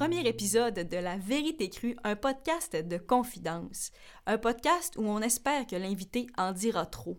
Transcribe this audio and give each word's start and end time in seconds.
premier 0.00 0.26
épisode 0.26 0.88
de 0.88 0.96
La 0.96 1.18
Vérité 1.18 1.68
Crue, 1.68 1.94
un 2.04 2.16
podcast 2.16 2.74
de 2.74 2.96
confidence. 2.96 3.92
Un 4.24 4.38
podcast 4.38 4.94
où 4.96 5.02
on 5.02 5.20
espère 5.20 5.66
que 5.66 5.76
l'invité 5.76 6.26
en 6.38 6.52
dira 6.52 6.86
trop. 6.86 7.18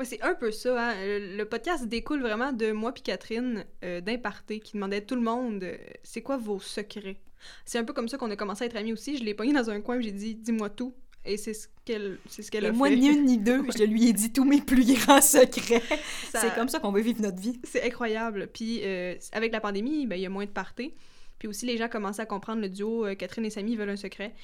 Ouais, 0.00 0.04
c'est 0.04 0.20
un 0.22 0.34
peu 0.34 0.50
ça. 0.50 0.90
Hein. 0.90 0.94
Le, 0.98 1.44
podcast 1.44 1.86
découle 1.86 2.20
vraiment 2.20 2.52
de 2.52 2.72
moi 2.72 2.90
puis 2.92 3.04
Catherine 3.04 3.64
euh, 3.84 4.00
d'Imparté 4.00 4.58
qui 4.58 4.72
demandait 4.72 4.96
à 4.96 5.00
tout 5.00 5.14
le 5.14 5.20
monde 5.20 5.62
euh, 5.62 5.76
c'est 6.02 6.20
quoi 6.20 6.36
vos 6.36 6.58
secrets. 6.58 7.20
C'est 7.64 7.78
un 7.78 7.84
peu 7.84 7.92
comme 7.92 8.08
ça 8.08 8.18
qu'on 8.18 8.32
a 8.32 8.36
commencé 8.36 8.64
à 8.64 8.66
être 8.66 8.76
amis 8.76 8.92
aussi. 8.92 9.16
Je 9.16 9.22
l'ai 9.22 9.34
pogné 9.34 9.52
dans 9.52 9.70
un 9.70 9.80
coin 9.80 10.00
et 10.00 10.02
j'ai 10.02 10.10
dit 10.10 10.34
dis-moi 10.34 10.70
tout. 10.70 10.94
Et 11.24 11.36
c'est 11.36 11.54
ce 11.54 11.68
qu'elle 11.84 12.18
c'est 12.28 12.42
ce 12.42 12.50
qu'elle 12.50 12.66
a 12.66 12.72
moi, 12.72 12.88
fait. 12.88 12.96
ni 12.96 13.10
une 13.10 13.26
ni 13.26 13.38
deux, 13.38 13.62
je 13.78 13.84
lui 13.84 14.08
ai 14.08 14.12
dit 14.12 14.32
tous 14.32 14.44
mes 14.44 14.60
plus 14.60 14.92
grands 14.92 15.22
secrets. 15.22 15.84
Ça- 16.32 16.40
C'est 16.40 16.54
comme 16.56 16.68
ça 16.68 16.80
qu'on 16.80 16.90
veut 16.90 17.00
vivre 17.00 17.22
notre 17.22 17.40
vie. 17.40 17.60
C'est 17.62 17.84
incroyable. 17.84 18.48
Puis 18.52 18.80
euh, 18.82 19.14
avec 19.30 19.52
la 19.52 19.60
pandémie, 19.60 20.04
ben, 20.08 20.16
il 20.16 20.22
y 20.22 20.26
a 20.26 20.30
moins 20.30 20.46
de 20.46 20.50
parties. 20.50 20.92
Puis 21.38 21.48
aussi, 21.48 21.66
les 21.66 21.76
gens 21.76 21.88
commençaient 21.88 22.22
à 22.22 22.26
comprendre 22.26 22.60
le 22.62 22.68
duo 22.68 23.06
euh, 23.06 23.14
Catherine 23.14 23.44
et 23.44 23.50
Samy 23.50 23.76
veulent 23.76 23.90
un 23.90 23.96
secret. 23.96 24.34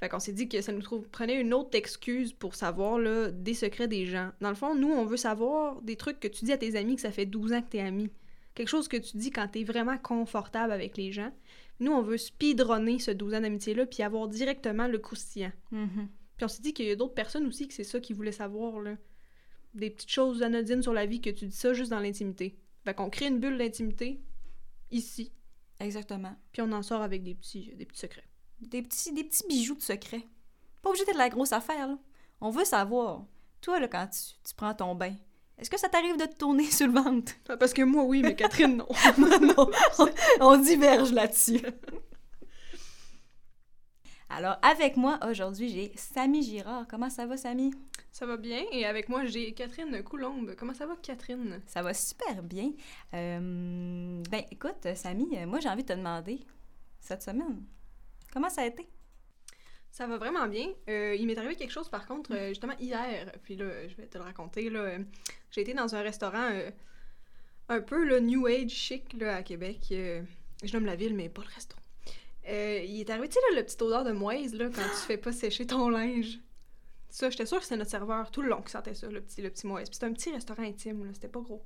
Fait 0.00 0.08
qu'on 0.08 0.20
s'est 0.20 0.32
dit 0.32 0.48
que 0.48 0.60
ça 0.60 0.72
nous 0.72 0.82
trouve- 0.82 1.08
prenait 1.08 1.40
une 1.40 1.52
autre 1.54 1.70
excuse 1.76 2.32
pour 2.32 2.54
savoir 2.54 2.98
là, 2.98 3.30
des 3.30 3.54
secrets 3.54 3.88
des 3.88 4.06
gens. 4.06 4.30
Dans 4.40 4.48
le 4.50 4.54
fond, 4.54 4.74
nous, 4.74 4.90
on 4.90 5.04
veut 5.04 5.16
savoir 5.16 5.80
des 5.82 5.96
trucs 5.96 6.20
que 6.20 6.28
tu 6.28 6.44
dis 6.44 6.52
à 6.52 6.58
tes 6.58 6.76
amis 6.76 6.94
que 6.96 7.00
ça 7.02 7.10
fait 7.10 7.26
12 7.26 7.52
ans 7.52 7.62
que 7.62 7.68
t'es 7.70 7.80
ami. 7.80 8.10
Quelque 8.54 8.68
chose 8.68 8.86
que 8.88 8.96
tu 8.96 9.16
dis 9.16 9.30
quand 9.30 9.48
t'es 9.48 9.64
vraiment 9.64 9.98
confortable 9.98 10.72
avec 10.72 10.96
les 10.96 11.10
gens. 11.12 11.32
Nous, 11.80 11.92
on 11.92 12.02
veut 12.02 12.16
speedrunner 12.18 12.98
ce 12.98 13.10
12 13.10 13.34
ans 13.34 13.40
d'amitié-là 13.40 13.86
puis 13.86 14.02
avoir 14.02 14.28
directement 14.28 14.86
le 14.88 14.98
croustillant. 14.98 15.52
Mhm. 15.70 16.08
Puis 16.36 16.44
on 16.44 16.48
s'est 16.48 16.62
dit 16.62 16.72
qu'il 16.74 16.86
y 16.86 16.90
a 16.90 16.96
d'autres 16.96 17.14
personnes 17.14 17.46
aussi 17.46 17.66
que 17.66 17.74
c'est 17.74 17.84
ça 17.84 17.98
qu'ils 18.00 18.14
voulaient 18.16 18.30
savoir, 18.32 18.80
là. 18.80 18.96
Des 19.74 19.90
petites 19.90 20.10
choses 20.10 20.42
anodines 20.42 20.82
sur 20.82 20.92
la 20.92 21.06
vie 21.06 21.20
que 21.20 21.30
tu 21.30 21.46
dis 21.46 21.54
ça 21.56 21.72
juste 21.74 21.90
dans 21.90 22.00
l'intimité. 22.00 22.56
Fait 22.84 22.94
qu'on 22.94 23.10
crée 23.10 23.26
une 23.26 23.38
bulle 23.38 23.58
d'intimité, 23.58 24.20
ici, 24.90 25.32
Exactement. 25.80 26.34
puis 26.52 26.62
on 26.62 26.72
en 26.72 26.82
sort 26.82 27.02
avec 27.02 27.22
des 27.22 27.34
petits, 27.34 27.72
des 27.76 27.86
petits 27.86 28.00
secrets. 28.00 28.28
Des 28.60 28.82
petits, 28.82 29.12
des 29.12 29.24
petits 29.24 29.46
bijoux 29.48 29.76
de 29.76 29.82
secret. 29.82 30.26
Pas 30.82 30.90
obligé 30.90 31.04
d'être 31.04 31.16
la 31.16 31.28
grosse 31.28 31.52
affaire, 31.52 31.86
là. 31.86 31.98
On 32.40 32.50
veut 32.50 32.64
savoir. 32.64 33.24
Toi, 33.60 33.80
là, 33.80 33.88
quand 33.88 34.06
tu, 34.08 34.34
tu 34.48 34.54
prends 34.54 34.74
ton 34.74 34.94
bain, 34.94 35.14
est-ce 35.58 35.70
que 35.70 35.78
ça 35.78 35.88
t'arrive 35.88 36.16
de 36.16 36.24
te 36.24 36.36
tourner 36.36 36.64
sur 36.70 36.86
le 36.86 36.92
ventre? 36.92 37.32
Ah, 37.48 37.56
Parce 37.56 37.72
que 37.72 37.82
moi, 37.82 38.04
oui, 38.04 38.22
mais 38.22 38.34
Catherine, 38.36 38.76
non. 38.76 38.88
non, 39.18 39.70
on, 39.98 40.08
on 40.40 40.56
diverge 40.56 41.12
là-dessus. 41.12 41.60
Alors, 44.28 44.56
avec 44.62 44.96
moi 44.96 45.18
aujourd'hui, 45.28 45.68
j'ai 45.70 45.92
Samy 45.96 46.42
Girard. 46.42 46.86
Comment 46.88 47.10
ça 47.10 47.26
va, 47.26 47.36
Samy? 47.36 47.72
Ça 48.12 48.26
va 48.26 48.36
bien? 48.36 48.64
Et 48.72 48.84
avec 48.84 49.08
moi, 49.08 49.24
j'ai 49.26 49.52
Catherine 49.52 50.02
Coulombe. 50.02 50.54
Comment 50.56 50.74
ça 50.74 50.86
va, 50.86 50.96
Catherine? 50.96 51.60
Ça 51.66 51.82
va 51.82 51.94
super 51.94 52.42
bien. 52.42 52.72
Euh, 53.14 54.22
ben, 54.30 54.42
écoute, 54.50 54.88
Samy, 54.94 55.26
moi, 55.46 55.60
j'ai 55.60 55.68
envie 55.68 55.84
de 55.84 55.88
te 55.88 55.92
demander, 55.92 56.40
cette 57.00 57.22
semaine, 57.22 57.62
comment 58.32 58.50
ça 58.50 58.62
a 58.62 58.66
été? 58.66 58.88
Ça 59.90 60.06
va 60.06 60.18
vraiment 60.18 60.46
bien. 60.48 60.68
Euh, 60.88 61.14
il 61.18 61.26
m'est 61.26 61.38
arrivé 61.38 61.54
quelque 61.54 61.70
chose, 61.70 61.88
par 61.88 62.06
contre, 62.06 62.34
euh, 62.34 62.48
justement, 62.48 62.76
hier. 62.78 63.32
Puis 63.42 63.56
là, 63.56 63.86
je 63.88 63.94
vais 63.96 64.06
te 64.06 64.18
le 64.18 64.24
raconter. 64.24 64.68
là. 64.68 64.98
J'ai 65.50 65.62
été 65.62 65.74
dans 65.74 65.94
un 65.94 66.02
restaurant 66.02 66.50
un 67.68 67.80
peu 67.80 68.04
le 68.04 68.20
New 68.20 68.46
Age 68.46 68.70
chic 68.70 69.12
là, 69.14 69.36
à 69.36 69.42
Québec. 69.42 69.86
Je 69.90 70.72
nomme 70.72 70.86
la 70.86 70.96
ville, 70.96 71.14
mais 71.14 71.28
pas 71.28 71.42
le 71.42 71.54
resto. 71.54 71.76
Il 72.46 73.00
est 73.00 73.10
arrivé, 73.10 73.28
tu 73.28 73.34
sais, 73.34 73.56
le 73.56 73.62
petit 73.62 73.82
odeur 73.82 74.04
de 74.04 74.12
moise 74.12 74.54
là, 74.54 74.68
quand 74.74 74.82
tu 74.82 75.06
fais 75.06 75.18
pas 75.18 75.32
sécher 75.32 75.66
ton 75.66 75.88
linge. 75.88 76.38
Ça, 77.10 77.30
j'étais 77.30 77.46
sûre 77.46 77.58
que 77.58 77.64
c'était 77.64 77.76
notre 77.76 77.90
serveur 77.90 78.30
tout 78.30 78.42
le 78.42 78.48
long 78.48 78.62
qui 78.62 78.70
sentait 78.70 78.94
ça, 78.94 79.08
le 79.08 79.20
petit, 79.20 79.40
le 79.40 79.50
petit 79.50 79.66
moise. 79.66 79.88
Puis 79.88 79.94
c'était 79.94 80.06
un 80.06 80.12
petit 80.12 80.30
restaurant 80.30 80.62
intime, 80.62 81.04
là, 81.04 81.10
c'était 81.14 81.28
pas 81.28 81.40
gros. 81.40 81.64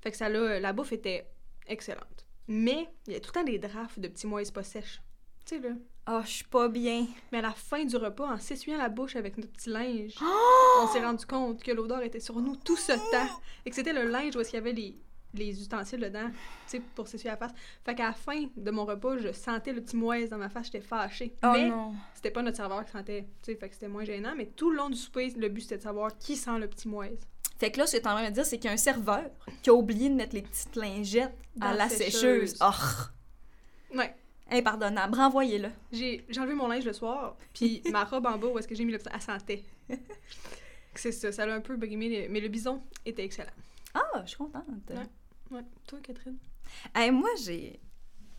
Fait 0.00 0.10
que 0.10 0.16
ça, 0.16 0.28
là, 0.28 0.58
la 0.60 0.72
bouffe 0.72 0.92
était 0.92 1.28
excellente. 1.66 2.26
Mais 2.46 2.88
il 3.06 3.12
y 3.12 3.16
a 3.16 3.20
tout 3.20 3.30
le 3.34 3.40
temps 3.40 3.44
des 3.44 3.58
drafts 3.58 4.00
de 4.00 4.08
petits 4.08 4.26
moise 4.26 4.50
pas 4.50 4.62
sèches. 4.62 5.02
Tu 5.44 5.56
sais, 5.56 5.60
là. 5.60 5.74
Oh, 6.10 6.20
je 6.24 6.30
suis 6.30 6.44
pas 6.44 6.68
bien. 6.68 7.06
Mais 7.32 7.38
à 7.38 7.42
la 7.42 7.52
fin 7.52 7.84
du 7.84 7.96
repas, 7.96 8.32
en 8.32 8.38
s'essuyant 8.38 8.78
la 8.78 8.88
bouche 8.88 9.16
avec 9.16 9.36
notre 9.36 9.52
petit 9.52 9.68
linge, 9.68 10.14
Oh! 10.22 10.80
on 10.82 10.88
s'est 10.88 11.04
rendu 11.04 11.26
compte 11.26 11.62
que 11.62 11.70
l'odeur 11.70 12.02
était 12.02 12.20
sur 12.20 12.40
nous 12.40 12.56
tout 12.56 12.76
ce 12.76 12.92
temps. 12.92 13.40
Et 13.66 13.70
que 13.70 13.76
c'était 13.76 13.92
le 13.92 14.04
linge 14.04 14.34
où 14.36 14.42
qu'il 14.42 14.54
y 14.54 14.56
avait 14.56 14.72
les, 14.72 14.96
les 15.34 15.60
ustensiles 15.60 16.00
dedans, 16.00 16.28
tu 16.30 16.34
sais, 16.66 16.82
pour 16.94 17.06
s'essuyer 17.08 17.30
la 17.30 17.36
face. 17.36 17.52
Fait 17.84 17.94
qu'à 17.94 18.06
la 18.06 18.12
fin 18.12 18.46
de 18.56 18.70
mon 18.70 18.84
repas, 18.84 19.18
je 19.18 19.32
sentais 19.32 19.72
le 19.72 19.82
petit 19.82 19.96
moise 19.96 20.30
dans 20.30 20.38
ma 20.38 20.48
face, 20.48 20.66
j'étais 20.66 20.80
fâchée. 20.80 21.34
Oh 21.42 21.50
mais 21.52 21.68
non. 21.68 21.94
c'était 22.14 22.30
pas 22.30 22.42
notre 22.42 22.56
serveur 22.56 22.84
qui 22.84 22.92
sentait, 22.92 23.22
tu 23.42 23.52
sais, 23.52 23.56
fait 23.58 23.68
que 23.68 23.74
c'était 23.74 23.88
moins 23.88 24.04
gênant. 24.04 24.34
Mais 24.36 24.46
tout 24.46 24.70
le 24.70 24.76
long 24.76 24.88
du 24.90 24.96
souper, 24.96 25.30
le 25.36 25.48
but 25.48 25.60
c'était 25.62 25.78
de 25.78 25.82
savoir 25.82 26.16
qui 26.18 26.36
sent 26.36 26.58
le 26.58 26.66
petit 26.68 26.88
moise. 26.88 27.18
Fait 27.58 27.70
que 27.72 27.78
là, 27.78 27.86
ce 27.86 27.96
que 27.96 28.02
t'es 28.02 28.08
en 28.08 28.12
train 28.14 28.28
de 28.28 28.34
dire, 28.34 28.46
c'est 28.46 28.56
qu'il 28.56 28.66
y 28.66 28.70
a 28.70 28.74
un 28.74 28.76
serveur 28.78 29.24
qui 29.62 29.70
a 29.70 29.74
oublié 29.74 30.08
de 30.08 30.14
mettre 30.14 30.34
les 30.34 30.42
petites 30.42 30.76
lingettes 30.76 31.34
à 31.60 31.66
Dans 31.66 31.70
la 31.72 31.76
la 31.76 31.88
sécheuse. 31.88 32.52
sécheuse. 32.52 32.58
Oh! 32.60 33.96
Ouais. 33.96 34.14
Impardonnable. 34.50 35.14
Renvoyez-le. 35.16 35.68
J'ai 35.92 36.24
enlevé 36.38 36.54
mon 36.54 36.68
linge 36.68 36.84
le 36.84 36.92
soir, 36.92 37.36
puis 37.52 37.82
ma 37.90 38.04
robe 38.04 38.26
en 38.26 38.38
bas 38.38 38.46
où 38.46 38.58
est-ce 38.58 38.68
que 38.68 38.74
j'ai 38.74 38.84
mis 38.84 38.92
le 38.92 38.98
petit, 38.98 39.10
elle 39.12 39.20
sentait. 39.20 39.64
C'est 40.94 41.12
ça, 41.12 41.30
ça 41.32 41.46
l'a 41.46 41.54
un 41.54 41.60
peu 41.60 41.76
brimé, 41.76 42.26
mais 42.30 42.40
le 42.40 42.48
bison 42.48 42.82
était 43.04 43.24
excellent. 43.24 43.50
Ah, 43.98 44.22
je 44.24 44.28
suis 44.28 44.38
contente. 44.38 44.64
Ouais. 44.90 44.96
Ouais. 45.50 45.64
Toi, 45.86 45.98
Catherine? 46.02 46.38
Hey, 46.94 47.10
moi, 47.10 47.30
j'ai. 47.42 47.80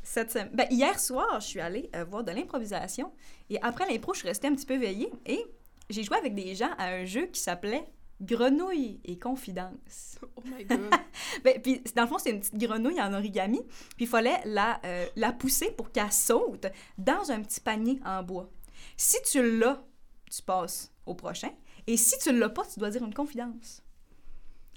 Cette 0.02 0.31
semaine... 0.31 0.50
ben, 0.53 0.68
hier 0.72 0.97
soir, 1.00 1.40
je 1.42 1.46
suis 1.46 1.59
allée 1.59 1.90
euh, 1.96 2.06
voir 2.06 2.24
de 2.24 2.31
l'improvisation. 2.31 3.12
Et 3.50 3.62
après 3.62 3.90
l'impro, 3.90 4.14
je 4.14 4.20
suis 4.20 4.28
restée 4.28 4.47
un 4.47 4.56
petit 4.56 4.66
peu 4.66 4.78
veillée. 4.78 5.12
Et 5.25 5.44
j'ai 5.90 6.03
joué 6.03 6.18
avec 6.18 6.36
des 6.36 6.56
gens 6.56 6.72
à 6.78 6.88
un 6.88 7.06
jeu 7.06 7.28
qui 7.28 7.40
s'appelait 7.40 7.84
Grenouille 8.22 9.00
et 9.03 9.18
Confidence. 9.18 10.20
Oh 10.36 10.42
my 10.46 10.66
god. 10.66 10.90
Ben, 11.44 11.62
puis, 11.62 11.81
dans 11.96 12.03
le 12.03 12.08
fond, 12.08 12.18
c'est 12.18 12.31
une 12.31 12.40
petite 12.40 12.58
grenouille 12.58 13.02
en 13.02 13.14
origami. 13.14 13.62
Puis 13.96 14.06
il 14.06 14.08
fallait 14.08 14.41
la, 14.46 14.80
euh, 14.86 15.06
la 15.16 15.31
pousser 15.31 15.72
pour 15.72 15.91
qu'elle 15.91 16.12
saute 16.12 16.68
dans 16.97 17.31
un 17.31 17.41
petit 17.41 17.59
panier 17.59 18.00
en 18.06 18.24
bois. 18.24 18.50
Si 18.97 19.18
tu 19.24 19.59
l'as, 19.59 19.84
tu 20.30 20.41
passes 20.41 20.91
au 21.06 21.14
prochain. 21.14 21.52
Et 21.88 21.97
si 21.97 22.18
tu 22.20 22.38
l'as 22.38 22.50
pas, 22.50 22.64
tu 22.66 22.80
dois 22.80 22.90
dire 22.90 23.03
une 23.03 23.14
confidence. 23.14 23.81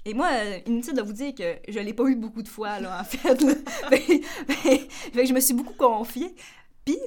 Et 0.05 0.13
moi, 0.13 0.29
euh, 0.33 0.59
inutile 0.65 0.93
de 0.95 1.01
vous 1.01 1.13
dire 1.13 1.33
que 1.33 1.57
je 1.67 1.79
l'ai 1.79 1.93
pas 1.93 2.03
eu 2.05 2.15
beaucoup 2.15 2.43
de 2.43 2.47
fois, 2.49 2.79
là, 2.79 2.99
en 2.99 3.03
fait. 3.03 3.41
là. 3.41 3.53
Que 5.13 5.25
je 5.25 5.33
me 5.33 5.39
suis 5.39 5.53
beaucoup 5.53 5.73
confiée. 5.75 6.35
Puis, 6.83 6.97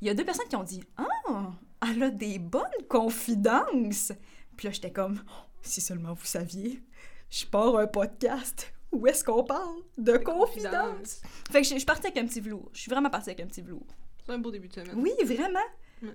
il 0.00 0.06
y 0.06 0.10
a 0.10 0.14
deux 0.14 0.24
personnes 0.24 0.48
qui 0.48 0.56
ont 0.56 0.62
dit 0.64 0.82
«Ah, 0.96 1.52
elle 1.90 2.02
a 2.02 2.10
des 2.10 2.38
bonnes 2.38 2.62
confidences!» 2.88 4.12
Puis 4.56 4.66
là, 4.68 4.72
j'étais 4.72 4.90
comme 4.90 5.22
Si 5.62 5.80
seulement 5.80 6.14
vous 6.14 6.24
saviez, 6.24 6.82
je 7.30 7.44
pars 7.46 7.76
un 7.76 7.86
podcast 7.86 8.72
où 8.90 9.06
est-ce 9.06 9.24
qu'on 9.24 9.44
parle 9.44 9.76
de 9.96 10.16
confidences? 10.18 10.72
confidence. 10.72 11.22
Fait 11.50 11.62
que 11.62 11.68
je 11.68 11.78
je 11.78 11.84
partie 11.86 12.06
avec 12.06 12.18
un 12.18 12.26
petit 12.26 12.40
velours. 12.40 12.68
Je 12.74 12.80
suis 12.80 12.90
vraiment 12.90 13.08
partie 13.10 13.30
avec 13.30 13.40
un 13.40 13.46
petit 13.46 13.62
velours. 13.62 13.86
C'est 14.26 14.32
un 14.32 14.38
beau 14.38 14.50
début 14.50 14.68
de 14.68 14.74
semaine. 14.74 14.94
Oui, 14.96 15.12
vraiment. 15.24 15.58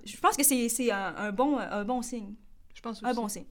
Je 0.04 0.16
pense 0.18 0.36
que 0.36 0.44
c'est 0.44 0.68
c'est 0.68 0.90
un, 0.92 1.14
un 1.16 1.32
bon, 1.32 1.58
un 1.58 1.84
bon 1.84 2.02
signe. 2.02 2.34
Je 2.74 2.80
pense 2.80 2.98
aussi. 2.98 3.06
Un 3.06 3.14
bon 3.14 3.26
signe. 3.28 3.46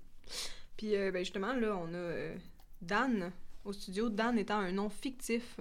Puis, 0.77 0.95
euh, 0.95 1.11
ben 1.11 1.19
justement, 1.19 1.53
là, 1.53 1.75
on 1.75 1.93
a 1.93 1.97
euh, 1.97 2.37
Dan 2.81 3.31
au 3.65 3.73
studio. 3.73 4.09
Dan 4.09 4.37
étant 4.37 4.59
un 4.59 4.71
nom 4.71 4.89
fictif. 4.89 5.59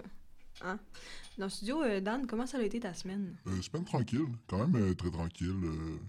Hein? 0.62 0.78
Dans 1.36 1.46
le 1.46 1.50
studio, 1.50 1.82
euh, 1.82 2.00
Dan, 2.00 2.26
comment 2.26 2.46
ça 2.46 2.58
a 2.58 2.62
été 2.62 2.80
ta 2.80 2.94
semaine? 2.94 3.36
Semaine 3.60 3.84
tranquille, 3.84 4.26
quand 4.46 4.66
même 4.66 4.94
très 4.94 5.10
tranquille. 5.10 5.54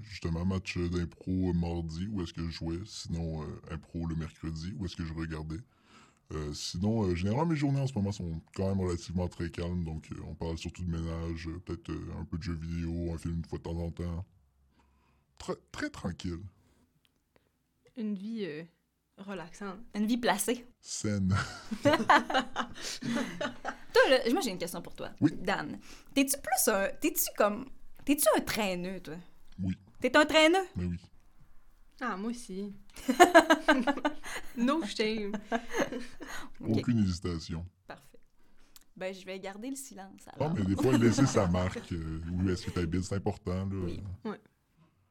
justement, 0.03 0.45
match 0.45 0.77
d'impro 0.77 1.51
mardi, 1.53 2.07
où 2.07 2.21
est-ce 2.21 2.33
que 2.33 2.43
je 2.43 2.51
jouais. 2.51 2.79
Sinon, 2.85 3.45
impro 3.71 4.05
le 4.07 4.15
mercredi, 4.15 4.73
où 4.77 4.85
est-ce 4.85 4.95
que 4.95 5.03
je 5.03 5.13
regardais. 5.13 5.59
Sinon, 6.53 7.13
généralement, 7.13 7.45
mes 7.45 7.57
journées 7.57 7.81
en 7.81 7.87
ce 7.87 7.93
moment 7.93 8.13
sont 8.13 8.41
quand 8.55 8.69
même 8.69 8.79
relativement 8.79 9.27
très 9.27 9.49
calmes. 9.49 9.83
Donc, 9.83 10.09
on 10.25 10.33
parle 10.33 10.57
surtout 10.57 10.83
de 10.85 10.91
ménage, 10.91 11.49
peut-être 11.65 11.91
un 12.17 12.23
peu 12.23 12.37
de 12.37 12.43
jeux 12.43 12.55
vidéo, 12.55 13.13
un 13.13 13.17
film 13.17 13.35
une 13.35 13.45
fois 13.45 13.57
de 13.57 13.63
temps 13.63 13.77
en 13.77 13.91
temps. 13.91 14.25
Très, 15.39 15.55
très 15.73 15.89
tranquille. 15.89 16.39
Une 17.97 18.15
vie 18.15 18.47
relaxante. 19.17 19.79
Une 19.95 20.05
vie 20.05 20.17
placée. 20.17 20.65
Saine. 20.79 21.35
Toi, 21.83 21.93
là, 24.09 24.19
moi, 24.31 24.41
j'ai 24.41 24.51
une 24.51 24.57
question 24.57 24.81
pour 24.81 24.93
toi. 24.95 25.09
Oui. 25.21 25.31
Dan, 25.35 25.79
t'es-tu 26.13 26.37
plus 26.37 26.71
un. 26.73 26.87
T'es-tu 27.01 27.25
comme. 27.37 27.69
T'es-tu 28.05 28.25
un 28.37 28.41
traîneux, 28.41 28.99
toi? 29.01 29.15
Oui. 29.61 29.75
T'es 29.99 30.15
un 30.15 30.25
traîneux? 30.25 30.65
Mais 30.75 30.85
oui. 30.85 30.97
Ah, 31.99 32.15
moi 32.15 32.29
aussi. 32.29 32.73
no 34.57 34.83
shame. 34.85 35.31
Aucune 36.61 36.99
hésitation. 36.99 37.65
parfait. 37.87 38.19
Ben, 38.95 39.13
je 39.13 39.25
vais 39.25 39.39
garder 39.39 39.69
le 39.71 39.75
silence. 39.75 40.21
Ah, 40.27 40.33
Alors. 40.35 40.53
mais 40.53 40.63
des 40.63 40.75
fois, 40.75 40.95
laisser 40.97 41.25
sa 41.25 41.47
marque, 41.51 41.91
euh, 41.91 42.21
où 42.31 42.47
est-ce 42.49 42.65
que 42.67 42.71
tu 42.71 42.79
habites, 42.79 43.03
c'est 43.03 43.15
important. 43.15 43.65
Là. 43.65 43.75
Oui. 43.85 43.99
Ouais. 44.25 44.39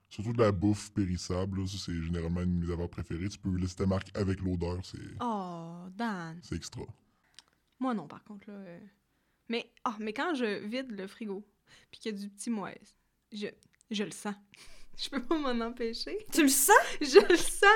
Surtout 0.08 0.32
de 0.32 0.38
la 0.42 0.52
bouffe 0.52 0.92
périssable, 0.92 1.60
là, 1.60 1.66
ça 1.66 1.76
c'est 1.78 2.00
généralement 2.02 2.40
une 2.42 2.60
de 2.60 2.66
mes 2.66 2.72
affaires 2.72 2.88
préférées. 2.88 3.28
Tu 3.28 3.38
peux 3.38 3.54
laisser 3.56 3.74
ta 3.76 3.86
marque 3.86 4.08
avec 4.16 4.40
l'odeur, 4.40 4.78
c'est 4.84 4.98
Oh, 5.20 5.78
Dan. 5.96 6.38
c'est 6.42 6.54
extra. 6.56 6.82
Moi, 7.80 7.92
non, 7.94 8.06
par 8.06 8.22
contre, 8.24 8.48
là. 8.48 8.54
euh, 8.56 8.78
Mais, 9.48 9.70
ah, 9.84 9.96
mais 9.98 10.12
quand 10.12 10.34
je 10.34 10.64
vide 10.64 10.90
le 10.92 11.06
frigo, 11.06 11.44
puis 11.90 12.00
qu'il 12.00 12.12
y 12.12 12.14
a 12.16 12.18
du 12.18 12.28
petit 12.30 12.50
moise, 12.50 12.96
je, 13.32 13.48
je 13.90 14.04
le 14.04 14.10
sens. 14.12 14.34
Je 14.98 15.10
peux 15.10 15.22
pas 15.22 15.36
m'en 15.38 15.66
empêcher. 15.66 16.16
Tu 16.32 16.40
le 16.40 16.48
sens? 16.48 16.74
Je 17.02 17.18
le 17.28 17.36
sens! 17.36 17.68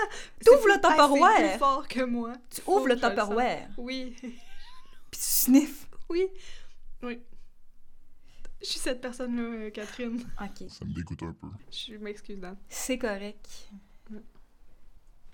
T'ouvres 0.43 0.63
C'est 0.63 0.69
le 0.69 0.75
Tupperware. 0.81 1.51
plus 1.51 1.59
fort 1.59 1.87
que 1.87 2.01
moi. 2.03 2.33
Tu 2.49 2.63
ouvres 2.67 2.89
le. 2.89 2.95
Tupperware. 2.99 3.69
Oui. 3.77 4.17
Puis 4.19 4.31
tu 4.31 5.19
sniffes. 5.21 5.87
Oui. 6.09 6.29
Oui. 7.03 7.21
Je 8.63 8.67
suis 8.67 8.79
cette 8.79 9.01
personne-là, 9.01 9.43
euh, 9.43 9.71
Catherine. 9.71 10.21
OK. 10.41 10.69
Ça 10.69 10.85
me 10.85 10.93
dégoûte 10.93 11.23
un 11.23 11.33
peu. 11.33 11.47
Je 11.71 11.95
m'excuse, 11.97 12.39
Dan. 12.39 12.57
C'est 12.69 12.99
correct. 12.99 13.49
Mm. 14.11 14.17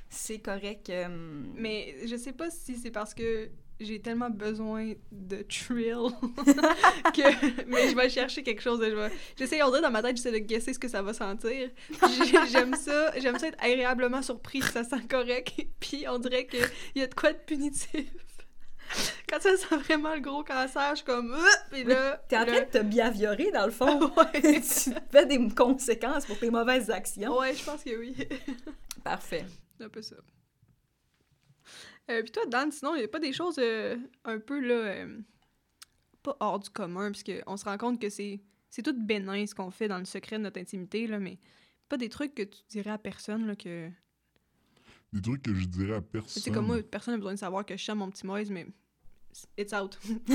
C'est 0.08 0.38
correct. 0.38 0.90
euh, 0.90 1.08
Mais 1.56 1.96
je 2.06 2.16
sais 2.16 2.32
pas 2.32 2.50
si 2.50 2.76
c'est 2.76 2.90
parce 2.92 3.14
que 3.14 3.50
j'ai 3.78 4.00
tellement 4.00 4.30
besoin 4.30 4.94
de 5.12 5.42
thrill 5.42 6.08
que 7.14 7.66
mais 7.66 7.90
je 7.90 7.94
vais 7.96 8.08
chercher 8.08 8.42
quelque 8.42 8.62
chose 8.62 8.80
de 8.80 8.86
je 8.86 8.94
vais 8.94 9.10
j'essaie 9.38 9.62
on 9.62 9.68
dirait 9.68 9.82
dans 9.82 9.90
ma 9.90 10.00
tête 10.00 10.16
j'essaie 10.16 10.32
de 10.32 10.38
guesser 10.38 10.72
ce 10.72 10.78
que 10.78 10.88
ça 10.88 11.02
va 11.02 11.12
sentir 11.12 11.68
J'ai- 11.90 12.46
j'aime 12.50 12.74
ça 12.74 13.12
j'aime 13.20 13.38
ça 13.38 13.48
être 13.48 13.62
agréablement 13.62 14.22
surpris 14.22 14.60
que 14.60 14.70
ça 14.72 14.82
sent 14.82 15.06
correct 15.10 15.52
puis 15.80 16.06
on 16.08 16.18
dirait 16.18 16.46
que 16.46 16.56
il 16.94 17.00
y 17.00 17.04
a 17.04 17.06
de 17.06 17.12
quoi 17.14 17.34
de 17.34 17.38
punitif 17.38 18.06
quand 19.28 19.40
ça 19.40 19.56
sent 19.56 19.76
vraiment 19.76 20.14
le 20.14 20.20
gros 20.20 20.44
cancer 20.44 20.90
je 20.90 20.96
suis 20.96 21.04
comme 21.04 21.32
Euh 21.32 21.46
puis 21.70 21.84
là 21.84 22.22
T'es 22.28 22.38
en 22.38 22.44
train 22.44 22.60
de 22.60 22.70
te 22.70 22.82
biaviorer, 22.82 23.50
dans 23.50 23.66
le 23.66 23.72
fond. 23.72 24.12
ouais. 24.16 24.60
tu 24.60 24.90
fais 25.10 25.26
des 25.26 25.48
conséquences 25.48 26.26
pour 26.26 26.38
tes 26.38 26.50
mauvaises 26.50 26.90
actions. 26.90 27.38
ouais 27.38 27.54
je 27.54 27.64
pense 27.64 27.82
que 27.82 27.98
oui 27.98 28.16
Parfait. 29.02 29.44
C'est 29.76 29.84
un 29.84 29.88
peu 29.88 30.02
ça. 30.02 30.16
Euh, 32.10 32.22
puis 32.22 32.30
toi, 32.32 32.46
Dan, 32.46 32.70
sinon, 32.70 32.94
il 32.94 32.98
n'y 32.98 33.04
a 33.04 33.08
pas 33.08 33.18
des 33.18 33.32
choses 33.32 33.56
euh, 33.58 33.96
un 34.24 34.38
peu, 34.38 34.60
là, 34.60 34.74
euh, 34.74 35.18
pas 36.22 36.36
hors 36.40 36.58
du 36.58 36.70
commun, 36.70 37.10
puisque 37.10 37.32
on 37.46 37.56
se 37.56 37.64
rend 37.64 37.78
compte 37.78 38.00
que 38.00 38.08
c'est 38.08 38.40
c'est 38.70 38.82
tout 38.82 38.94
bénin 38.94 39.46
ce 39.46 39.54
qu'on 39.54 39.70
fait 39.70 39.88
dans 39.88 39.98
le 39.98 40.04
secret 40.04 40.36
de 40.36 40.42
notre 40.42 40.60
intimité, 40.60 41.06
là, 41.06 41.18
mais 41.18 41.38
pas 41.88 41.96
des 41.96 42.08
trucs 42.08 42.34
que 42.34 42.42
tu 42.42 42.58
dirais 42.68 42.90
à 42.90 42.98
personne, 42.98 43.46
là, 43.46 43.56
que... 43.56 43.88
Des 45.16 45.22
trucs 45.22 45.42
que 45.42 45.54
je 45.54 45.64
dirais 45.64 45.94
à 45.94 46.02
personne. 46.02 46.42
sais, 46.42 46.50
comme 46.50 46.66
moi, 46.66 46.82
personne 46.82 47.14
n'a 47.14 47.18
besoin 47.18 47.32
de 47.32 47.38
savoir 47.38 47.64
que 47.64 47.74
je 47.74 47.82
chante 47.82 47.96
mon 47.96 48.10
petit 48.10 48.26
Moïse, 48.26 48.50
mais 48.50 48.66
it's 49.56 49.72
out. 49.72 49.98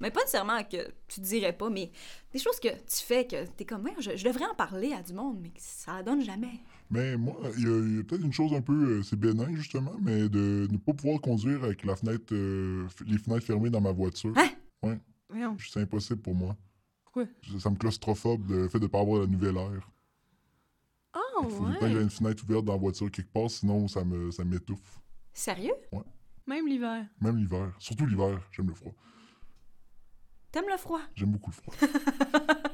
mais 0.00 0.10
pas 0.10 0.20
nécessairement 0.20 0.62
que 0.64 0.90
tu 1.06 1.20
dirais 1.20 1.52
pas, 1.52 1.70
mais 1.70 1.92
des 2.32 2.40
choses 2.40 2.58
que 2.58 2.68
tu 2.68 3.04
fais 3.04 3.26
que 3.26 3.46
t'es 3.46 3.64
comme, 3.64 3.84
Ouais, 3.84 3.94
je, 4.00 4.16
je 4.16 4.24
devrais 4.24 4.46
en 4.46 4.54
parler 4.54 4.92
à 4.92 5.02
du 5.02 5.12
monde, 5.12 5.38
mais 5.40 5.50
que 5.50 5.60
ça 5.60 6.02
donne 6.02 6.22
jamais. 6.22 6.60
Mais 6.90 7.16
moi, 7.16 7.36
il 7.56 7.62
y 7.62 8.00
a, 8.00 8.02
peut-être 8.02 8.24
une 8.24 8.32
chose 8.32 8.52
un 8.52 8.60
peu, 8.60 8.98
euh, 8.98 9.02
c'est 9.02 9.16
bénin 9.16 9.54
justement, 9.54 9.94
mais 10.00 10.28
de 10.28 10.66
ne 10.68 10.76
pas 10.78 10.92
pouvoir 10.92 11.20
conduire 11.20 11.62
avec 11.62 11.84
la 11.84 11.94
fenêtre, 11.94 12.32
euh, 12.32 12.88
les 13.06 13.18
fenêtres 13.18 13.46
fermées 13.46 13.70
dans 13.70 13.80
ma 13.80 13.92
voiture. 13.92 14.34
Hein? 14.36 14.98
Voyons. 15.28 15.56
C'est 15.58 15.80
impossible 15.80 16.20
pour 16.20 16.34
moi. 16.34 16.56
Pourquoi? 17.04 17.26
Ça, 17.52 17.60
ça 17.60 17.70
me 17.70 17.76
claustrophobe 17.76 18.50
le 18.50 18.68
fait 18.68 18.78
de 18.78 18.84
ne 18.84 18.88
pas 18.88 19.00
avoir 19.00 19.20
la 19.20 19.26
nouvelle 19.26 19.56
air. 19.56 19.88
Oh, 21.36 21.42
Il 21.44 21.50
faut 21.50 21.56
tout 21.58 21.64
le 21.66 21.72
temps 21.74 21.78
qu'il 21.80 21.88
y 21.88 21.92
ait 21.92 21.96
ouais. 21.96 22.02
une 22.02 22.10
fenêtre 22.10 22.44
ouverte 22.44 22.64
dans 22.64 22.72
la 22.74 22.78
voiture 22.78 23.10
quelque 23.10 23.32
part, 23.32 23.50
sinon 23.50 23.88
ça 23.88 24.04
me 24.04 24.30
ça 24.30 24.44
m'étouffe. 24.44 25.00
Sérieux? 25.32 25.74
Même 26.46 26.66
l'hiver. 26.68 27.06
Même 27.20 27.36
l'hiver. 27.38 27.72
Surtout 27.78 28.06
l'hiver, 28.06 28.40
j'aime 28.52 28.68
le 28.68 28.74
froid. 28.74 28.92
T'aimes 30.52 30.68
le 30.70 30.76
froid? 30.76 31.00
J'aime 31.16 31.32
beaucoup 31.32 31.50
le 31.50 31.56
froid. 31.56 31.74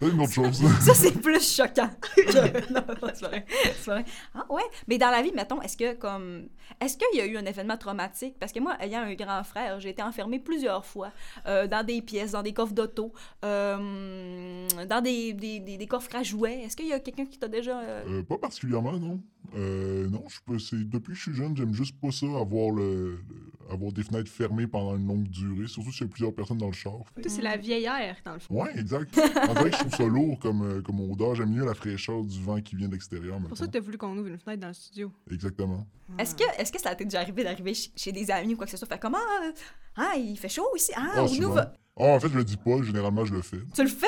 C'est 0.00 0.08
une 0.08 0.20
autre 0.20 0.32
chose. 0.32 0.62
Ça, 0.80 0.94
c'est 0.94 1.12
plus 1.20 1.40
choquant. 1.56 1.90
que- 2.16 2.72
non, 2.72 2.82
c'est 3.14 3.24
vrai. 3.26 3.44
C'est 3.80 3.90
vrai. 3.90 4.04
Ah 4.34 4.44
ouais? 4.50 4.62
Mais 4.86 4.98
dans 4.98 5.10
la 5.10 5.22
vie, 5.22 5.32
mettons, 5.34 5.60
est-ce 5.62 5.76
que 5.76 5.94
comme... 5.94 6.48
Est-ce 6.80 6.96
qu'il 6.98 7.18
y 7.18 7.20
a 7.22 7.26
eu 7.26 7.36
un 7.36 7.44
événement 7.46 7.76
traumatique? 7.76 8.36
Parce 8.38 8.52
que 8.52 8.60
moi, 8.60 8.76
ayant 8.80 9.00
un 9.00 9.14
grand 9.14 9.42
frère, 9.42 9.80
j'ai 9.80 9.90
été 9.90 10.02
enfermée 10.02 10.38
plusieurs 10.38 10.84
fois 10.84 11.10
euh, 11.46 11.66
dans 11.66 11.84
des 11.84 12.02
pièces, 12.02 12.32
dans 12.32 12.42
des 12.42 12.52
coffres 12.52 12.74
d'auto, 12.74 13.12
euh, 13.44 14.66
dans 14.88 15.00
des, 15.00 15.32
des, 15.32 15.60
des, 15.60 15.76
des 15.76 15.86
coffres 15.86 16.14
à 16.14 16.22
jouets. 16.22 16.60
Est-ce 16.64 16.76
qu'il 16.76 16.86
y 16.88 16.92
a 16.92 17.00
quelqu'un 17.00 17.26
qui 17.26 17.38
t'a 17.38 17.48
déjà... 17.48 17.80
Euh, 17.80 18.22
pas 18.22 18.38
particulièrement, 18.38 18.92
non. 18.92 19.20
Euh, 19.56 20.08
non, 20.10 20.24
je 20.28 20.38
peux, 20.44 20.56
depuis 20.84 21.12
que 21.12 21.14
je 21.14 21.22
suis 21.22 21.34
jeune, 21.34 21.56
j'aime 21.56 21.72
juste 21.72 21.98
pas 22.00 22.10
ça, 22.10 22.26
avoir, 22.26 22.70
le, 22.70 23.18
le- 23.28 23.72
avoir 23.72 23.92
des 23.92 24.02
fenêtres 24.02 24.30
fermées 24.30 24.66
pendant 24.66 24.96
une 24.96 25.06
longue 25.06 25.28
durée, 25.28 25.66
surtout 25.66 25.90
s'il 25.90 26.02
y 26.02 26.04
a 26.04 26.12
plusieurs 26.12 26.34
personnes 26.34 26.58
dans 26.58 26.66
le 26.66 26.72
char. 26.74 26.92
C'est 27.26 27.40
la 27.42 27.56
vieille 27.56 27.84
air, 27.84 28.16
dans 28.24 28.34
le 28.34 28.38
fond. 28.40 28.62
Ouais, 28.62 28.78
exact. 28.78 29.18
En 29.48 29.54
vrai, 29.54 29.70
je 29.72 29.78
trouve 29.78 29.94
ça 29.94 30.06
lourd 30.06 30.38
comme, 30.38 30.62
euh, 30.62 30.82
comme 30.82 31.00
odeur. 31.10 31.34
J'aime 31.34 31.50
mieux 31.50 31.64
la 31.64 31.74
fraîcheur 31.74 32.22
du 32.24 32.40
vent 32.42 32.60
qui 32.60 32.76
vient 32.76 32.88
de 32.88 32.92
l'extérieur. 32.92 33.38
C'est 33.42 33.48
pour 33.48 33.56
ça 33.56 33.64
que 33.64 33.68
mettons. 33.70 33.78
t'as 33.78 33.84
voulu 33.84 33.98
qu'on 33.98 34.16
ouvre 34.18 34.28
une 34.28 34.38
fenêtre 34.38 34.60
dans 34.60 34.68
le 34.68 34.74
studio. 34.74 35.10
Exactement. 35.30 35.86
Est-ce 36.18 36.34
que, 36.34 36.44
est-ce 36.60 36.70
que 36.72 36.80
ça 36.80 36.94
t'est 36.94 37.04
déjà 37.04 37.20
arrivé 37.20 37.42
d'arriver 37.44 37.74
ch- 37.74 37.90
chez 37.96 38.12
des 38.12 38.30
amis 38.30 38.54
ou 38.54 38.56
quoi 38.56 38.66
que 38.66 38.72
ce 38.72 38.76
soit? 38.76 38.86
Fait 38.88 38.98
comment? 39.00 39.18
ah, 39.40 39.50
ah, 39.96 40.12
il 40.16 40.36
fait 40.38 40.48
chaud 40.48 40.68
ici. 40.76 40.92
Ah, 40.96 41.08
Ah, 41.14 41.22
on 41.22 41.28
souvent. 41.28 41.50
ouvre? 41.50 41.72
Ah, 42.00 42.04
en 42.14 42.20
fait, 42.20 42.28
je 42.28 42.36
le 42.36 42.44
dis 42.44 42.56
pas, 42.56 42.80
généralement, 42.82 43.24
je 43.24 43.34
le 43.34 43.42
fais. 43.42 43.58
Tu 43.74 43.82
le 43.82 43.88
fais? 43.88 44.06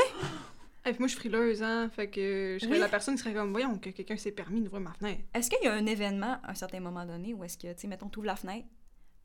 Et 0.91 0.93
puis 0.93 0.99
moi, 1.01 1.07
je 1.07 1.13
suis 1.13 1.21
frileuse, 1.21 1.63
hein. 1.63 1.89
Fait 1.91 2.11
que 2.11 2.57
je 2.61 2.65
serais 2.65 2.75
Oui. 2.75 2.81
la 2.81 2.89
personne 2.89 3.15
qui 3.15 3.21
serait 3.23 3.33
comme, 3.33 3.53
voyons, 3.53 3.79
que 3.79 3.91
quelqu'un 3.91 4.17
s'est 4.17 4.33
permis 4.33 4.61
d'ouvrir 4.61 4.81
ma 4.81 4.93
fenêtre. 4.93 5.23
Est-ce 5.33 5.49
qu'il 5.49 5.61
y 5.63 5.69
a 5.69 5.73
un 5.75 5.87
événement 5.87 6.39
à 6.43 6.51
un 6.51 6.55
certain 6.55 6.81
moment 6.81 7.07
donné 7.07 7.33
où 7.33 7.45
est-ce 7.45 7.57
que, 7.57 7.73
tu 7.73 7.83
sais, 7.83 7.87
mettons, 7.87 8.09
tu 8.09 8.19
ouvres 8.19 8.27
la 8.27 8.35
fenêtre, 8.37 8.67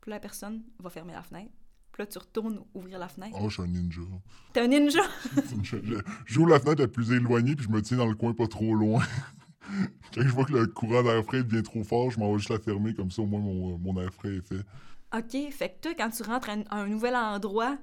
puis 0.00 0.10
la 0.12 0.20
personne 0.20 0.62
va 0.78 0.90
fermer 0.90 1.12
la 1.12 1.22
fenêtre, 1.24 1.50
puis 1.90 2.02
là, 2.02 2.06
tu 2.06 2.18
retournes 2.18 2.60
ouvrir 2.74 3.00
la 3.00 3.08
fenêtre? 3.08 3.36
Oh, 3.40 3.48
je 3.48 3.54
suis 3.54 3.62
un 3.64 3.66
ninja. 3.66 4.00
T'es 4.52 4.60
un 4.60 4.68
ninja! 4.68 5.00
j'ouvre 6.26 6.48
la 6.50 6.60
fenêtre 6.60 6.82
la 6.82 6.88
plus 6.88 7.10
éloignée, 7.12 7.56
puis 7.56 7.64
je 7.66 7.70
me 7.70 7.82
tiens 7.82 7.96
dans 7.96 8.06
le 8.06 8.14
coin 8.14 8.32
pas 8.32 8.46
trop 8.46 8.74
loin. 8.74 9.02
Quand 10.14 10.22
je 10.22 10.28
vois 10.28 10.44
que 10.44 10.52
le 10.52 10.66
courant 10.68 11.02
d'air 11.02 11.24
frais 11.24 11.42
devient 11.42 11.62
trop 11.64 11.82
fort, 11.82 12.10
je 12.12 12.20
m'en 12.20 12.30
vais 12.32 12.38
juste 12.38 12.50
la 12.50 12.60
fermer, 12.60 12.94
comme 12.94 13.10
ça, 13.10 13.22
au 13.22 13.26
moins, 13.26 13.40
mon, 13.40 13.76
mon 13.78 14.00
air 14.00 14.12
frais 14.14 14.36
est 14.36 14.46
fait. 14.46 14.62
OK, 15.16 15.52
fait 15.52 15.70
que 15.70 15.80
toi, 15.82 15.94
quand 15.98 16.10
tu 16.10 16.22
rentres 16.22 16.48
à 16.50 16.52
un, 16.52 16.62
à 16.70 16.76
un 16.82 16.86
nouvel 16.86 17.16
endroit, 17.16 17.76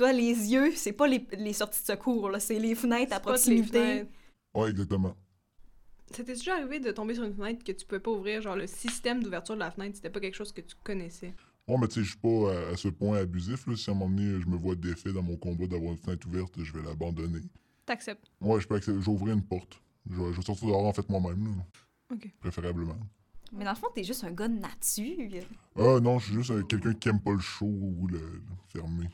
toi, 0.00 0.12
les 0.12 0.52
yeux, 0.52 0.72
c'est 0.76 0.92
pas 0.92 1.06
les, 1.06 1.26
les 1.32 1.52
sorties 1.52 1.82
de 1.82 1.86
secours, 1.86 2.30
là, 2.30 2.40
c'est 2.40 2.58
les 2.58 2.74
fenêtres 2.74 3.12
à 3.12 3.20
proximité. 3.20 3.68
fenêtres. 3.78 4.10
Ouais, 4.54 4.70
exactement. 4.70 5.14
Ça 6.10 6.24
t'est 6.24 6.34
déjà 6.34 6.54
arrivé 6.56 6.80
de 6.80 6.90
tomber 6.90 7.14
sur 7.14 7.24
une 7.24 7.34
fenêtre 7.34 7.62
que 7.62 7.72
tu 7.72 7.84
pouvais 7.84 8.00
pas 8.00 8.10
ouvrir, 8.10 8.40
genre 8.40 8.56
le 8.56 8.66
système 8.66 9.22
d'ouverture 9.22 9.54
de 9.54 9.60
la 9.60 9.70
fenêtre, 9.70 9.96
c'était 9.96 10.10
pas 10.10 10.20
quelque 10.20 10.34
chose 10.36 10.52
que 10.52 10.62
tu 10.62 10.74
connaissais? 10.82 11.34
Bon, 11.68 11.76
mais 11.78 11.86
tu 11.86 11.96
sais, 11.96 12.02
je 12.02 12.08
suis 12.10 12.18
pas 12.18 12.52
à, 12.52 12.72
à 12.72 12.76
ce 12.76 12.88
point 12.88 13.18
abusif. 13.18 13.66
Là. 13.66 13.76
Si 13.76 13.90
à 13.90 13.92
un 13.92 13.96
moment 13.96 14.10
donné, 14.16 14.40
je 14.40 14.46
me 14.48 14.56
vois 14.56 14.74
défait 14.74 15.12
dans 15.12 15.22
mon 15.22 15.36
combat 15.36 15.66
d'avoir 15.66 15.92
une 15.92 15.98
fenêtre 15.98 16.26
ouverte, 16.26 16.54
je 16.64 16.72
vais 16.72 16.82
l'abandonner. 16.82 17.42
T'acceptes? 17.86 18.24
Ouais, 18.40 18.58
je 18.60 18.66
peux 18.66 18.74
accepter. 18.76 19.08
Ouvrir 19.08 19.34
une 19.34 19.44
porte. 19.44 19.80
Je 20.10 20.16
vais, 20.16 20.32
je 20.32 20.36
vais 20.38 20.42
sortir 20.42 20.66
dehors, 20.66 20.86
en 20.86 20.92
fait, 20.92 21.08
moi-même, 21.10 21.44
là, 21.44 22.14
Ok. 22.14 22.28
préférablement. 22.40 22.96
Mais 23.52 23.64
dans 23.64 23.70
le 23.72 23.76
fond, 23.76 23.88
t'es 23.94 24.02
juste 24.02 24.24
un 24.24 24.32
gars 24.32 24.48
de 24.48 24.54
nature. 24.58 25.44
Ah 25.76 26.00
non, 26.00 26.18
je 26.18 26.26
suis 26.26 26.34
juste 26.34 26.50
euh, 26.50 26.62
quelqu'un 26.62 26.94
qui 26.94 27.08
aime 27.08 27.20
pas 27.20 27.32
le 27.32 27.38
chaud 27.40 27.66
ou 27.66 28.06
le, 28.08 28.18
le 28.18 28.40
fermé. 28.72 29.06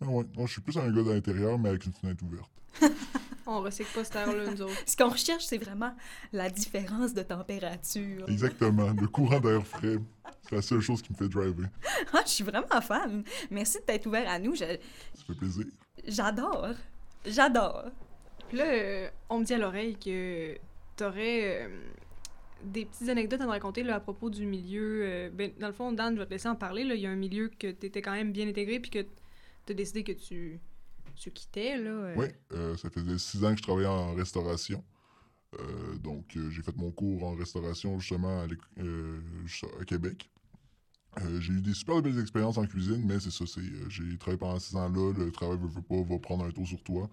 Ah 0.00 0.06
ouais, 0.06 0.24
non, 0.36 0.46
je 0.46 0.52
suis 0.52 0.60
plus 0.60 0.76
un 0.78 0.90
gars 0.90 1.02
de 1.02 1.10
l'intérieur, 1.12 1.58
mais 1.58 1.70
avec 1.70 1.84
une 1.86 1.92
fenêtre 1.92 2.22
ouverte. 2.24 2.50
On 3.46 3.60
recycle 3.62 3.88
pas 3.94 4.04
cette 4.04 4.16
air-là, 4.16 4.50
nous 4.50 4.62
autres. 4.62 4.82
Ce 4.86 4.94
qu'on 4.96 5.08
recherche, 5.08 5.44
c'est 5.44 5.56
vraiment 5.58 5.94
la 6.32 6.50
différence 6.50 7.14
de 7.14 7.22
température. 7.22 8.28
Exactement. 8.28 8.90
le 8.92 9.08
courant 9.08 9.40
d'air 9.40 9.66
frais, 9.66 9.96
c'est 10.42 10.54
la 10.54 10.62
seule 10.62 10.80
chose 10.80 11.00
qui 11.02 11.12
me 11.12 11.16
fait 11.16 11.28
driver. 11.28 11.66
Ah, 12.12 12.20
je 12.24 12.30
suis 12.30 12.44
vraiment 12.44 12.80
fan. 12.82 13.24
Merci 13.50 13.78
de 13.78 13.82
t'être 13.84 14.06
ouvert 14.06 14.28
à 14.28 14.38
nous. 14.38 14.54
Je- 14.54 14.58
Ça 14.64 15.24
fait 15.26 15.34
plaisir. 15.34 15.64
J'adore. 16.06 16.68
J'adore. 17.26 17.84
Puis 18.48 18.58
là, 18.58 18.64
euh, 18.66 19.08
on 19.28 19.38
me 19.40 19.44
dit 19.44 19.54
à 19.54 19.58
l'oreille 19.58 19.96
que 19.98 20.56
t'aurais 20.96 21.64
euh, 21.66 21.68
des 22.64 22.84
petites 22.84 23.08
anecdotes 23.08 23.40
à 23.40 23.44
me 23.44 23.50
raconter 23.50 23.82
là, 23.82 23.96
à 23.96 24.00
propos 24.00 24.30
du 24.30 24.46
milieu. 24.46 25.00
euh, 25.04 25.30
ben, 25.32 25.50
dans 25.58 25.66
le 25.68 25.72
fond, 25.74 25.92
Dan, 25.92 26.14
je 26.14 26.20
vais 26.20 26.26
te 26.26 26.30
laisser 26.30 26.48
en 26.48 26.54
parler. 26.56 26.84
Là. 26.84 26.94
Il 26.94 27.00
y 27.00 27.06
a 27.06 27.10
un 27.10 27.16
milieu 27.16 27.48
que 27.48 27.70
t'étais 27.70 28.02
quand 28.02 28.12
même 28.12 28.32
bien 28.32 28.46
intégré, 28.48 28.78
puis 28.78 28.90
que 28.90 29.06
t'as 29.68 29.74
décidé 29.74 30.02
que 30.02 30.12
tu, 30.12 30.60
tu 31.14 31.30
quittais. 31.30 31.76
Là, 31.76 31.90
euh. 31.90 32.14
Oui, 32.16 32.26
euh, 32.52 32.76
ça 32.76 32.88
faisait 32.90 33.18
six 33.18 33.44
ans 33.44 33.52
que 33.52 33.58
je 33.58 33.62
travaillais 33.62 33.88
en 33.88 34.14
restauration. 34.14 34.82
Euh, 35.58 35.96
donc, 35.98 36.36
j'ai 36.50 36.62
fait 36.62 36.76
mon 36.76 36.90
cours 36.90 37.24
en 37.24 37.34
restauration 37.34 37.98
justement 37.98 38.42
à, 38.42 39.84
Québec. 39.84 40.30
J'ai 41.40 41.52
eu 41.52 41.60
des 41.60 41.74
super 41.74 42.00
belles 42.00 42.18
expériences 42.20 42.58
en 42.58 42.66
cuisine, 42.66 43.02
mais 43.04 43.18
c'est 43.18 43.32
ça, 43.32 43.44
j'ai 43.88 44.18
travaillé 44.18 44.38
pendant 44.38 44.58
six 44.58 44.76
ans-là, 44.76 45.12
le 45.18 45.32
travail 45.32 45.58
veut, 45.58 45.66
veut 45.66 45.82
pas, 45.82 46.00
va 46.02 46.18
prendre 46.18 46.44
un 46.44 46.50
tour 46.50 46.66
sur 46.66 46.82
toi. 46.82 47.10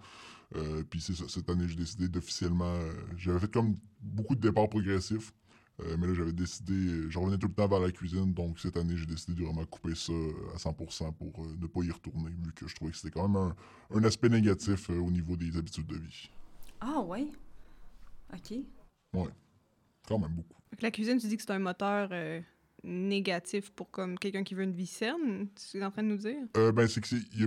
Puis 0.90 1.00
c'est 1.00 1.14
ça, 1.14 1.24
cette 1.28 1.48
année, 1.50 1.66
j'ai 1.66 1.76
décidé 1.76 2.08
d'officiellement... 2.08 2.78
j'avais 3.16 3.40
fait 3.40 3.52
comme 3.52 3.74
beaucoup 4.00 4.36
de 4.36 4.40
départs 4.40 4.68
progressifs, 4.68 5.32
euh, 5.80 5.96
mais 5.98 6.06
là, 6.06 6.14
j'avais 6.14 6.32
décidé... 6.32 7.08
je 7.08 7.18
revenais 7.18 7.36
tout 7.36 7.48
le 7.48 7.52
temps 7.52 7.68
vers 7.68 7.80
la 7.80 7.90
cuisine, 7.92 8.32
donc 8.32 8.58
cette 8.58 8.76
année, 8.76 8.96
j'ai 8.96 9.06
décidé 9.06 9.34
de 9.34 9.44
vraiment 9.44 9.64
couper 9.66 9.94
ça 9.94 10.12
euh, 10.12 10.54
à 10.54 10.56
100% 10.56 11.12
pour 11.12 11.44
euh, 11.44 11.56
ne 11.60 11.66
pas 11.66 11.82
y 11.82 11.90
retourner, 11.90 12.30
vu 12.30 12.52
que 12.54 12.66
je 12.66 12.74
trouvais 12.74 12.90
que 12.92 12.96
c'était 12.96 13.10
quand 13.10 13.28
même 13.28 13.36
un, 13.36 13.54
un 13.94 14.04
aspect 14.04 14.28
négatif 14.28 14.88
euh, 14.90 14.98
au 14.98 15.10
niveau 15.10 15.36
des 15.36 15.56
habitudes 15.56 15.86
de 15.86 15.96
vie. 15.96 16.30
Ah, 16.80 17.00
ouais? 17.00 17.26
OK. 18.32 18.58
Quand 20.06 20.18
même 20.18 20.32
beaucoup. 20.32 20.60
Fait 20.70 20.76
que 20.76 20.82
la 20.82 20.90
cuisine, 20.90 21.18
tu 21.18 21.26
dis 21.26 21.36
que 21.36 21.42
c'est 21.42 21.52
un 21.52 21.58
moteur 21.58 22.08
euh, 22.12 22.40
négatif 22.86 23.70
pour 23.70 23.90
comme 23.90 24.18
quelqu'un 24.18 24.44
qui 24.44 24.54
veut 24.54 24.62
une 24.62 24.72
vie 24.72 24.86
saine. 24.86 25.48
Tu 25.70 25.78
es 25.78 25.84
en 25.84 25.90
train 25.90 26.02
de 26.02 26.08
nous 26.08 26.16
dire? 26.16 26.36
Euh, 26.56 26.72
ben, 26.72 26.88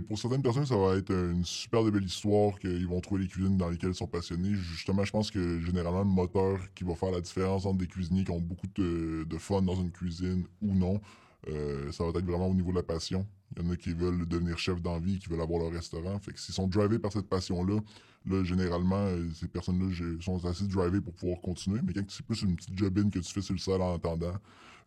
pour 0.07 0.19
certaines 0.19 0.41
personnes, 0.41 0.65
ça 0.65 0.77
va 0.77 0.97
être 0.97 1.11
une 1.11 1.45
super 1.45 1.83
belle 1.83 2.03
histoire 2.03 2.59
qu'ils 2.59 2.87
vont 2.87 2.99
trouver 2.99 3.23
les 3.23 3.27
cuisines 3.27 3.57
dans 3.57 3.69
lesquelles 3.69 3.91
ils 3.91 3.95
sont 3.95 4.07
passionnés. 4.07 4.53
Justement, 4.53 5.03
je 5.03 5.11
pense 5.11 5.31
que 5.31 5.59
généralement, 5.61 5.99
le 5.99 6.05
moteur 6.05 6.59
qui 6.75 6.83
va 6.83 6.93
faire 6.95 7.11
la 7.11 7.21
différence 7.21 7.65
entre 7.65 7.77
des 7.77 7.87
cuisiniers 7.87 8.25
qui 8.25 8.31
ont 8.31 8.41
beaucoup 8.41 8.67
de, 8.75 9.25
fun 9.37 9.61
dans 9.61 9.75
une 9.75 9.91
cuisine 9.91 10.45
ou 10.61 10.73
non, 10.73 10.99
Euh, 11.47 11.89
ça 11.93 12.03
va 12.03 12.09
être 12.09 12.25
vraiment 12.25 12.49
au 12.49 12.53
niveau 12.53 12.71
de 12.71 12.75
la 12.75 12.83
passion. 12.83 13.25
Il 13.55 13.63
y 13.63 13.65
en 13.65 13.71
a 13.71 13.77
qui 13.77 13.93
veulent 13.93 14.27
devenir 14.27 14.57
chef 14.57 14.81
d'envie, 14.81 15.19
qui 15.19 15.29
veulent 15.29 15.41
avoir 15.41 15.59
leur 15.59 15.71
restaurant. 15.71 16.19
Fait 16.19 16.33
que 16.33 16.39
s'ils 16.39 16.53
sont 16.53 16.67
drivés 16.67 16.99
par 16.99 17.13
cette 17.13 17.29
passion-là, 17.29 17.79
là, 18.25 18.43
généralement, 18.43 19.05
euh, 19.05 19.25
ces 19.33 19.47
personnes-là 19.47 19.87
sont 20.19 20.45
assez 20.45 20.67
drivées 20.67 20.99
pour 20.99 21.13
pouvoir 21.13 21.39
continuer. 21.39 21.79
Mais 21.81 21.93
quand 21.93 22.03
c'est 22.09 22.25
plus 22.25 22.41
une 22.41 22.57
petite 22.57 22.77
jobine 22.77 23.09
que 23.09 23.19
tu 23.19 23.31
fais 23.31 23.41
sur 23.41 23.53
le 23.53 23.59
sol 23.59 23.81
en 23.81 23.95
attendant, 23.95 24.33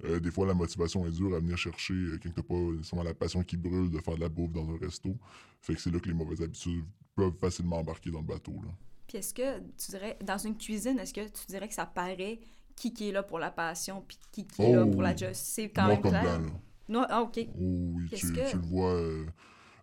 euh, 0.04 0.20
des 0.20 0.30
fois, 0.30 0.46
la 0.46 0.54
motivation 0.54 1.06
est 1.06 1.10
dure 1.10 1.34
à 1.34 1.38
venir 1.40 1.56
chercher 1.56 1.94
euh, 1.94 2.18
quand 2.22 2.30
t'as 2.34 2.42
pas 2.42 2.54
nécessairement 2.54 3.04
la 3.04 3.14
passion 3.14 3.42
qui 3.42 3.56
brûle 3.56 3.90
de 3.90 3.98
faire 4.00 4.14
de 4.16 4.20
la 4.20 4.28
bouffe 4.28 4.52
dans 4.52 4.68
un 4.70 4.76
resto. 4.78 5.16
Fait 5.60 5.74
que 5.74 5.80
c'est 5.80 5.90
là 5.90 6.00
que 6.00 6.08
les 6.08 6.14
mauvaises 6.14 6.42
habitudes 6.42 6.84
peuvent 7.14 7.36
facilement 7.40 7.76
embarquer 7.78 8.10
dans 8.10 8.20
le 8.20 8.26
bateau. 8.26 8.54
Là. 8.64 8.70
Puis 9.06 9.18
est-ce 9.18 9.34
que 9.34 9.58
tu 9.60 9.90
dirais, 9.90 10.16
dans 10.24 10.38
une 10.38 10.56
cuisine, 10.56 10.98
est-ce 10.98 11.12
que 11.14 11.26
tu 11.28 11.46
dirais 11.48 11.68
que 11.68 11.74
ça 11.74 11.86
paraît 11.86 12.40
qui 12.74 12.92
qui 12.94 13.10
est 13.10 13.12
là 13.12 13.22
pour 13.22 13.38
la 13.38 13.50
passion 13.50 14.02
puis 14.06 14.18
qui 14.32 14.46
qui 14.46 14.62
est 14.62 14.72
là 14.74 14.84
Oh, 14.86 14.90
pour 14.90 15.02
la 15.02 15.14
job? 15.14 15.30
C'est 15.34 15.68
quand 15.68 15.86
même 15.88 16.00
clair. 16.00 16.22
blanc, 16.22 16.46
là. 16.46 16.52
Non, 16.88 17.06
ah, 17.08 17.22
OK. 17.22 17.38
Oh 17.38 17.60
oui, 17.60 18.08
tu, 18.14 18.32
que- 18.32 18.50
tu 18.50 18.56
le 18.56 18.62
vois. 18.62 18.92
euh, 18.94 19.26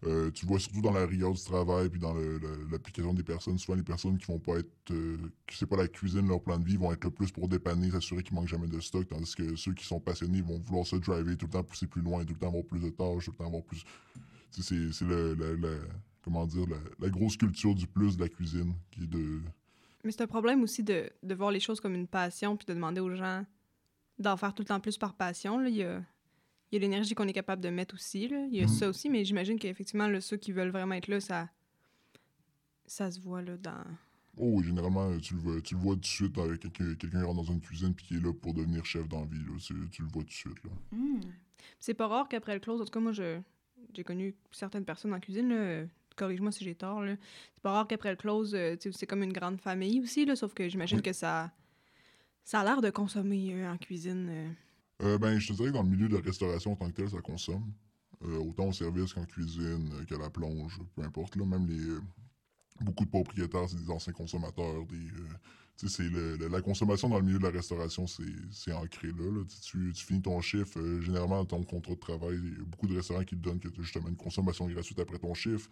euh, 0.06 0.32
tu 0.32 0.46
vois 0.46 0.60
surtout 0.60 0.82
dans 0.82 0.94
la 0.94 1.06
rigueur 1.06 1.34
du 1.34 1.42
travail 1.44 1.90
puis 1.90 2.00
dans 2.00 2.14
l'application 2.72 3.14
des 3.14 3.24
personnes. 3.24 3.58
Souvent, 3.58 3.76
les 3.78 3.84
personnes 3.84 4.18
qui 4.18 4.26
vont 4.32 4.40
pas 4.40 4.60
être. 4.60 4.72
euh, 4.92 5.18
qui 5.46 5.58
c'est 5.58 5.66
pas 5.66 5.76
la 5.78 5.88
cuisine, 5.88 6.28
leur 6.28 6.42
plan 6.42 6.58
de 6.58 6.66
vie, 6.66 6.78
vont 6.78 6.92
être 6.94 7.04
le 7.04 7.12
plus 7.12 7.32
pour 7.32 7.48
dépanner, 7.50 7.92
s'assurer 7.92 8.24
qu'il 8.24 8.34
manque 8.36 8.48
jamais 8.48 8.68
de 8.68 8.80
stock. 8.80 9.08
Tandis 9.08 9.36
que 9.36 9.56
ceux 9.56 9.74
qui 9.74 9.86
sont 9.86 10.00
passionnés 10.00 10.42
vont 10.42 10.58
vouloir 10.60 10.86
se 10.86 10.96
driver, 10.96 11.36
tout 11.36 11.48
le 11.48 11.52
temps 11.52 11.64
pousser 11.64 11.88
plus 11.88 12.02
loin, 12.02 12.24
tout 12.24 12.34
le 12.34 12.40
temps 12.40 12.48
avoir 12.48 12.64
plus 12.64 12.80
de 12.80 12.90
tâches, 12.90 13.26
tout 13.26 13.32
le 13.32 13.38
temps 13.38 13.48
avoir 13.48 13.64
plus. 13.64 13.84
C'est 14.52 15.02
le, 15.02 15.80
comment 16.24 16.46
dire, 16.46 16.66
la, 16.68 16.78
la 17.00 17.10
grosse 17.10 17.38
culture 17.38 17.76
du 17.76 17.86
plus 17.88 18.18
de 18.18 18.24
la 18.24 18.30
cuisine 18.30 18.74
qui 18.92 19.04
est 19.04 19.08
de. 19.08 19.42
Mais 20.04 20.12
c'est 20.12 20.22
un 20.22 20.28
problème 20.28 20.64
aussi 20.64 20.82
de, 20.82 21.10
de 21.24 21.36
voir 21.36 21.52
les 21.52 21.60
choses 21.60 21.82
comme 21.82 21.94
une 21.96 22.08
passion 22.08 22.56
puis 22.56 22.66
de 22.66 22.74
demander 22.74 23.02
aux 23.02 23.14
gens 23.14 23.46
d'en 24.18 24.38
faire 24.38 24.54
tout 24.54 24.62
le 24.62 24.68
temps 24.68 24.80
plus 24.80 24.98
par 24.98 25.14
passion. 25.14 25.60
là. 25.60 25.68
Il 25.70 25.76
y 25.76 25.84
a, 25.84 26.02
il 26.72 26.76
y 26.76 26.78
a 26.78 26.82
l'énergie 26.82 27.16
qu'on 27.16 27.28
est 27.28 27.34
capable 27.34 27.62
de 27.62 27.70
mettre 27.70 27.96
aussi. 27.96 28.28
là. 28.28 28.46
Il 28.52 28.56
y 28.56 28.60
a 28.60 28.64
Mhm. 28.64 28.68
ça 28.68 28.90
aussi, 28.90 29.10
mais 29.10 29.26
j'imagine 29.26 29.58
qu'effectivement, 29.60 30.08
là, 30.08 30.22
ceux 30.22 30.38
qui 30.38 30.52
veulent 30.52 30.70
vraiment 30.72 30.96
être 30.96 31.08
là, 31.08 31.20
ça, 31.20 31.50
ça 32.86 33.12
se 33.12 33.20
voit 33.20 33.42
là, 33.42 33.58
dans... 33.58 33.84
Oh 34.38 34.62
généralement, 34.64 35.18
tu 35.20 35.34
le 35.34 35.40
vois, 35.42 35.62
tu 35.62 35.76
le 35.76 35.82
vois 35.82 35.96
tout 35.96 36.02
de 36.02 36.06
suite 36.06 36.38
avec 36.38 36.62
quelqu'un 36.62 36.96
qui 36.96 37.08
rentre 37.18 37.36
dans 37.44 37.52
une 37.52 37.60
cuisine 37.60 37.94
puis 37.94 38.06
qui 38.06 38.16
est 38.16 38.20
là 38.22 38.32
pour 38.34 38.54
devenir 38.54 38.86
chef 38.86 39.08
d'envie. 39.08 39.40
Tu 39.60 39.74
le 40.02 40.08
vois 40.08 40.24
tout 40.24 40.30
de 40.30 40.32
suite. 40.34 40.64
Là. 40.64 40.70
Hmm. 40.94 41.20
C'est 41.80 41.94
pas 41.94 42.08
rare 42.08 42.30
qu'après 42.30 42.54
le 42.54 42.60
close, 42.62 42.82
en 42.82 42.86
tout 42.86 42.92
cas, 42.92 43.00
moi, 43.02 43.12
je, 43.12 43.40
j'ai 43.94 44.04
connu 44.04 44.36
certaines 44.52 44.86
personnes 44.86 45.14
en 45.14 45.20
cuisine, 45.20 45.50
là, 45.50 45.84
corrige-moi 46.16 46.52
si 46.54 46.64
j'ai 46.64 46.76
tort, 46.76 47.02
là. 47.02 47.16
C'est 47.56 47.62
pas 47.64 47.72
rare 47.74 47.88
qu'après 47.88 48.12
le 48.12 48.16
close, 48.16 48.56
euh, 48.56 48.76
c'est 48.80 49.06
comme 49.08 49.24
une 49.24 49.34
grande 49.34 49.60
famille 49.60 50.00
aussi, 50.00 50.26
là, 50.26 50.36
sauf 50.38 50.54
que 50.54 50.70
j'imagine 50.70 50.98
Oui. 50.98 51.04
que 51.04 51.14
ça, 51.14 51.52
ça 52.46 52.62
a 52.62 52.64
l'air 52.64 52.82
de 52.82 52.90
consommer 52.92 53.54
euh, 53.56 53.72
en 53.74 53.78
cuisine. 53.78 54.28
euh. 54.30 54.50
Euh, 55.02 55.18
ben, 55.18 55.40
je 55.40 55.48
te 55.48 55.54
dirais 55.54 55.70
que 55.70 55.74
dans 55.74 55.84
le 55.84 55.90
milieu 55.90 56.10
de 56.10 56.16
la 56.16 56.22
restauration 56.22 56.74
en 56.74 56.76
tant 56.76 56.88
que 56.88 56.96
tel, 56.96 57.10
ça 57.10 57.22
consomme. 57.22 57.72
Euh, 58.26 58.38
autant 58.40 58.68
au 58.68 58.74
service 58.74 59.14
qu'en 59.14 59.26
cuisine, 59.26 59.92
euh, 59.94 60.04
qu'à 60.06 60.18
la 60.18 60.30
plonge, 60.30 60.80
peu 60.96 61.04
importe. 61.04 61.38
Là, 61.38 61.46
même 61.46 61.68
les, 61.68 61.80
euh, 61.80 62.02
beaucoup 62.82 63.06
de 63.06 63.10
propriétaires, 63.10 63.70
c'est 63.70 63.78
des 63.78 63.90
anciens 63.90 64.14
consommateurs. 64.14 64.86
Des, 64.88 64.98
euh, 64.98 66.50
la 66.50 66.62
consommation 66.62 67.10
dans 67.10 67.20
le 67.20 67.24
milieu 67.24 67.40
de 67.40 67.44
la 67.44 67.52
restauration, 67.52 68.06
c'est 68.08 68.74
ancré 68.74 69.08
là. 69.08 69.44
Tu, 69.62 69.94
finis 69.94 70.22
ton 70.22 70.42
chiffre, 70.42 70.78
euh, 70.80 71.02
généralement, 71.02 71.46
ton 71.46 71.64
contrat 71.64 71.94
de 71.94 72.00
travail, 72.00 72.38
beaucoup 72.66 72.88
de 72.88 72.96
restaurants 72.96 73.24
qui 73.24 73.36
te 73.36 73.42
donnent 73.42 73.60
que 73.60 73.70
justement 73.82 74.10
une 74.10 74.18
consommation 74.18 74.68
gratuite 74.68 75.00
après 75.00 75.20
ton 75.20 75.34
chiffre. 75.34 75.70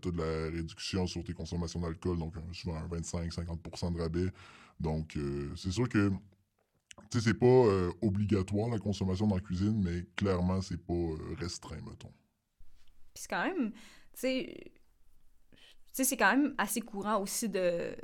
tu 0.00 0.08
as 0.08 0.10
de 0.12 0.18
la 0.18 0.50
réduction 0.50 1.06
sur 1.06 1.24
tes 1.24 1.32
consommations 1.32 1.80
d'alcool, 1.80 2.18
donc 2.18 2.36
euh, 2.36 2.40
souvent 2.52 2.76
un 2.76 2.86
25-50% 2.86 3.94
de 3.94 4.00
rabais. 4.00 4.32
Donc, 4.78 5.16
euh, 5.16 5.50
c'est 5.56 5.70
sûr 5.70 5.88
que 5.88 6.12
tu 7.10 7.18
sais, 7.18 7.24
c'est 7.28 7.34
pas 7.38 7.46
euh, 7.46 7.90
obligatoire 8.02 8.68
la 8.68 8.78
consommation 8.78 9.26
dans 9.26 9.36
la 9.36 9.40
cuisine, 9.40 9.82
mais 9.82 10.04
clairement, 10.16 10.60
c'est 10.62 10.78
pas 10.84 10.92
euh, 10.94 11.34
restreint, 11.38 11.80
mettons. 11.88 12.12
Puis 13.14 13.22
c'est 13.22 13.28
quand 13.28 13.44
même, 13.44 13.72
tu 13.72 13.78
sais, 14.14 14.54
tu 14.64 14.70
sais, 15.92 16.04
c'est 16.04 16.16
quand 16.16 16.36
même 16.36 16.54
assez 16.58 16.80
courant 16.80 17.20
aussi 17.20 17.48
de, 17.48 17.94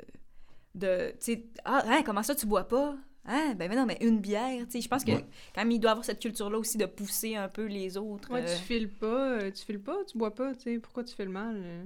de, 0.75 1.09
tu 1.11 1.17
sais, 1.19 1.45
ah, 1.65 1.83
hein, 1.87 2.01
comment 2.05 2.21
ça 2.23 2.35
tu 2.35 2.45
bois 2.45 2.67
pas? 2.67 2.95
Hein, 3.25 3.53
ben 3.55 3.69
mais 3.69 3.75
non, 3.75 3.85
mais 3.85 3.97
une 4.01 4.19
bière, 4.21 4.65
tu 4.65 4.73
sais, 4.73 4.81
je 4.81 4.87
pense 4.87 5.03
que 5.03 5.11
Ouais. 5.11 5.25
quand 5.53 5.61
même, 5.61 5.71
il 5.71 5.79
doit 5.79 5.91
avoir 5.91 6.05
cette 6.05 6.19
culture-là 6.19 6.57
aussi 6.57 6.77
de 6.77 6.85
pousser 6.85 7.35
un 7.35 7.47
peu 7.49 7.65
les 7.65 7.97
autres. 7.97 8.31
Ouais, 8.31 8.41
euh, 8.43 8.55
tu 8.55 8.61
files 8.63 8.89
pas, 8.89 9.51
tu 9.51 9.65
files 9.65 9.81
pas, 9.81 10.03
tu 10.05 10.17
bois 10.17 10.33
pas, 10.33 10.55
tu 10.55 10.61
sais, 10.63 10.79
pourquoi 10.79 11.03
tu 11.03 11.15
fais 11.15 11.25
le 11.25 11.31
mal? 11.31 11.55
euh? 11.55 11.85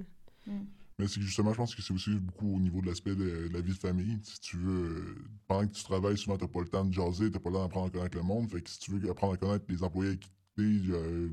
Mais 0.98 1.08
c'est 1.08 1.16
que 1.16 1.26
justement, 1.26 1.52
je 1.52 1.56
pense 1.56 1.74
que 1.74 1.82
c'est 1.82 1.92
aussi 1.92 2.14
beaucoup 2.14 2.56
au 2.56 2.60
niveau 2.60 2.80
de 2.80 2.86
l'aspect 2.86 3.16
de, 3.16 3.48
la 3.52 3.60
vie 3.60 3.72
de 3.72 3.78
famille. 3.78 4.18
Si 4.22 4.40
tu 4.40 4.56
veux, 4.56 4.84
euh, 4.84 5.14
pendant 5.48 5.66
que 5.66 5.72
tu 5.72 5.82
travailles, 5.82 6.16
souvent, 6.16 6.36
t'as 6.36 6.46
pas 6.46 6.60
le 6.60 6.68
temps 6.68 6.84
de 6.84 6.92
jaser, 6.92 7.30
t'as 7.30 7.40
pas 7.40 7.50
le 7.50 7.56
temps 7.56 7.62
d'apprendre 7.62 7.86
à 7.86 7.90
connaître 7.90 8.16
le 8.16 8.22
monde. 8.22 8.48
Fait 8.48 8.62
que 8.62 8.70
si 8.70 8.78
tu 8.78 8.92
veux 8.92 9.10
apprendre 9.10 9.34
à 9.34 9.36
connaître 9.36 9.64
les 9.68 9.82
employés 9.82 10.10
avec 10.10 10.20
qui 10.20 10.30
t'es, 10.56 10.62
euh, 10.62 11.30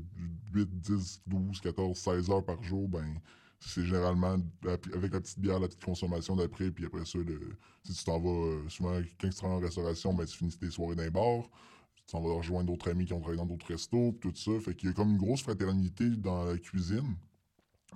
8, 0.52 0.80
10, 0.80 1.22
12, 1.26 1.60
14, 1.60 1.96
16 1.96 2.30
heures 2.30 2.44
par 2.44 2.60
jour, 2.62 2.88
ben, 2.88 3.20
c'est 3.60 3.84
généralement 3.84 4.36
avec 4.64 5.12
la 5.12 5.20
petite 5.20 5.38
bière, 5.38 5.60
la 5.60 5.68
petite 5.68 5.84
consommation 5.84 6.34
d'après, 6.34 6.70
puis 6.70 6.86
après 6.86 7.04
ça, 7.04 7.18
le, 7.18 7.56
si 7.84 7.94
tu 7.94 8.04
t'en 8.04 8.18
vas, 8.18 8.28
euh, 8.28 8.68
souvent, 8.68 9.00
quand 9.20 9.28
tu 9.28 9.34
travailles 9.34 9.58
en 9.58 9.60
restauration, 9.60 10.14
ben, 10.14 10.24
tu 10.24 10.36
finis 10.36 10.56
tes 10.58 10.70
soirées 10.70 10.96
les 10.96 11.10
bars, 11.10 11.48
tu 11.94 12.04
t'en 12.06 12.20
vas 12.20 12.34
rejoindre 12.34 12.66
d'autres 12.66 12.90
amis 12.90 13.06
qui 13.06 13.12
ont 13.12 13.20
travaillé 13.20 13.38
dans 13.38 13.46
d'autres 13.46 13.68
restos, 13.68 14.12
puis 14.12 14.32
tout 14.32 14.36
ça. 14.36 14.60
Fait 14.60 14.74
qu'il 14.74 14.88
y 14.88 14.92
a 14.92 14.94
comme 14.94 15.10
une 15.10 15.18
grosse 15.18 15.42
fraternité 15.42 16.08
dans 16.10 16.44
la 16.44 16.58
cuisine, 16.58 17.16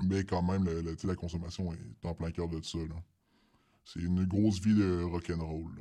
mais 0.02 0.24
quand 0.24 0.42
même, 0.42 0.64
le- 0.64 0.96
la 1.04 1.14
consommation 1.14 1.72
est 1.72 2.06
en 2.06 2.14
plein 2.14 2.30
cœur 2.30 2.48
de 2.48 2.60
ça, 2.62 2.78
là. 2.78 2.96
C'est 3.84 4.00
une 4.00 4.24
grosse 4.24 4.60
vie 4.60 4.74
de 4.74 5.02
rock'n'roll. 5.02 5.80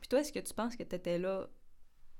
Puis 0.00 0.08
toi, 0.08 0.20
est-ce 0.20 0.32
que 0.32 0.38
tu 0.38 0.54
penses 0.54 0.76
que 0.76 0.84
tu 0.84 0.94
étais 0.94 1.18
là 1.18 1.48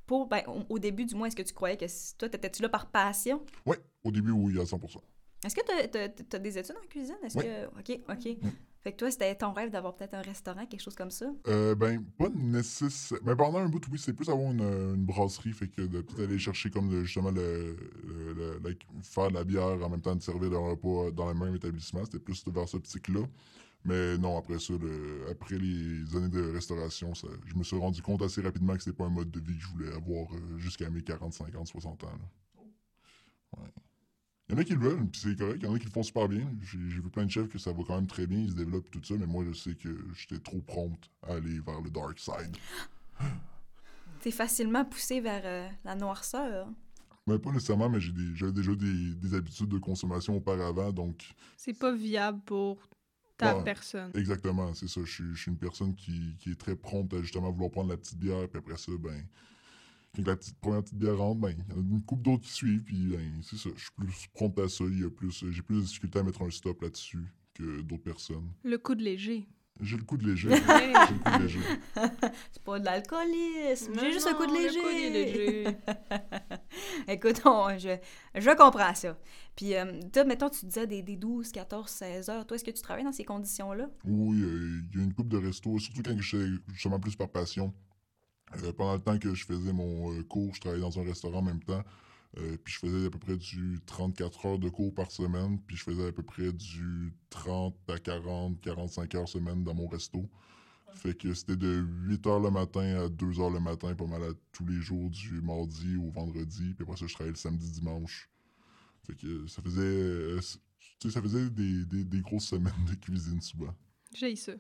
pour, 0.07 0.27
ben, 0.27 0.43
au, 0.69 0.79
début 0.79 1.05
du 1.05 1.15
moins, 1.15 1.29
est-ce 1.29 1.37
que 1.37 1.43
tu 1.43 1.55
croyais 1.55 1.77
que 1.77 1.87
toi, 2.19 2.29
t'étais-tu 2.29 2.61
là 2.63 2.69
par 2.69 2.91
passion? 2.91 3.45
Ouais, 3.65 3.79
au 4.03 4.11
début, 4.11 4.33
oui, 4.33 4.59
à 4.61 4.65
100%. 4.65 5.01
Est-ce 5.45 5.55
que 5.55 5.89
tu 5.91 6.37
as, 6.37 6.39
des 6.39 6.59
études 6.59 6.77
en 6.77 6.87
cuisine? 6.89 7.17
Est-ce 7.23 7.39
Oui. 7.39 7.45
que, 7.45 7.67
OK, 7.93 8.01
OK. 8.09 8.53
Fait 8.83 8.93
que 8.93 8.97
toi, 8.97 9.11
c'était 9.13 9.35
ton 9.37 9.53
rêve 9.53 9.71
d'avoir 9.71 9.95
peut-être 9.95 10.15
un 10.15 10.23
restaurant, 10.23 10.67
quelque 10.67 10.83
chose 10.83 10.97
comme 10.97 11.11
ça? 11.11 11.27
Euh, 11.47 11.77
ben, 11.77 12.03
pas 12.19 12.29
nécessairement. 12.35 13.25
Mais 13.27 13.37
pendant 13.37 13.59
un 13.59 13.69
bout, 13.69 13.83
oui, 13.91 13.99
c'est 13.99 14.13
plus 14.13 14.29
avoir 14.29 14.51
une, 14.51 14.61
une 14.61 15.05
brasserie, 15.05 15.53
fait 15.53 15.69
que 15.69 15.83
de 15.83 16.05
aller 16.21 16.39
chercher 16.39 16.69
comme 16.69 16.91
justement 17.05 17.31
le, 17.31 17.77
faire 19.03 19.29
de 19.29 19.35
la 19.35 19.45
bière 19.45 19.85
en 19.85 19.89
même 19.89 20.01
temps 20.01 20.17
de 20.17 20.23
servir 20.23 20.51
le 20.51 20.59
repas 20.59 21.13
dans 21.13 21.29
le 21.29 21.35
même 21.35 21.55
établissement. 21.55 22.05
C'était 22.05 22.19
plus 22.19 22.45
vers 22.49 22.69
ce 22.69 22.77
optique-là. 22.77 23.21
Mais 23.85 24.17
non, 24.19 24.37
après 24.39 24.59
ça, 24.59 24.75
après 25.31 25.59
les 25.59 26.17
années 26.17 26.29
de 26.29 26.53
restauration, 26.53 27.13
je 27.15 27.55
me 27.55 27.65
suis 27.65 27.77
rendu 27.77 28.01
compte 28.01 28.23
assez 28.23 28.41
rapidement 28.41 28.75
que 28.75 28.83
c'était 28.83 28.97
pas 28.97 29.07
un 29.07 29.11
mode 29.11 29.31
de 29.31 29.41
vie 29.41 29.57
que 29.57 29.63
je 29.63 29.69
voulais 29.69 29.93
avoir 29.93 30.33
euh, 30.35 30.59
jusqu'à 30.59 30.89
mes 30.89 31.03
40, 31.03 31.33
50, 31.33 31.67
60 31.67 32.05
ans. 32.05 32.09
Ouais. 33.57 33.69
Il 34.53 34.57
y 34.57 34.59
en 34.59 34.61
a 34.61 34.65
qui 34.65 34.75
le 34.75 34.81
veulent, 34.81 35.07
puis 35.07 35.19
c'est 35.19 35.35
correct. 35.35 35.61
Il 35.63 35.65
y 35.65 35.67
en 35.67 35.75
a 35.75 35.79
qui 35.79 35.87
le 35.87 35.91
font 35.91 36.03
super 36.03 36.29
bien. 36.29 36.47
J'ai 36.63 36.77
vu 36.77 37.01
plein 37.11 37.25
de 37.25 37.31
chefs 37.31 37.49
que 37.49 37.59
ça 37.59 37.73
va 37.73 37.83
quand 37.87 37.95
même 37.95 38.07
très 38.07 38.27
bien, 38.27 38.39
ils 38.39 38.51
se 38.51 38.55
développent 38.55 38.91
tout 38.91 39.03
ça, 39.03 39.15
mais 39.19 39.25
moi, 39.27 39.45
je 39.49 39.55
sais 39.55 39.75
que 39.75 39.89
j'étais 40.15 40.39
trop 40.39 40.61
prompte 40.61 41.09
à 41.23 41.35
aller 41.37 41.59
vers 41.61 41.81
le 41.81 41.89
dark 41.89 42.19
side. 42.19 42.55
T'es 44.21 44.31
facilement 44.31 44.85
poussé 44.85 45.21
vers 45.21 45.41
euh, 45.45 45.69
la 45.85 45.95
noirceur. 45.95 46.69
Mais 47.27 47.39
pas 47.39 47.51
nécessairement, 47.51 47.89
mais 47.89 47.99
j'avais 48.01 48.53
déjà 48.53 48.75
des, 48.75 49.15
des 49.15 49.35
habitudes 49.35 49.69
de 49.69 49.79
consommation 49.79 50.37
auparavant, 50.37 50.93
donc 50.93 51.25
C'est 51.57 51.73
pas 51.79 51.93
viable 51.95 52.41
pour 52.45 52.77
ta 53.39 53.57
Ouais. 53.57 53.65
personne. 53.65 54.11
exactement, 54.15 54.75
c'est 54.75 54.89
ça. 54.89 55.01
Je 55.05 55.11
suis, 55.11 55.25
je 55.35 55.41
suis 55.41 55.51
une 55.51 55.57
personne 55.57 55.95
qui, 55.95 56.37
qui 56.39 56.51
est 56.51 56.61
très 56.61 56.77
prompte 56.77 57.15
à 57.15 57.23
justement 57.23 57.51
vouloir 57.51 57.71
prendre 57.71 57.89
la 57.89 57.97
petite 57.97 58.19
bière, 58.19 58.47
puis 58.51 58.59
après 58.59 58.77
ça, 58.77 58.93
ben, 59.01 59.25
la 60.19 60.37
petite, 60.37 60.59
première 60.61 60.83
petite 60.83 60.99
bière 60.99 61.17
rentre, 61.19 61.41
ben, 61.41 61.51
il 61.51 61.59
y 61.59 61.73
en 61.73 61.79
a 61.79 61.81
une 61.81 62.03
couple 62.03 62.23
d'autres 62.23 62.43
qui 62.45 62.53
suivent, 62.53 62.83
puis 62.83 63.07
ben, 63.07 63.41
c'est 63.43 63.57
ça. 63.57 63.71
Je 63.75 63.81
suis 63.83 63.93
plus 63.97 64.27
prompte 64.35 64.59
à 64.59 64.69
ça. 64.69 64.85
Il 64.85 65.01
y 65.01 65.05
a 65.05 65.11
plus, 65.11 65.45
j'ai 65.51 65.63
plus 65.63 65.77
de 65.77 65.81
difficulté 65.83 66.19
à 66.19 66.23
mettre 66.23 66.43
un 66.43 66.51
stop 66.51 66.83
là-dessus 66.83 67.25
que 67.55 67.81
d'autres 67.83 68.03
personnes. 68.03 68.51
Le 68.63 68.77
coup 68.79 68.95
de 68.95 69.03
léger. 69.03 69.49
J'ai 69.81 69.97
le 69.97 70.05
coup 70.05 70.19
de 70.19 70.27
léger. 70.31 70.51
C'est 72.53 72.63
pas 72.63 72.79
de 72.79 72.85
l'alcoolisme. 72.85 73.93
J'ai 73.99 74.13
juste 74.13 74.27
un 74.27 74.35
coup 74.35 74.47
de 74.47 74.53
léger. 74.53 74.79
coup 74.81 74.87
de 74.87 75.13
léger. 75.13 75.77
Écoute, 77.09 77.41
on- 77.47 77.77
je, 77.79 77.97
je 78.35 78.57
comprends 78.57 78.95
ça. 78.95 79.19
Puis, 79.57 79.75
euh, 79.75 80.01
toi, 80.13 80.25
mettons, 80.25 80.51
tu 80.51 80.67
disais 80.67 80.87
des, 80.87 81.03
des 81.03 81.17
12, 81.17 81.51
14, 81.53 81.91
16 81.91 82.29
heures. 82.29 82.47
Toi, 82.47 82.57
est-ce 82.57 82.65
que 82.65 82.71
tu 82.71 82.83
travailles 82.83 83.05
dans 83.05 83.13
ces 83.13 83.25
conditions-là? 83.25 83.89
Oui, 84.05 84.43
euh, 84.43 84.83
il 84.93 84.99
y 84.99 85.01
a 85.01 85.05
une 85.05 85.15
coupe 85.15 85.29
de 85.29 85.39
resto, 85.39 85.79
surtout 85.79 86.03
quand 86.03 86.19
j'étais 86.21 86.45
justement 86.75 87.01
plus 87.01 87.17
par 87.17 87.31
passion. 87.31 87.73
Euh, 88.63 88.73
pendant 88.73 88.95
le 88.95 89.01
temps 89.01 89.19
que 89.19 89.35
je 89.35 89.45
faisais 89.45 89.73
mon 89.73 90.13
euh, 90.13 90.23
cours, 90.23 90.55
je 90.55 90.61
travaillais 90.61 90.83
dans 90.83 90.99
un 90.99 91.05
restaurant 91.05 91.39
en 91.39 91.43
même 91.43 91.63
temps. 91.63 91.83
Euh, 92.39 92.57
puis 92.63 92.73
je 92.75 92.79
faisais 92.79 93.07
à 93.07 93.11
peu 93.11 93.19
près 93.19 93.37
du 93.37 93.81
34 93.87 94.47
heures 94.47 94.59
de 94.59 94.69
cours 94.69 94.95
par 94.95 95.11
semaine. 95.11 95.59
Puis 95.67 95.77
je 95.77 95.85
faisais 95.85 96.07
à 96.09 96.13
peu 96.13 96.23
près 96.23 96.53
du 96.53 97.13
30 97.31 97.75
à 97.89 97.99
40, 97.99 98.61
45 98.61 99.15
heures 99.15 99.29
semaine 99.29 99.65
dans 99.65 99.75
mon 99.75 99.87
resto. 99.87 100.29
Fait 100.95 101.15
que 101.17 101.33
c'était 101.33 101.57
de 101.57 101.83
8 102.07 102.27
heures 102.27 102.41
le 102.41 102.51
matin 102.51 103.05
à 103.05 103.09
2 103.09 103.41
heures 103.41 103.51
le 103.51 103.61
matin, 103.61 103.95
pas 103.95 104.07
mal 104.07 104.23
tous 104.53 104.67
les 104.67 104.81
jours, 104.81 105.09
du 105.09 105.41
mardi 105.41 105.97
au 105.97 106.11
vendredi. 106.11 106.75
Puis 106.75 106.83
après 106.85 106.97
ça, 106.97 107.07
je 107.07 107.15
travaillais 107.15 107.33
le 107.33 107.39
samedi, 107.39 107.71
dimanche. 107.71 108.29
Fait 109.07 109.15
que 109.17 109.47
ça 109.47 109.63
faisait, 109.63 110.37
ça 111.11 111.23
faisait 111.23 111.49
des, 111.51 111.85
des- 111.87 112.05
des 112.05 112.21
grosses 112.21 112.47
semaines 112.49 112.85
de 112.89 112.95
cuisine 112.95 113.41
souvent. 113.41 113.75
J'ai 114.15 114.37
ça. 114.37 114.53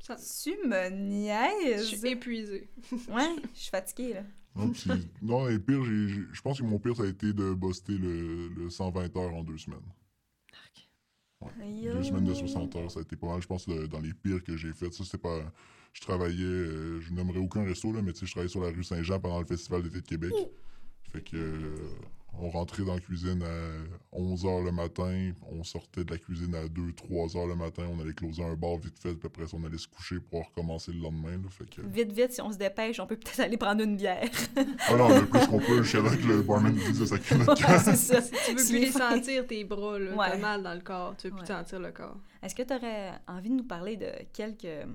Ça- 0.00 0.16
Tu 0.16 0.56
me 0.66 1.78
Je 1.78 1.82
suis 1.82 2.08
épuisée. 2.08 2.68
Ouais, 3.08 3.36
je 3.54 3.58
suis 3.60 3.70
fatiguée, 3.70 4.14
là. 4.14 4.22
Non, 4.56 4.70
puis- 4.70 4.90
non, 5.22 5.46
les 5.46 5.58
pires, 5.58 5.84
j'ai- 5.84 6.08
j'ai- 6.08 6.24
je 6.32 6.40
pense 6.42 6.58
que 6.58 6.64
mon 6.64 6.78
pire, 6.78 6.96
ça 6.96 7.02
a 7.04 7.06
été 7.06 7.32
de 7.32 7.54
buster 7.54 7.96
le, 7.98 8.48
le 8.48 8.70
120 8.70 9.14
heures 9.16 9.34
en 9.34 9.44
deux 9.44 9.58
semaines. 9.58 9.78
Deux 11.92 12.02
semaines 12.02 12.24
de 12.24 12.34
60 12.34 12.74
heures, 12.76 12.90
ça 12.90 12.98
a 12.98 13.02
été 13.02 13.14
pas 13.16 13.28
mal. 13.28 13.40
Je 13.42 13.46
pense 13.46 13.64
que 13.66 13.86
dans 13.86 14.00
les 14.00 14.12
pires 14.14 14.42
que 14.42 14.56
j'ai 14.56 14.72
fait, 14.72 14.92
ça, 14.92 15.04
c'était 15.04 15.18
pas. 15.18 15.38
Je 15.92 16.00
travaillais, 16.00 16.42
euh, 16.44 17.00
je 17.00 17.12
n'aimerais 17.12 17.38
aucun 17.38 17.62
resto, 17.64 17.92
là, 17.92 18.02
mais 18.02 18.12
tu 18.12 18.20
sais, 18.20 18.26
je 18.26 18.32
travaillais 18.32 18.50
sur 18.50 18.60
la 18.62 18.70
rue 18.70 18.82
Saint-Jean 18.82 19.20
pendant 19.20 19.38
le 19.40 19.46
Festival 19.46 19.82
d'été 19.82 20.00
de 20.00 20.06
Québec. 20.06 20.32
Fait 21.12 21.22
que. 21.22 21.36
euh, 21.36 21.76
on 22.40 22.50
rentrait 22.50 22.84
dans 22.84 22.94
la 22.94 23.00
cuisine 23.00 23.42
à 23.42 24.16
11 24.16 24.44
h 24.44 24.64
le 24.64 24.70
matin, 24.72 25.32
on 25.50 25.64
sortait 25.64 26.04
de 26.04 26.10
la 26.12 26.18
cuisine 26.18 26.54
à 26.54 26.66
2-3 26.66 27.32
h 27.34 27.48
le 27.48 27.56
matin, 27.56 27.82
on 27.90 28.00
allait 28.00 28.12
closer 28.12 28.44
un 28.44 28.54
bar 28.54 28.76
vite 28.76 28.98
fait, 28.98 29.14
puis 29.14 29.26
après, 29.26 29.44
on 29.54 29.64
allait 29.64 29.78
se 29.78 29.88
coucher 29.88 30.20
pour 30.20 30.46
recommencer 30.46 30.92
le 30.92 31.00
lendemain. 31.00 31.32
Là, 31.32 31.48
fait 31.50 31.68
que... 31.68 31.80
Vite, 31.82 32.12
vite, 32.12 32.32
si 32.32 32.40
on 32.40 32.52
se 32.52 32.58
dépêche, 32.58 33.00
on 33.00 33.06
peut 33.06 33.16
peut-être 33.16 33.40
aller 33.40 33.56
prendre 33.56 33.82
une 33.82 33.96
bière. 33.96 34.28
Ah 34.88 34.96
non, 34.96 35.08
le 35.08 35.26
plus 35.26 35.46
qu'on 35.46 35.58
peut, 35.58 35.80
là 35.82 36.16
que 36.16 36.26
le 36.26 36.42
barman 36.42 36.72
nous 36.74 36.80
dise 36.84 37.00
de 37.00 37.06
sacrer 37.06 37.36
notre 37.38 37.52
Ouais, 37.54 37.76
camp. 37.76 37.82
c'est 37.84 37.96
ça. 37.96 38.22
Tu 38.22 38.54
veux 38.54 38.56
plus 38.56 38.72
les 38.80 38.92
sentir, 38.92 39.46
tes 39.46 39.64
bras, 39.64 39.98
là. 39.98 40.14
Ouais. 40.14 40.30
T'as 40.30 40.38
mal 40.38 40.62
dans 40.62 40.74
le 40.74 40.80
corps. 40.80 41.14
Tu 41.16 41.28
veux 41.28 41.34
plus 41.34 41.40
Ouais. 41.42 41.46
sentir 41.46 41.80
le 41.80 41.90
corps. 41.92 42.16
Est-ce 42.42 42.54
que 42.54 42.62
tu 42.62 42.72
aurais 42.74 43.12
envie 43.26 43.48
de 43.50 43.54
nous 43.54 43.64
parler 43.64 43.96
de 43.96 44.10
quelques 44.32 44.86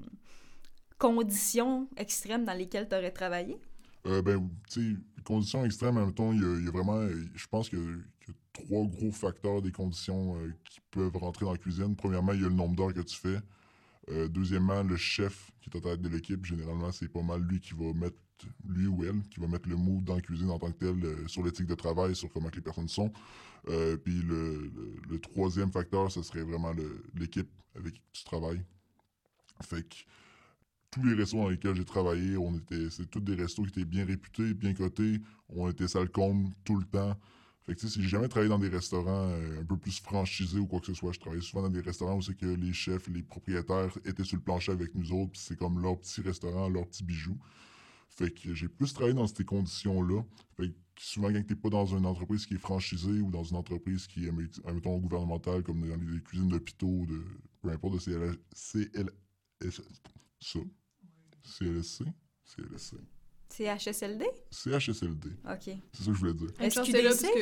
conditions 0.98 1.88
extrêmes 1.98 2.46
dans 2.46 2.54
lesquelles 2.54 2.88
tu 2.88 2.96
aurais 2.96 3.12
travaillé? 3.12 3.58
Euh, 4.06 4.22
ben, 4.22 4.50
tu 4.70 4.92
sais, 4.94 4.98
conditions 5.24 5.65
extrêmes, 5.65 5.98
en 5.98 6.06
même 6.06 6.13
temps, 6.13 6.32
il 6.34 6.42
y, 6.42 6.68
a- 6.68 6.72
vraiment, 6.72 6.98
euh, 6.98 7.25
je 7.36 7.48
pense 7.48 7.72
y 7.72 7.77
a 7.77 8.34
trois 8.53 8.86
gros 8.86 9.12
facteurs 9.12 9.62
des 9.62 9.72
conditions 9.72 10.36
euh, 10.38 10.51
qui 10.65 10.80
peuvent 10.92 11.15
rentrer 11.18 11.46
dans 11.46 11.51
la 11.53 11.58
cuisine. 11.58 11.96
Premièrement, 11.96 12.34
il 12.34 12.42
y 12.42 12.46
a 12.46 12.50
le 12.50 12.56
nombre 12.56 12.75
d'heures 12.75 12.94
que 12.94 13.01
tu 13.01 13.15
fais. 13.18 13.39
Euh, 14.10 14.27
deuxièmement, 14.27 14.84
le 14.84 14.98
chef 14.98 15.51
qui 15.62 15.70
est 15.70 15.77
à 15.77 15.82
tête 15.82 16.01
de 16.01 16.10
l'équipe, 16.10 16.46
généralement, 16.46 16.92
c'est 16.92 17.08
pas 17.08 17.22
mal 17.22 17.42
lui 17.42 17.60
qui 17.60 17.74
va 17.74 17.94
mettre, 17.94 18.18
lui 18.68 18.88
ou 18.88 19.03
elle, 19.06 19.22
qui 19.30 19.39
va 19.39 19.48
mettre 19.48 19.70
le 19.70 19.75
mood 19.77 20.03
dans 20.03 20.15
la 20.15 20.22
cuisine 20.22 20.50
en 20.51 20.60
tant 20.60 20.72
que 20.72 20.77
tel, 20.77 21.30
sur 21.30 21.44
l'éthique 21.44 21.68
de 21.68 21.75
travail, 21.75 22.15
sur 22.15 22.30
comment 22.32 22.50
que 22.50 22.58
les 22.58 22.62
personnes 22.62 22.89
sont. 22.89 23.12
Puis 23.65 24.22
le, 24.22 24.72
le- 25.10 25.20
troisième 25.20 25.72
facteur, 25.72 26.12
ce 26.12 26.22
serait 26.22 26.44
vraiment 26.44 26.74
l'équipe 27.15 27.50
avec 27.75 27.94
qui 27.94 28.01
tu 28.12 28.24
travailles. 28.25 28.62
Fait 29.62 29.84
que 29.88 29.96
tous 30.93 31.03
les 31.03 31.15
restos 31.15 31.38
dans 31.38 31.50
lesquels 31.50 31.75
j'ai 31.75 31.85
travaillé, 31.85 32.38
on 32.38 32.55
était, 32.55 32.89
c'est 32.91 33.09
tous 33.09 33.19
des 33.19 33.35
restos 33.35 33.63
qui 33.63 33.69
étaient 33.69 33.85
bien 33.85 34.05
réputés, 34.05 34.53
bien 34.53 34.73
cotés. 34.73 35.21
On 35.50 35.69
était 35.69 35.85
comble 36.12 36.50
tout 36.63 36.77
le 36.77 36.85
temps. 36.85 37.17
Fait 37.65 37.75
que 37.75 37.88
j'ai 37.88 38.07
jamais 38.07 38.27
travaillé 38.27 38.50
dans 38.50 38.59
des 38.59 38.67
restaurants 38.69 39.29
euh, 39.29 39.62
un 39.62 39.65
peu 39.65 39.77
plus 39.77 40.00
franchisés 40.01 40.59
ou 40.59 40.67
quoi 40.67 40.81
que 40.81 40.88
ce 40.88 40.93
soit, 40.93 41.13
je 41.13 41.19
travaillais 41.19 41.41
souvent 41.41 41.63
dans 41.63 41.69
des 41.69 41.79
restaurants 41.79 42.17
où 42.17 42.21
c'est 42.21 42.35
que 42.35 42.45
les 42.45 42.73
chefs, 42.73 43.07
les 43.07 43.23
propriétaires 43.23 43.97
étaient 44.05 44.25
sur 44.25 44.35
le 44.35 44.43
plancher 44.43 44.73
avec 44.73 44.93
nous 44.95 45.13
autres, 45.13 45.31
c'est 45.35 45.57
comme 45.57 45.81
leur 45.81 45.97
petit 45.97 46.21
restaurant, 46.21 46.67
leur 46.69 46.85
petit 46.88 47.03
bijou. 47.03 47.38
Fait 48.09 48.29
que 48.29 48.53
j'ai 48.53 48.67
plus 48.67 48.93
travaillé 48.93 49.15
dans 49.15 49.27
ces 49.27 49.45
conditions-là. 49.45 50.23
Fait 50.57 50.69
que 50.69 50.75
souvent, 51.00 51.31
quand 51.31 51.47
t'es 51.47 51.55
pas 51.55 51.69
dans 51.69 51.85
une 51.85 52.05
entreprise 52.05 52.45
qui 52.45 52.55
est 52.55 52.59
franchisée 52.59 53.21
ou 53.21 53.31
dans 53.31 53.43
une 53.43 53.55
entreprise 53.55 54.07
qui 54.07 54.27
est, 54.27 54.31
mettons, 54.31 54.97
gouvernementale, 55.00 55.63
comme 55.63 55.88
dans 55.88 55.95
les 55.95 56.21
cuisines 56.21 56.50
d'hôpitaux, 56.50 57.05
de, 57.07 57.23
peu 57.62 57.69
importe, 57.69 57.95
de 57.95 58.00
CL, 58.00 58.35
CLS, 58.53 59.81
ça, 60.41 60.59
CLSC, 61.43 62.03
CLSC, 62.45 62.95
CHSLD? 63.50 64.25
CHSLD, 64.51 65.27
OK. 65.50 65.77
c'est 65.91 66.03
ça 66.03 66.09
que 66.09 66.13
je 66.13 66.19
voulais 66.19 66.33
dire. 66.33 66.47
C'est 66.59 66.69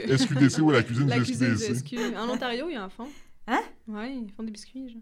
que- 0.07 0.17
SQDC 0.17 0.59
ou 0.61 0.71
la 0.71 0.83
cuisine 0.83 1.07
La 1.09 1.19
du 1.19 1.25
SQDC. 1.33 1.75
SQ. 1.75 2.15
En 2.17 2.29
Ontario, 2.29 2.67
ils 2.69 2.77
en 2.77 2.89
font. 2.89 3.07
Hein? 3.47 3.61
Ouais, 3.87 4.15
ils 4.15 4.31
font 4.31 4.43
des 4.43 4.51
biscuits, 4.51 4.89
genre. 4.89 5.01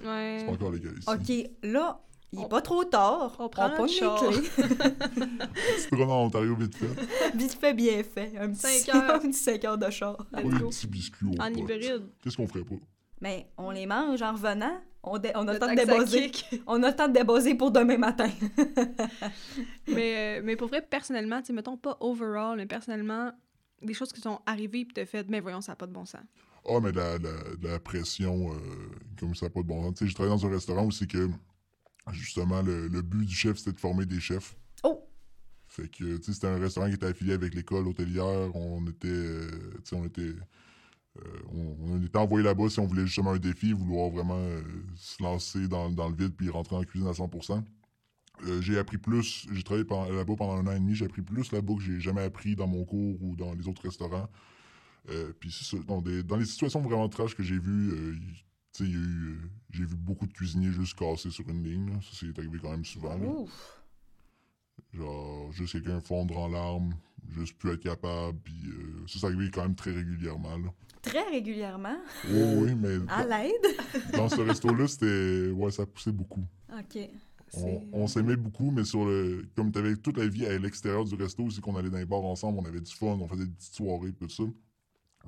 C'est 0.00 0.06
Ouais. 0.06 0.44
pas 0.46 0.52
encore 0.52 0.72
légal 0.72 0.94
ici. 0.98 1.08
OK, 1.08 1.50
là, 1.62 2.02
il 2.32 2.40
est 2.40 2.44
On- 2.44 2.48
pas 2.48 2.60
trop 2.60 2.84
tard. 2.84 3.36
on 3.38 3.48
prend 3.48 3.68
notre 3.68 3.88
char. 3.88 4.20
te 4.30 5.94
rends 5.94 6.22
en 6.22 6.26
Ontario 6.26 6.54
vite 6.56 6.74
fait. 6.76 7.36
Vite 7.36 7.54
fait, 7.58 7.74
bien 7.74 8.02
fait. 8.02 8.36
Un 8.38 8.50
petit 8.52 8.60
Cinq 8.82 8.94
heures. 8.94 9.14
un 9.14 9.18
petit 9.20 9.32
5 9.32 9.64
heures 9.64 9.78
de 9.78 9.90
char. 9.90 10.16
Pas 10.32 10.42
des 10.42 10.48
petits 10.50 10.86
biscuits 10.86 11.26
au 11.26 11.40
En 11.40 11.46
hybride. 11.52 12.04
Qu'est-ce 12.22 12.36
qu'on 12.36 12.46
ferait 12.48 12.64
pas? 12.64 12.74
Mais 13.20 13.50
on 13.56 13.70
les 13.70 13.86
mange 13.86 14.20
en 14.22 14.32
revenant. 14.32 14.78
On, 15.08 15.18
dé- 15.18 15.30
on 15.36 15.46
a 15.46 15.52
le 15.52 15.58
temps 15.60 15.70
de 15.70 15.76
débosser. 15.76 16.32
On 16.66 16.82
a 16.82 16.90
le 16.90 16.96
temps 16.96 17.06
de 17.08 17.12
débosser 17.12 17.54
pour 17.54 17.70
demain 17.70 17.96
matin. 17.96 18.28
mais, 19.88 20.38
euh, 20.38 20.42
mais 20.44 20.56
pour 20.56 20.66
vrai, 20.66 20.82
personnellement, 20.82 21.40
tu 21.40 21.46
sais, 21.46 21.52
mettons 21.52 21.76
pas 21.76 21.96
overall, 22.00 22.56
mais 22.56 22.66
personnellement, 22.66 23.30
des 23.82 23.94
choses 23.94 24.12
qui 24.12 24.20
sont 24.20 24.40
arrivées 24.46 24.84
pis 24.84 24.94
t'as 24.94 25.06
fait, 25.06 25.28
mais 25.28 25.38
voyons, 25.40 25.60
ça 25.60 25.72
n'a 25.72 25.76
pas 25.76 25.86
de 25.86 25.92
bon 25.92 26.04
sens. 26.04 26.22
Ah, 26.68 26.80
mais 26.82 26.90
la, 26.90 27.18
la, 27.18 27.30
la 27.62 27.78
pression, 27.78 28.52
euh, 28.52 28.56
comme 29.18 29.34
ça 29.36 29.46
n'a 29.46 29.50
pas 29.50 29.60
de 29.60 29.66
bon 29.66 29.82
sens. 29.84 29.94
Tu 29.94 30.04
sais, 30.04 30.10
je 30.10 30.14
travaille 30.16 30.36
dans 30.36 30.44
un 30.44 30.50
restaurant 30.50 30.84
où 30.86 30.90
c'est 30.90 31.06
que, 31.06 31.28
justement, 32.12 32.60
le, 32.62 32.88
le 32.88 33.02
but 33.02 33.24
du 33.26 33.34
chef, 33.34 33.58
c'était 33.58 33.72
de 33.72 33.80
former 33.80 34.06
des 34.06 34.18
chefs. 34.18 34.56
Oh! 34.82 35.08
Fait 35.68 35.88
que, 35.88 36.16
tu 36.16 36.24
sais, 36.24 36.32
c'était 36.32 36.48
un 36.48 36.58
restaurant 36.58 36.88
qui 36.88 36.94
était 36.94 37.06
affilié 37.06 37.34
avec 37.34 37.54
l'école 37.54 37.86
hôtelière. 37.86 38.50
On 38.56 38.84
était, 38.88 39.06
euh, 39.06 39.48
tu 39.84 39.90
sais, 39.90 39.96
on 39.96 40.04
était... 40.04 40.34
euh, 41.24 41.38
on, 41.52 41.76
on 41.94 42.02
était 42.02 42.18
envoyé 42.18 42.44
là-bas 42.44 42.68
si 42.68 42.80
on 42.80 42.86
voulait 42.86 43.06
justement 43.06 43.32
un 43.32 43.38
défi, 43.38 43.72
vouloir 43.72 44.10
vraiment 44.10 44.38
euh, 44.38 44.62
se 44.96 45.22
lancer 45.22 45.68
dans, 45.68 45.90
dans 45.90 46.08
le 46.08 46.14
vide 46.16 46.34
puis 46.36 46.48
rentrer 46.50 46.76
en 46.76 46.82
cuisine 46.84 47.08
à 47.08 47.12
100%. 47.12 47.62
Euh, 48.46 48.60
j'ai 48.60 48.76
appris 48.78 48.98
plus, 48.98 49.46
j'ai 49.52 49.62
travaillé 49.62 49.86
là-bas 50.14 50.34
pendant 50.36 50.56
un 50.56 50.66
an 50.66 50.72
et 50.76 50.78
demi, 50.80 50.94
j'ai 50.94 51.06
appris 51.06 51.22
plus 51.22 51.50
là-bas 51.52 51.74
que 51.74 51.80
j'ai 51.82 52.00
jamais 52.00 52.22
appris 52.22 52.54
dans 52.54 52.66
mon 52.66 52.84
cours 52.84 53.22
ou 53.22 53.34
dans 53.36 53.54
les 53.54 53.66
autres 53.68 53.82
restaurants. 53.82 54.28
Puis 55.40 55.52
c'est 55.52 55.64
ça, 55.76 55.82
dans, 55.86 56.02
des- 56.02 56.22
dans 56.24 56.36
les 56.36 56.44
situations 56.44 56.80
vraiment 56.80 57.08
trash 57.08 57.34
que 57.34 57.42
j'ai 57.44 57.58
vues, 57.58 58.20
j'ai 58.78 59.84
vu 59.84 59.96
beaucoup 59.96 60.26
de 60.26 60.32
cuisiniers 60.32 60.70
juste 60.72 60.98
casser 60.98 61.30
sur 61.30 61.48
une 61.48 61.62
ligne. 61.62 61.90
là. 61.92 62.00
Ça, 62.02 62.10
c'est 62.12 62.38
arrivé 62.38 62.58
quand 62.60 62.70
même 62.72 62.84
souvent. 62.84 63.16
là. 63.16 63.24
Genre, 64.92 65.52
juste 65.52 65.72
quelqu'un 65.72 66.00
fondre 66.00 66.36
en 66.38 66.48
larmes, 66.48 66.92
juste 67.32 67.58
plus 67.58 67.72
être 67.72 67.82
capable. 67.82 68.38
Puis 68.44 68.54
euh, 68.66 69.06
ça, 69.06 69.28
quand 69.52 69.62
même 69.62 69.74
très 69.74 69.92
régulièrement. 69.92 70.56
Là. 70.56 70.72
Très 71.02 71.22
régulièrement? 71.30 71.96
Oh, 72.24 72.54
oui, 72.58 72.74
mais 72.74 72.96
À 73.08 73.24
l'aide? 73.24 73.76
dans 74.12 74.28
ce 74.28 74.40
resto-là, 74.40 74.88
c'était. 74.88 75.50
Ouais, 75.50 75.70
ça 75.70 75.86
poussait 75.86 76.12
beaucoup. 76.12 76.44
OK. 76.72 76.98
On, 77.92 78.06
s'aimait 78.06 78.36
beaucoup, 78.36 78.70
mais 78.70 78.84
sur 78.84 79.04
le. 79.04 79.46
Comme 79.54 79.72
tu 79.72 79.78
avais 79.78 79.96
toute 79.96 80.18
la 80.18 80.26
vie 80.26 80.44
à 80.46 80.58
l'extérieur 80.58 81.04
du 81.04 81.14
resto, 81.14 81.48
c'est 81.50 81.60
qu'on 81.60 81.76
allait 81.76 81.90
dans 81.90 81.98
les 81.98 82.04
bars 82.04 82.24
ensemble, 82.24 82.58
on 82.58 82.64
avait 82.64 82.80
du 82.80 82.92
fun, 82.92 83.18
on 83.20 83.28
faisait 83.28 83.46
des 83.46 83.52
petites 83.52 83.74
soirées, 83.74 84.12
tout 84.12 84.28
ça. 84.28 84.42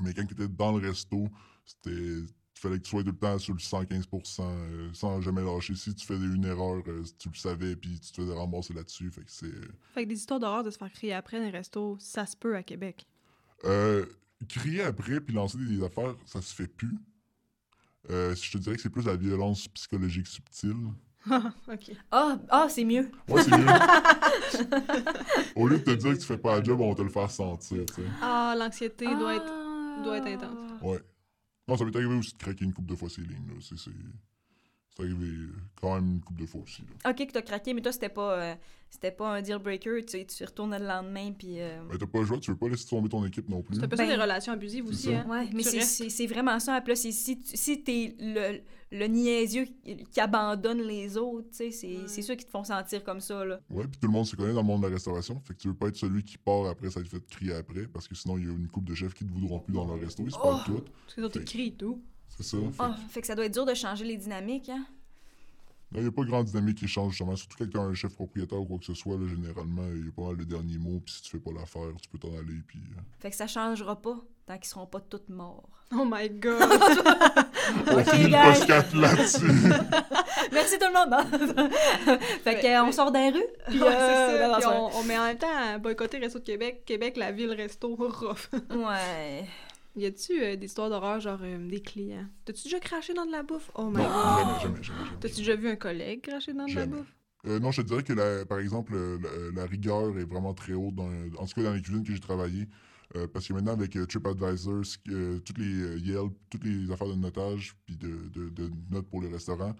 Mais 0.02 0.12
quand 0.12 0.26
tu 0.26 0.34
étais 0.34 0.48
dans 0.48 0.76
le 0.76 0.86
resto, 0.86 1.28
c'était. 1.64 2.24
Il 2.58 2.60
fallait 2.60 2.78
que 2.78 2.82
tu 2.82 2.90
sois 2.90 3.04
tout 3.04 3.12
le 3.12 3.16
temps 3.16 3.38
sur 3.38 3.54
le 3.54 3.60
115%, 3.60 4.40
euh, 4.40 4.88
sans 4.92 5.20
jamais 5.20 5.44
lâcher. 5.44 5.76
Si 5.76 5.94
tu 5.94 6.04
faisais 6.04 6.24
une 6.24 6.44
erreur, 6.44 6.82
euh, 6.88 7.04
tu 7.16 7.28
le 7.28 7.36
savais, 7.36 7.76
puis 7.76 8.00
tu 8.00 8.10
te 8.10 8.16
faisais 8.20 8.34
ramasser 8.34 8.74
là-dessus. 8.74 9.12
Fait 9.12 9.20
que 9.20 9.30
c'est. 9.30 9.52
Fait 9.94 10.02
que 10.02 10.08
des 10.08 10.16
histoires 10.16 10.40
d'horreur 10.40 10.64
de 10.64 10.70
se 10.70 10.76
faire 10.76 10.90
crier 10.90 11.12
après 11.12 11.38
dans 11.38 11.44
les 11.44 11.50
restos, 11.50 11.96
ça 12.00 12.26
se 12.26 12.36
peut 12.36 12.56
à 12.56 12.64
Québec. 12.64 13.06
Euh, 13.64 14.06
crier 14.48 14.82
après 14.82 15.20
puis 15.20 15.34
lancer 15.34 15.58
des 15.58 15.84
affaires, 15.84 16.16
ça 16.26 16.42
se 16.42 16.52
fait 16.52 16.66
plus. 16.66 16.96
Euh, 18.10 18.34
je 18.34 18.50
te 18.50 18.58
dirais 18.58 18.74
que 18.74 18.82
c'est 18.82 18.90
plus 18.90 19.04
la 19.04 19.14
violence 19.14 19.68
psychologique 19.68 20.26
subtile. 20.26 20.88
ok. 21.30 21.92
Ah, 22.10 22.38
ah 22.48 22.66
c'est 22.68 22.84
mieux. 22.84 23.08
Ouais, 23.28 23.42
c'est 23.42 23.56
mieux. 23.56 23.66
Au 25.54 25.68
lieu 25.68 25.78
de 25.78 25.84
te 25.84 25.90
dire 25.90 26.12
que 26.14 26.18
tu 26.18 26.26
fais 26.26 26.38
pas 26.38 26.56
la 26.56 26.64
job, 26.64 26.80
on 26.80 26.88
va 26.88 26.94
te 26.96 27.02
le 27.02 27.08
faire 27.08 27.30
sentir, 27.30 27.84
tu 27.86 27.94
sais. 27.94 28.08
Ah, 28.20 28.56
l'anxiété 28.58 29.06
doit 29.06 29.36
être. 29.36 29.46
Ah. 29.46 30.02
doit 30.02 30.18
être 30.18 30.26
intense. 30.26 30.82
Ouais. 30.82 30.98
Non, 31.68 31.76
ça 31.76 31.84
m'est 31.84 31.94
arrivé 31.94 32.14
aussi 32.14 32.32
de 32.32 32.38
craquer 32.38 32.64
une 32.64 32.72
coupe 32.72 32.86
de 32.86 32.94
fois 32.94 33.10
ces 33.10 33.20
lignes, 33.20 33.46
là. 33.46 33.54
C'est, 33.60 33.78
c'est... 33.78 33.90
c'est 34.98 35.04
arrivé 35.04 35.26
euh, 35.26 35.52
quand 35.80 35.94
même 35.94 36.14
une 36.14 36.20
coupe 36.20 36.36
de 36.38 36.46
fois 36.46 36.60
aussi, 36.62 36.82
là. 36.82 37.10
OK 37.10 37.26
que 37.26 37.32
t'as 37.32 37.42
craqué, 37.42 37.72
mais 37.74 37.80
toi, 37.82 37.92
c'était 37.92 38.08
pas, 38.08 38.32
euh, 38.38 38.54
c'était 38.90 39.10
pas 39.12 39.36
un 39.36 39.42
deal 39.42 39.58
breaker. 39.58 40.04
Tu, 40.04 40.26
tu 40.26 40.44
retournes 40.44 40.76
le 40.76 40.84
lendemain, 40.84 41.32
puis... 41.32 41.60
euh, 41.60 41.80
Mais 41.90 41.98
t'as 41.98 42.06
pas 42.06 42.24
choix, 42.24 42.38
tu 42.38 42.50
veux 42.50 42.56
pas 42.56 42.68
laisser 42.68 42.86
tomber 42.88 43.08
ton 43.08 43.24
équipe 43.24 43.48
non 43.48 43.62
plus. 43.62 43.76
C'est 43.76 43.84
un 43.84 43.88
peu 43.88 43.96
Ben, 43.96 44.08
ça 44.08 44.16
des 44.16 44.20
relations 44.20 44.52
abusives 44.52 44.86
aussi, 44.86 45.14
hein. 45.14 45.24
Ouais, 45.28 45.48
mais 45.54 45.62
c'est, 45.62 46.26
vraiment 46.26 46.58
ça. 46.58 46.82
Si, 46.94 47.40
tu- 47.40 47.56
si 47.56 47.82
t'es 47.84 48.16
le, 48.18 48.60
le 48.90 49.06
niaiseux 49.06 49.66
qui, 50.10 50.20
abandonne 50.20 50.82
les 50.82 51.16
autres, 51.16 51.48
c'est, 51.52 51.70
ceux 51.70 52.34
qui 52.34 52.44
te 52.44 52.50
font 52.50 52.64
sentir 52.64 53.04
comme 53.04 53.20
ça, 53.20 53.44
là. 53.44 53.60
Ouais, 53.70 53.84
puis 53.86 54.00
tout 54.00 54.08
le 54.08 54.12
monde 54.12 54.26
se 54.26 54.34
connaît 54.34 54.52
dans 54.54 54.62
le 54.62 54.66
monde 54.66 54.82
de 54.82 54.88
la 54.88 54.94
restauration. 54.94 55.40
Fait 55.44 55.54
que 55.54 55.58
tu 55.60 55.68
veux 55.68 55.74
pas 55.74 55.88
être 55.88 55.96
celui 55.96 56.24
qui 56.24 56.38
part 56.38 56.66
après, 56.66 56.90
ça 56.90 57.00
te 57.02 57.08
fait 57.08 57.24
crier 57.28 57.54
après, 57.54 57.86
parce 57.86 58.08
que 58.08 58.16
sinon, 58.16 58.36
il 58.36 58.46
y 58.46 58.48
a 58.48 58.52
une 58.52 58.68
coupe 58.68 58.84
de 58.84 58.94
chefs 58.96 59.14
qui 59.14 59.24
te 59.24 59.32
voudront 59.32 59.60
plus 59.60 59.74
dans 59.74 59.86
leur 59.86 60.00
resto. 60.00 60.24
Ils 60.24 60.32
se 60.32 60.36
Oh! 60.38 60.42
parlent 60.42 60.64
tout. 60.64 60.84
Parce 61.16 61.30
que 61.32 61.38
ils 61.38 61.44
crient 61.44 61.66
et 61.68 61.74
tout. 61.74 62.02
C'est 62.36 62.42
ça. 62.44 62.56
Fait 62.58 62.64
Ah, 62.78 62.96
fait 63.10 63.20
que 63.20 63.26
ça 63.26 63.34
doit 63.34 63.46
être 63.46 63.54
dur 63.54 63.66
de 63.66 63.74
changer 63.74 64.04
les 64.04 64.16
dynamiques, 64.16 64.68
hein? 64.68 64.84
Il 65.94 66.02
n'y 66.02 66.06
a 66.08 66.10
pas 66.12 66.20
de 66.22 66.26
grande 66.28 66.44
dynamique 66.44 66.76
qui 66.78 66.86
change 66.86 67.12
justement. 67.12 67.34
Surtout 67.34 67.56
quand 67.58 67.66
tu 67.70 67.78
un 67.78 67.94
chef 67.94 68.14
propriétaire 68.14 68.60
ou 68.60 68.66
quoi 68.66 68.78
que 68.78 68.84
ce 68.84 68.92
soit, 68.92 69.16
là, 69.16 69.26
généralement, 69.26 69.86
il 69.94 70.04
y 70.04 70.08
a 70.08 70.12
pas 70.12 70.22
mal 70.28 70.36
de 70.36 70.44
derniers 70.44 70.76
mots. 70.76 71.00
Puis 71.02 71.14
si 71.14 71.22
tu 71.22 71.30
fais 71.30 71.38
pas 71.38 71.50
l'affaire, 71.58 71.88
tu 72.02 72.08
peux 72.10 72.18
t'en 72.18 72.28
aller. 72.36 72.60
Puis. 72.66 72.78
euh, 72.78 73.00
Fait 73.20 73.30
que 73.30 73.36
ça 73.36 73.46
changera 73.46 73.96
pas 74.00 74.16
tant 74.46 74.56
qu'ils 74.58 74.66
seront 74.66 74.86
pas 74.86 75.00
tous 75.00 75.22
morts. 75.32 75.68
Oh 75.94 76.04
my 76.06 76.28
god! 76.28 76.60
On 77.90 78.04
finit 78.04 78.30
le 78.30 78.52
podcast 78.58 78.92
là-dessus. 78.94 79.46
Merci 80.52 80.78
tout 80.78 80.86
le 80.86 80.92
monde! 80.92 81.70
fait 82.44 82.56
que, 82.56 82.62
Mais- 82.62 82.76
euh, 82.76 82.84
on 82.84 82.92
sort 82.92 83.10
des 83.10 83.30
rues, 83.30 83.42
puis... 83.68 83.80
Ouais, 83.80 83.88
euh, 83.88 84.28
c'est 84.30 84.38
ça. 84.38 84.48
non, 84.48 84.54
Puis 84.58 84.66
non, 84.66 84.90
on, 84.94 84.98
on 85.00 85.04
met 85.04 85.18
en 85.18 85.24
même 85.24 85.38
temps 85.38 85.46
à 85.56 85.78
boycotter 85.78 86.18
Resto 86.18 86.38
de 86.38 86.44
Québec. 86.44 86.82
Québec, 86.84 87.16
la 87.16 87.32
ville 87.32 87.50
resto 87.52 87.94
rough. 87.96 88.48
Ouais. 88.70 89.46
Y 89.98 90.06
a-tu 90.06 90.42
euh, 90.42 90.56
des 90.56 90.66
histoires 90.66 90.88
d'horreur, 90.90 91.20
genre 91.20 91.40
euh, 91.42 91.68
des 91.68 91.80
clients? 91.80 92.26
T'as-tu 92.44 92.64
déjà 92.64 92.78
craché 92.80 93.14
dans 93.14 93.26
de 93.26 93.32
la 93.32 93.42
bouffe? 93.42 93.70
Oh 93.74 93.86
my 93.90 93.96
Non, 93.96 94.02
god. 94.02 94.38
jamais, 94.38 94.60
jamais, 94.60 94.82
jamais. 94.82 95.00
T'as-tu 95.20 95.36
déjà 95.36 95.56
vu 95.56 95.68
un 95.68 95.76
collègue 95.76 96.20
cracher 96.22 96.52
dans 96.52 96.66
de 96.66 96.74
la 96.74 96.80
Jamais. 96.82 96.96
bouffe? 96.98 97.14
Euh, 97.46 97.58
non, 97.60 97.70
je 97.70 97.82
te 97.82 97.86
dirais 97.86 98.02
que, 98.02 98.12
la- 98.12 98.44
par 98.44 98.58
exemple, 98.58 98.92
euh, 98.94 99.18
la, 99.54 99.62
la 99.62 99.66
rigueur 99.66 100.16
est 100.18 100.24
vraiment 100.24 100.54
très 100.54 100.72
haute, 100.72 100.94
dans, 100.94 101.08
en 101.38 101.46
tout 101.46 101.54
cas 101.54 101.62
dans 101.62 101.72
les 101.72 101.82
cuisines 101.82 102.04
que 102.04 102.12
j'ai 102.12 102.20
travaillé. 102.20 102.68
Euh, 103.16 103.26
parce 103.26 103.48
que 103.48 103.52
maintenant, 103.54 103.72
avec 103.72 103.96
euh, 103.96 104.06
TripAdvisor, 104.06 104.84
ce 104.84 104.98
qui- 104.98 105.12
euh, 105.14 105.38
toutes 105.40 105.58
les 105.58 105.80
euh, 105.82 105.98
Yelp, 105.98 106.32
toutes 106.50 106.64
les 106.64 106.90
affaires 106.92 107.08
de 107.08 107.14
notage, 107.14 107.74
puis 107.86 107.96
de, 107.96 108.28
de, 108.28 108.48
de 108.50 108.70
notes 108.90 109.08
pour 109.08 109.22
les 109.22 109.28
restaurants. 109.28 109.74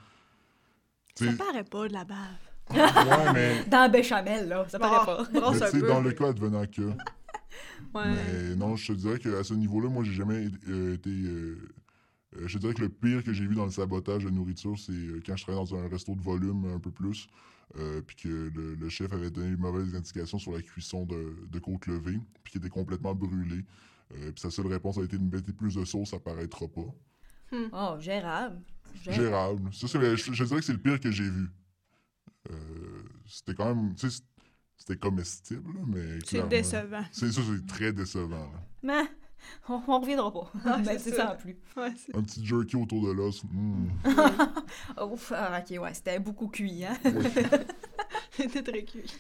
tu 1.15 1.25
Ça 1.27 1.31
sais, 1.33 1.37
paraît 1.37 1.65
pas 1.65 1.89
de 1.89 1.93
la 1.93 2.05
bave. 2.05 2.19
ouais, 2.71 3.33
mais 3.35 3.65
Dans 3.69 3.81
la 3.81 3.89
béchamel, 3.89 4.49
là, 4.49 4.67
ça 4.69 4.79
paraît 4.79 5.05
pas. 5.05 5.27
mais 5.33 5.41
tu 5.61 5.67
sais, 5.67 5.81
peu. 5.81 5.87
dans 5.89 6.01
le 6.01 6.13
cas 6.13 6.29
advenant 6.29 6.65
que. 6.67 6.91
Ouais. 7.95 8.05
Mais 8.49 8.57
non, 8.57 8.77
je 8.77 8.93
te 8.93 8.99
dirais 8.99 9.19
qu'à 9.19 9.43
ce 9.45 9.55
niveau-là, 9.55 9.89
moi, 9.89 10.05
j'ai 10.05 10.13
jamais 10.13 10.49
euh, 10.69 10.95
été. 10.95 11.11
euh, 11.11 11.57
euh, 12.37 12.47
je 12.47 12.55
te 12.55 12.59
dirais 12.59 12.75
que 12.75 12.83
le 12.83 12.89
pire 12.91 13.25
que 13.25 13.33
j'ai 13.33 13.47
vu 13.47 13.55
dans 13.55 13.65
le 13.65 13.71
sabotage 13.71 14.25
de 14.25 14.31
nourriture, 14.31 14.79
c'est 14.79 14.93
quand 15.25 15.37
je 15.37 15.45
travaillais 15.45 15.65
dans 15.65 15.75
un 15.77 15.89
resto 15.89 16.15
de 16.15 16.21
volume 16.21 16.67
un 16.75 16.79
peu 16.79 16.91
plus, 16.91 17.27
euh, 17.79 18.03
puis 18.03 18.17
que 18.17 18.29
le, 18.55 18.75
le 18.75 18.89
chef 18.89 19.13
avait 19.13 19.31
donné 19.31 19.49
une 19.49 19.57
mauvaise 19.59 19.95
indication 19.95 20.39
sur 20.39 20.53
la 20.53 20.61
cuisson 20.61 21.07
de, 21.07 21.35
de 21.51 21.59
côte 21.59 21.87
levée, 21.87 22.19
puis 22.45 22.53
qui 22.53 22.59
était 22.59 22.69
complètement 22.69 23.15
brûlé. 23.15 23.65
Euh, 24.15 24.33
puis 24.33 24.41
sa 24.41 24.51
seule 24.51 24.67
réponse 24.67 24.99
a 24.99 25.03
été 25.03 25.17
de 25.17 25.23
mettez 25.25 25.53
plus 25.53 25.75
de 25.75 25.85
sauce, 25.85 26.11
ça 26.11 26.19
paraîtra 26.19 26.67
pas. 26.69 26.95
Oh, 27.73 27.97
gérable. 28.01 28.61
Gérable. 29.03 29.23
Gérable. 29.23 29.75
Ça, 29.75 29.89
c'est, 29.89 30.17
je, 30.17 30.33
je 30.33 30.45
dirais 30.45 30.61
que 30.61 30.67
c'est 30.67 30.73
le 30.73 30.79
pire 30.79 31.01
que 31.01 31.11
j'ai 31.11 31.29
vu. 31.31 31.49
Euh, 32.51 33.03
c'était 33.27 33.55
quand 33.55 33.75
même. 33.75 33.95
C'était 34.79 34.97
comestible, 34.97 35.75
mais. 35.87 36.19
C'est 36.25 36.49
décevant. 36.49 37.05
C'est 37.13 37.31
ça, 37.33 37.41
c'est 37.45 37.67
très 37.67 37.93
décevant. 37.93 38.51
là. 38.53 38.63
Mais 38.83 39.03
on, 39.69 39.83
on 39.87 40.01
reviendra 40.01 40.33
pas. 40.33 40.51
Ah, 40.65 40.81
c'est 40.99 41.15
ça. 41.15 41.33
en 41.35 41.37
plus. 41.37 41.57
Ouais, 41.77 41.93
Un 42.15 42.23
petit 42.23 42.45
jerky 42.47 42.77
autour 42.77 43.07
de 43.07 43.13
l'os. 43.13 43.43
mm. 43.45 43.89
Ouf, 45.13 45.33
ah, 45.35 45.61
ok, 45.61 45.81
ouais, 45.83 45.95
c'était 45.95 46.19
beaucoup 46.21 46.49
cuit, 46.49 46.85
hein. 46.85 46.97
C'était 48.31 48.63
très 48.63 48.85
cuit. 48.85 49.13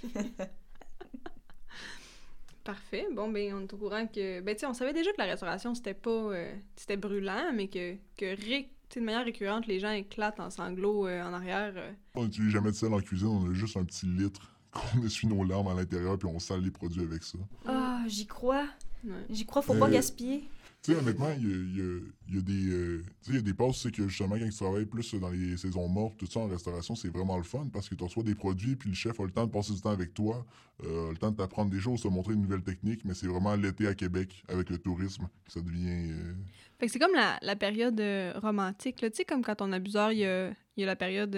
Parfait. 2.65 3.07
Bon, 3.15 3.31
ben, 3.31 3.55
on 3.55 3.61
est 3.63 3.73
au 3.73 3.77
courant 3.79 4.07
que. 4.07 4.41
Ben, 4.41 4.55
tu 4.55 4.61
sais, 4.61 4.67
on 4.67 4.75
savait 4.75 4.93
déjà 4.93 5.11
que 5.13 5.19
la 5.19 5.25
restauration, 5.25 5.75
c'était 5.75 5.95
pas. 5.95 6.11
euh, 6.11 6.55
c'était 6.77 6.97
brûlant, 6.99 7.53
mais 7.55 7.69
que, 7.69 7.95
que 8.17 8.37
ré- 8.37 8.71
de 8.95 9.01
manière 9.01 9.25
récurrente, 9.25 9.67
les 9.67 9.81
gens 9.81 9.91
éclatent 9.91 10.41
en 10.41 10.51
sanglots 10.51 11.07
euh, 11.07 11.23
en 11.23 11.33
arrière. 11.33 11.73
euh. 11.77 11.93
On 12.15 12.25
n'utilise 12.25 12.51
jamais 12.51 12.71
de 12.71 12.77
sel 12.77 12.93
en 12.93 13.01
cuisine, 13.01 13.29
on 13.29 13.51
a 13.51 13.55
juste 13.55 13.77
un 13.77 13.85
petit 13.85 14.07
litre 14.07 14.53
qu'on 14.73 15.03
essuie 15.05 15.27
nos 15.29 15.45
larmes 15.45 15.69
à 15.69 15.75
l'intérieur, 15.75 16.19
puis 16.19 16.29
on 16.29 16.39
sale 16.39 16.63
les 16.63 16.71
produits 16.71 17.03
avec 17.03 17.23
ça. 17.23 17.39
Ah, 17.67 18.03
j'y 18.07 18.27
crois. 18.27 18.67
Ouais. 19.05 19.13
J'y 19.31 19.47
crois, 19.47 19.63
faut 19.63 19.75
pas 19.75 19.89
gaspiller. 19.91 20.49
Tu 20.81 20.93
sais, 20.93 20.99
honnêtement, 20.99 21.31
il 21.37 21.43
y 21.49 21.53
a, 21.53 21.57
il 21.57 21.77
y 21.77 21.81
a- 21.81 22.01
il 22.29 22.35
y 22.35 22.39
a 22.39 22.41
des. 22.41 22.69
euh, 22.71 23.03
tu 23.23 23.25
sais, 23.25 23.31
il 23.31 23.35
y 23.35 23.39
a 23.39 23.43
des 23.43 23.55
passes, 23.55 23.79
c'est 23.83 23.91
que 23.91 24.07
justement, 24.07 24.37
quand 24.39 24.45
tu 24.49 24.55
travailles 24.57 24.87
plus 24.87 25.13
dans 25.17 25.29
les 25.31 25.57
saisons 25.57 25.89
mortes, 25.89 26.17
tout 26.19 26.27
ça 26.27 26.39
en 26.41 26.47
restauration, 26.47 26.95
c'est 26.95 27.09
vraiment 27.09 27.37
le 27.37 27.43
fun 27.43 27.67
parce 27.73 27.89
que 27.89 27.97
tu 27.97 28.05
reçois 28.05 28.23
des 28.23 28.37
produits, 28.37 28.77
puis 28.77 28.91
le 28.91 28.95
chef 28.95 29.19
a 29.19 29.25
le 29.25 29.31
temps 29.33 29.47
de 29.47 29.51
passer 29.51 29.73
du 29.73 29.81
temps 29.81 29.91
avec 29.91 30.15
toi, 30.15 30.47
euh, 30.85 31.09
a 31.09 31.11
le 31.11 31.17
temps 31.17 31.33
de 31.33 31.37
t'apprendre 31.37 31.71
des 31.71 31.81
choses, 31.81 32.03
te 32.03 32.09
montrer 32.09 32.35
une 32.35 32.43
nouvelle 32.43 32.63
technique, 32.63 33.05
mais 33.05 33.15
c'est 33.15 33.27
vraiment 33.27 33.57
l'été 33.57 33.89
à 33.89 33.95
Québec, 33.95 34.45
avec 34.49 34.71
le 34.71 34.79
tourisme, 34.79 35.29
que 35.45 35.53
ça 35.53 35.61
devient. 35.61 36.11
euh, 36.13 36.35
Fait 36.79 36.87
que 36.87 36.93
c'est 36.93 37.01
comme 37.01 37.15
la, 37.15 37.39
la 37.43 37.57
période 37.57 38.01
euh, 38.01 38.33
romantique, 38.37 39.01
là. 39.01 39.11
Tu 39.11 39.17
sais, 39.17 39.25
comme 39.25 39.43
quand 39.43 39.61
on 39.63 39.73
a 39.73 39.77
abuseur, 39.77 40.13
il 40.13 40.19
y 40.21 40.27
a, 40.27 40.51
il 40.51 40.81
y 40.81 40.83
a 40.85 40.87
la 40.87 40.97
période. 40.97 41.35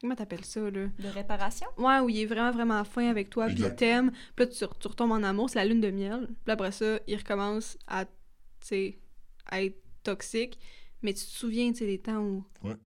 Comment 0.00 0.14
t'appelles 0.14 0.44
ça, 0.44 0.60
là? 0.60 0.86
De 0.98 1.08
réparation? 1.08 1.66
Ouais, 1.78 2.00
où 2.00 2.08
il 2.08 2.20
est 2.20 2.26
vraiment, 2.26 2.50
vraiment 2.50 2.84
fin 2.84 3.08
avec 3.08 3.30
toi, 3.30 3.46
puis 3.46 3.60
il 3.60 3.74
t'aime. 3.74 4.10
Puis 4.34 4.44
là, 4.44 4.46
tu, 4.46 4.64
tu 4.80 4.88
retombes 4.88 5.12
en 5.12 5.22
amour, 5.22 5.50
c'est 5.50 5.58
la 5.58 5.64
lune 5.64 5.80
de 5.80 5.90
miel. 5.90 6.28
Puis 6.44 6.52
après 6.52 6.72
ça, 6.72 6.98
il 7.06 7.16
recommence 7.16 7.78
à, 7.86 8.04
tu 8.04 8.12
sais, 8.60 8.98
à 9.46 9.62
être 9.62 9.80
toxique. 10.02 10.58
Mais 11.02 11.12
tu 11.12 11.24
te 11.24 11.30
souviens, 11.30 11.70
tu 11.72 11.78
sais, 11.78 11.86
des 11.86 11.98
temps 11.98 12.20
où... 12.20 12.44
Ouais. 12.62 12.76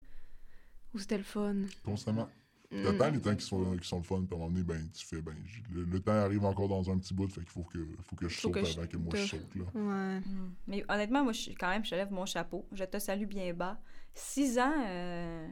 Où 0.92 0.99
c'était 0.99 1.18
le 1.18 1.25
fun. 1.25 1.55
constamment. 1.85 2.29
Mm. 2.73 2.85
T'attends 2.85 3.11
les 3.11 3.20
temps 3.20 3.35
qui 3.35 3.44
sont, 3.44 3.77
qui 3.77 3.88
sont 3.88 3.99
le 3.99 4.05
fun, 4.05 4.23
puis 4.23 4.29
à 4.33 4.35
un 4.37 4.38
moment 4.38 4.51
donné, 4.51 4.62
ben, 4.62 4.88
tu 4.92 5.05
fais, 5.05 5.20
ben, 5.20 5.35
le, 5.73 5.85
le 5.85 6.01
temps 6.01 6.12
arrive 6.12 6.44
encore 6.44 6.68
dans 6.68 6.88
un 6.90 6.99
petit 6.99 7.14
bout, 7.14 7.29
fait 7.29 7.40
qu'il 7.40 7.51
faut 7.51 7.64
que, 7.64 7.79
faut 8.03 8.14
que 8.14 8.29
je 8.29 8.35
Faut 8.37 8.49
saute 8.49 8.55
que 8.55 8.64
je 8.64 8.79
avant 8.79 8.87
que 8.87 8.96
moi 8.96 9.12
je 9.16 9.27
saute, 9.27 9.55
là. 9.57 9.64
Ouais. 9.75 10.20
Hmm. 10.20 10.51
Mais 10.68 10.85
honnêtement, 10.88 11.25
moi, 11.25 11.33
je 11.33 11.40
suis 11.40 11.55
quand 11.55 11.68
même, 11.68 11.85
je 11.85 11.90
te 11.90 11.94
lève 11.96 12.12
mon 12.12 12.27
chapeau. 12.27 12.66
Je 12.73 12.85
te 12.85 12.99
salue 12.99 13.27
bien 13.27 13.53
bas. 13.55 13.81
Six 14.14 14.59
ans, 14.59 14.73
euh, 14.87 15.49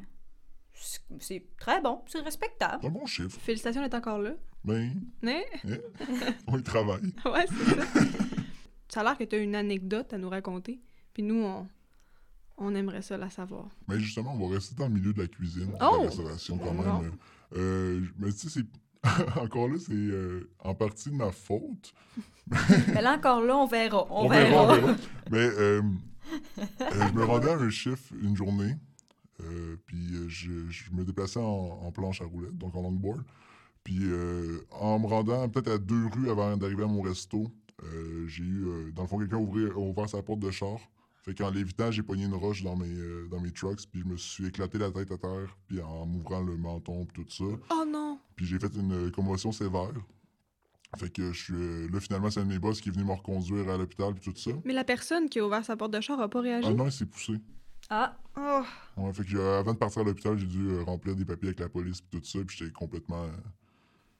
c'est- 1.20 1.44
très 1.58 1.80
bon, 1.80 2.02
c'est 2.06 2.20
respectable. 2.20 2.78
C'est 2.82 2.88
un 2.88 2.92
bon 2.92 3.06
chiffre. 3.06 3.38
Félicitations 3.40 3.82
d'être 3.82 3.94
encore 3.94 4.18
là. 4.18 4.32
Ben, 4.64 4.92
Né? 5.22 5.44
on 6.46 6.58
y 6.58 6.62
travaille. 6.62 7.02
Ouais, 7.24 7.44
c'est 7.48 7.74
ça. 7.80 8.00
ça 8.88 9.00
a 9.00 9.04
l'air 9.04 9.18
que 9.18 9.24
tu 9.24 9.36
as 9.36 9.38
une 9.38 9.54
anecdote 9.54 10.12
à 10.12 10.18
nous 10.18 10.28
raconter. 10.28 10.80
Puis 11.14 11.22
nous, 11.22 11.42
on, 11.42 11.66
on 12.58 12.74
aimerait 12.74 13.02
ça 13.02 13.16
la 13.16 13.30
savoir. 13.30 13.68
Mais 13.88 13.98
justement, 14.00 14.34
on 14.34 14.48
va 14.48 14.54
rester 14.54 14.74
dans 14.76 14.86
le 14.88 14.94
milieu 14.94 15.12
de 15.12 15.20
la 15.22 15.28
cuisine, 15.28 15.66
de 15.72 15.76
Oh! 15.80 15.96
la 16.02 16.08
restauration 16.08 16.58
quand 16.58 16.72
même. 16.74 17.12
Euh, 17.56 18.00
mais 18.18 18.32
tu 18.32 18.48
sais, 18.48 18.60
c'est... 18.60 18.66
encore 19.40 19.68
là, 19.68 19.76
c'est 19.78 19.92
euh, 19.92 20.50
en 20.58 20.74
partie 20.74 21.10
de 21.10 21.14
ma 21.14 21.30
faute. 21.30 21.94
Mais 22.94 23.00
là 23.00 23.14
encore 23.16 23.42
là, 23.42 23.56
on 23.56 23.66
verra. 23.66 24.04
On, 24.10 24.24
on 24.26 24.28
verra. 24.28 24.74
verra. 24.76 24.96
Mais 25.30 25.38
euh, 25.38 25.82
euh, 26.58 26.64
je 27.08 27.12
me 27.14 27.24
rendais 27.24 27.48
à 27.50 27.54
un 27.56 27.70
chiffre 27.70 28.12
une 28.20 28.36
journée, 28.36 28.74
puis 29.86 30.14
euh, 30.16 30.28
je, 30.28 30.68
je 30.68 30.90
me 30.92 31.04
déplaçais 31.04 31.38
en, 31.40 31.44
en 31.82 31.92
planche 31.92 32.20
à 32.20 32.24
roulettes, 32.24 32.56
donc 32.58 32.74
en 32.74 32.82
longboard. 32.82 33.22
Puis 33.84 33.98
euh, 34.02 34.60
en 34.72 34.98
me 34.98 35.06
rendant 35.06 35.48
peut-être 35.48 35.70
à 35.70 35.78
deux 35.78 36.06
rues 36.06 36.30
avant 36.30 36.56
d'arriver 36.56 36.82
à 36.82 36.86
mon 36.86 37.00
resto, 37.02 37.46
euh, 37.84 38.26
j'ai 38.26 38.42
eu, 38.44 38.66
euh, 38.66 38.90
dans 38.92 39.02
le 39.02 39.08
fond, 39.08 39.18
quelqu'un 39.18 39.36
a 39.38 39.78
ouvert, 39.78 40.08
sa 40.08 40.22
porte 40.22 40.40
de 40.40 40.50
char. 40.50 40.78
Fait 41.22 41.34
qu'en 41.34 41.50
l'évitant, 41.50 41.90
j'ai 41.90 42.02
pogné 42.02 42.24
une 42.24 42.34
roche 42.34 42.62
dans 42.62 42.76
mes, 42.76 42.86
euh, 42.88 43.28
dans 43.30 43.40
mes 43.40 43.50
trucks, 43.50 43.80
puis 43.90 44.00
je 44.00 44.06
me 44.06 44.16
suis 44.16 44.46
éclaté 44.46 44.78
la 44.78 44.90
tête 44.90 45.10
à 45.12 45.18
terre, 45.18 45.56
puis 45.66 45.80
en 45.80 46.06
m'ouvrant 46.06 46.40
le 46.42 46.56
menton, 46.56 47.04
puis 47.06 47.22
tout 47.24 47.30
ça. 47.30 47.44
Oh 47.70 47.84
non! 47.86 48.18
Puis 48.34 48.46
j'ai 48.46 48.58
fait 48.58 48.74
une 48.74 48.92
euh, 48.92 49.10
commotion 49.10 49.52
sévère. 49.52 49.92
Fait 50.96 51.12
que 51.12 51.32
je 51.32 51.38
suis. 51.44 51.54
euh, 51.54 51.88
là, 51.92 52.00
finalement, 52.00 52.30
c'est 52.30 52.40
un 52.40 52.44
de 52.44 52.48
mes 52.48 52.58
boss 52.58 52.80
qui 52.80 52.88
est 52.88 52.92
venu 52.92 53.04
me 53.04 53.12
reconduire 53.12 53.68
à 53.68 53.76
l'hôpital, 53.76 54.14
puis 54.14 54.32
tout 54.32 54.38
ça. 54.38 54.52
Mais 54.64 54.72
la 54.72 54.84
personne 54.84 55.28
qui 55.28 55.38
a 55.38 55.46
ouvert 55.46 55.64
sa 55.64 55.76
porte 55.76 55.92
de 55.92 56.00
char 56.00 56.18
a 56.18 56.28
pas 56.28 56.40
réagi? 56.40 56.68
Ah 56.70 56.74
non, 56.74 56.86
il 56.86 56.92
s'est 56.92 57.04
poussé. 57.06 57.34
Ah, 57.90 58.16
Oh! 58.36 58.62
Ouais, 58.96 59.12
fait 59.12 59.24
que 59.24 59.36
euh, 59.36 59.58
avant 59.60 59.72
de 59.72 59.78
partir 59.78 60.02
à 60.02 60.04
l'hôpital, 60.04 60.38
j'ai 60.38 60.46
dû 60.46 60.68
euh, 60.68 60.82
remplir 60.84 61.16
des 61.16 61.24
papiers 61.24 61.48
avec 61.48 61.60
la 61.60 61.68
police 61.68 62.00
puis 62.00 62.20
tout 62.20 62.26
ça, 62.26 62.38
puis 62.46 62.56
j'étais 62.56 62.70
complètement... 62.72 63.26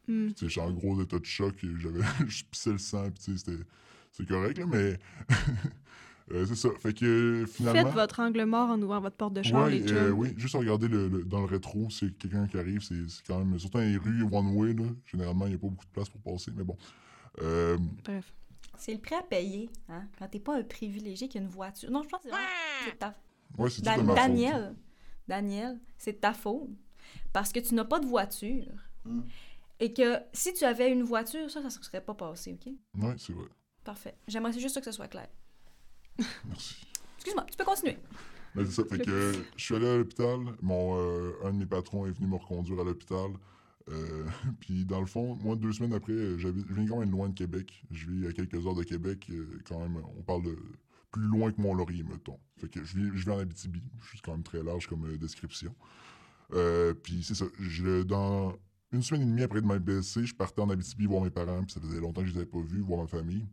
Tu 0.07 0.33
sais, 0.37 0.48
j'étais 0.48 0.61
en 0.66 0.72
gros 0.72 1.00
état 1.02 1.18
de 1.18 1.24
choc, 1.24 1.54
et 1.62 1.68
j'avais... 1.78 2.00
je 2.28 2.44
pissais 2.44 2.72
le 2.72 2.78
sang, 2.78 3.11
puis 3.11 3.22
tu 3.24 3.33
sais, 3.33 3.38
c'était... 3.44 3.62
C'est 4.11 4.26
correct, 4.26 4.59
là, 4.59 4.64
mais... 4.66 4.98
euh, 6.33 6.46
c'est 6.46 6.57
ça, 6.57 6.70
fait 6.78 6.94
que 6.94 7.04
euh, 7.42 7.46
finalement... 7.46 7.85
Faites 7.85 7.92
votre 7.94 8.20
angle 8.20 8.44
mort 8.44 8.70
en 8.70 8.81
ouvrant 8.83 9.00
votre 9.00 9.16
porte 9.16 9.35
de 9.35 9.42
char, 9.42 9.66
Ouais, 9.66 9.83
euh, 9.92 10.11
oui, 10.11 10.33
juste 10.37 10.54
regarder 10.57 10.88
le, 10.88 11.09
le- 11.09 11.24
dans 11.24 11.40
le 11.40 11.46
rétro, 11.46 11.88
c'est 11.90 12.11
quelqu'un 12.18 12.46
qui 12.48 12.59
arrive, 12.59 12.81
c'est 12.83 12.94
quand 13.26 13.38
même... 13.38 13.59
Surtout 13.59 13.78
dans 13.78 13.85
les 13.85 13.98
rues 13.98 14.22
one-way, 14.33 14.72
là, 14.72 14.87
généralement, 15.04 15.46
il 15.46 15.50
n'y 15.50 15.54
a 15.57 15.59
pas 15.59 15.68
beaucoup 15.68 15.85
de 15.87 15.90
place 15.92 16.09
pour 16.09 16.20
passer, 16.22 16.50
mais 16.57 16.64
bon. 16.64 16.76
Euh, 17.42 17.76
Bref. 18.04 18.33
c'est 18.78 18.94
le 18.94 19.00
prix 19.00 19.14
à 19.14 19.22
payer, 19.22 19.68
hein, 19.90 20.02
quand 20.18 20.26
t'es 20.26 20.40
pas 20.40 20.57
un 20.59 20.62
privilégié 20.64 21.28
qui 21.28 21.38
a 21.38 21.40
une 21.42 21.48
voiture. 21.48 21.90
Non, 21.90 22.02
je 22.02 22.09
pense 22.09 22.22
que 22.22 22.28
c'est 22.31 22.35
vraiment- 23.00 23.14
ouais, 23.56 23.70
c'est 23.70 23.82
Da-. 23.82 23.96
Daniel, 24.02 24.74
Daniel, 25.26 25.80
c'est 25.96 26.12
de 26.12 26.18
ta 26.18 26.32
faute. 26.32 26.70
Parce 27.32 27.52
que 27.52 27.61
tu 27.61 27.74
n'as 27.74 27.84
pas 27.84 28.00
de 28.00 28.06
voiture. 28.06 28.72
Hmm. 29.04 29.22
Et 29.80 29.92
que 29.92 30.18
si 30.32 30.52
tu 30.52 30.64
avais 30.64 30.90
une 30.90 31.02
voiture, 31.02 31.50
ça, 31.50 31.62
ça 31.70 31.78
ne 31.78 31.84
serait 31.84 32.00
pas 32.00 32.14
passé, 32.14 32.58
OK? 32.58 32.72
Ouais, 33.02 33.14
c'est 33.18 33.32
vrai. 33.32 33.46
Parfait. 33.84 34.16
J'aimerais 34.26 34.52
juste 34.58 34.78
que 34.78 34.84
ce 34.84 34.92
soit 34.92 35.08
clair. 35.08 35.28
Merci. 36.46 36.76
Excuse-moi, 37.16 37.46
tu 37.50 37.56
peux 37.56 37.64
continuer. 37.64 37.98
Ben, 38.54 38.66
c'est 38.66 38.72
ça. 38.72 38.84
Fait 38.84 38.98
que 38.98 39.32
je 39.56 39.64
suis 39.64 39.74
allé 39.74 39.87
à 39.87 39.96
l'hôpital. 39.98 40.38
Mon, 40.62 40.98
euh, 40.98 41.32
un 41.44 41.52
de 41.52 41.58
mes 41.58 41.66
patrons 41.66 42.06
est 42.06 42.11
venu 42.11 42.26
me 42.26 42.37
reconduire 42.37 42.80
à 42.80 42.84
l'hôpital. 42.84 43.30
Euh, 43.88 44.24
puis 44.61 44.84
dans 44.84 45.00
le 45.00 45.06
fond, 45.06 45.37
moi, 45.37 45.56
deux 45.56 45.72
semaines 45.72 45.94
après, 45.94 46.38
je 46.38 46.48
viens 46.48 46.87
quand 46.87 46.98
même 46.98 47.11
loin 47.11 47.28
de 47.28 47.34
Québec. 47.34 47.84
Je 47.90 48.11
vis 48.11 48.26
à 48.26 48.32
quelques 48.32 48.66
heures 48.66 48.74
de 48.74 48.84
Québec. 48.84 49.26
euh, 49.30 49.61
quand 49.66 49.78
même, 49.78 50.02
on 50.18 50.22
parle 50.22 50.42
de 50.42 50.58
plus 51.10 51.22
loin 51.26 51.50
que 51.52 51.60
Mont-Laurier, 51.60 52.02
mettons. 52.02 52.38
Fait 52.58 52.68
que 52.68 52.82
je 52.84 52.96
vis, 52.98 53.10
je 53.18 53.30
en 53.30 53.38
Abitibi. 53.38 53.82
Je 54.02 54.08
suis 54.08 54.20
quand 54.20 54.32
même 54.32 54.42
très 54.42 54.62
large 54.62 54.86
comme 54.86 55.04
euh, 55.06 55.16
description. 55.16 55.74
Euh, 56.52 56.94
puis 56.94 57.22
c'est 57.22 57.34
ça. 57.34 57.46
Je, 57.58 58.02
dans 58.02 58.54
une 58.92 59.02
semaine 59.02 59.22
et 59.22 59.26
demie 59.26 59.42
après 59.42 59.60
de 59.60 59.66
m'être 59.66 59.84
blessé, 59.84 60.24
je 60.24 60.34
partais 60.34 60.60
en 60.62 60.70
Abitibi 60.70 61.06
voir 61.06 61.22
mes 61.22 61.30
parents. 61.30 61.62
Puis 61.62 61.72
ça 61.72 61.80
faisait 61.80 62.00
longtemps 62.00 62.20
que 62.22 62.26
je 62.28 62.32
les 62.32 62.38
avais 62.38 62.46
pas 62.46 62.60
vus, 62.60 62.80
voir 62.80 63.00
ma 63.02 63.06
famille. 63.06 63.46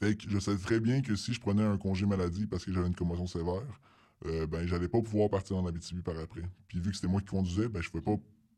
Fait 0.00 0.16
que 0.16 0.28
je 0.28 0.38
savais 0.38 0.58
très 0.58 0.80
bien 0.80 1.00
que 1.00 1.16
si 1.16 1.32
je 1.32 1.40
prenais 1.40 1.62
un 1.62 1.78
congé 1.78 2.06
maladie 2.06 2.46
parce 2.46 2.64
que 2.64 2.72
j'avais 2.72 2.88
une 2.88 2.94
commotion 2.94 3.26
sévère, 3.26 3.80
euh, 4.26 4.46
ben 4.46 4.66
j'allais 4.66 4.88
pas 4.88 5.00
pouvoir 5.00 5.30
partir 5.30 5.56
en 5.56 5.66
Abitibi 5.66 6.02
par 6.02 6.18
après. 6.18 6.42
Puis 6.66 6.78
vu 6.80 6.90
que 6.90 6.96
c'était 6.96 7.08
moi 7.08 7.20
qui 7.20 7.28
conduisais, 7.28 7.68
ben 7.68 7.80
je 7.80 7.88
pouvais 7.90 8.02
pas 8.02 8.16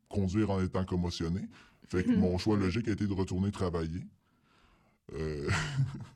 conduire 0.09 0.49
en 0.49 0.61
étant 0.61 0.83
commotionné. 0.83 1.47
Fait 1.87 2.03
que 2.03 2.11
mon 2.15 2.37
choix 2.37 2.57
logique 2.57 2.87
a 2.87 2.91
été 2.91 3.07
de 3.07 3.13
retourner 3.13 3.51
travailler 3.51 4.01
euh, 5.13 5.49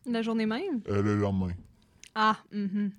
La 0.06 0.22
journée 0.22 0.46
même? 0.46 0.82
euh, 0.90 1.02
le 1.02 1.18
lendemain. 1.18 1.54
Ah, 2.16 2.38
mhm. 2.52 2.92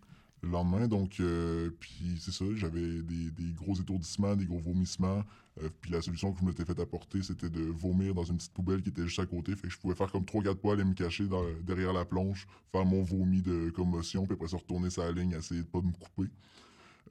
le 0.43 0.49
lendemain. 0.49 0.87
Donc, 0.87 1.19
euh, 1.21 1.71
puis 1.81 2.19
c'est 2.21 2.33
ça, 2.33 2.45
j'avais 2.55 3.03
des, 3.03 3.53
gros 3.55 3.75
étourdissements, 3.75 4.37
des 4.37 4.45
gros 4.45 4.61
vomissements. 4.61 5.25
Euh, 5.63 5.71
puis 5.81 5.91
la 5.91 6.03
solution 6.03 6.33
que 6.33 6.41
je 6.41 6.45
m'étais 6.45 6.67
fait 6.67 6.79
apporter, 6.79 7.23
c'était 7.23 7.49
de 7.49 7.63
vomir 7.63 8.15
dans 8.15 8.25
une 8.25 8.37
petite 8.37 8.53
poubelle 8.53 8.83
qui 8.83 8.91
était 8.91 9.05
juste 9.05 9.19
à 9.19 9.27
côté. 9.27 9.57
Fait 9.57 9.69
que 9.69 9.73
je 9.73 9.79
pouvais 9.79 9.95
faire 9.95 10.13
comme 10.13 10.25
3-4 10.25 10.57
poils 10.57 10.81
et 10.81 10.85
me 10.85 10.93
cacher 10.93 11.25
derrière 11.63 11.95
la 11.95 12.05
plonge, 12.05 12.47
faire 12.71 12.85
mon 12.85 13.03
vomi 13.03 13.41
de 13.41 13.71
commotion, 13.71 14.25
puis 14.25 14.35
après 14.35 14.49
ça 14.49 14.59
retourner 14.59 14.89
la 14.99 15.13
ligne, 15.13 15.33
essayer 15.33 15.63
de 15.63 15.67
pas 15.67 15.81
me 15.81 15.93
couper. 15.93 16.31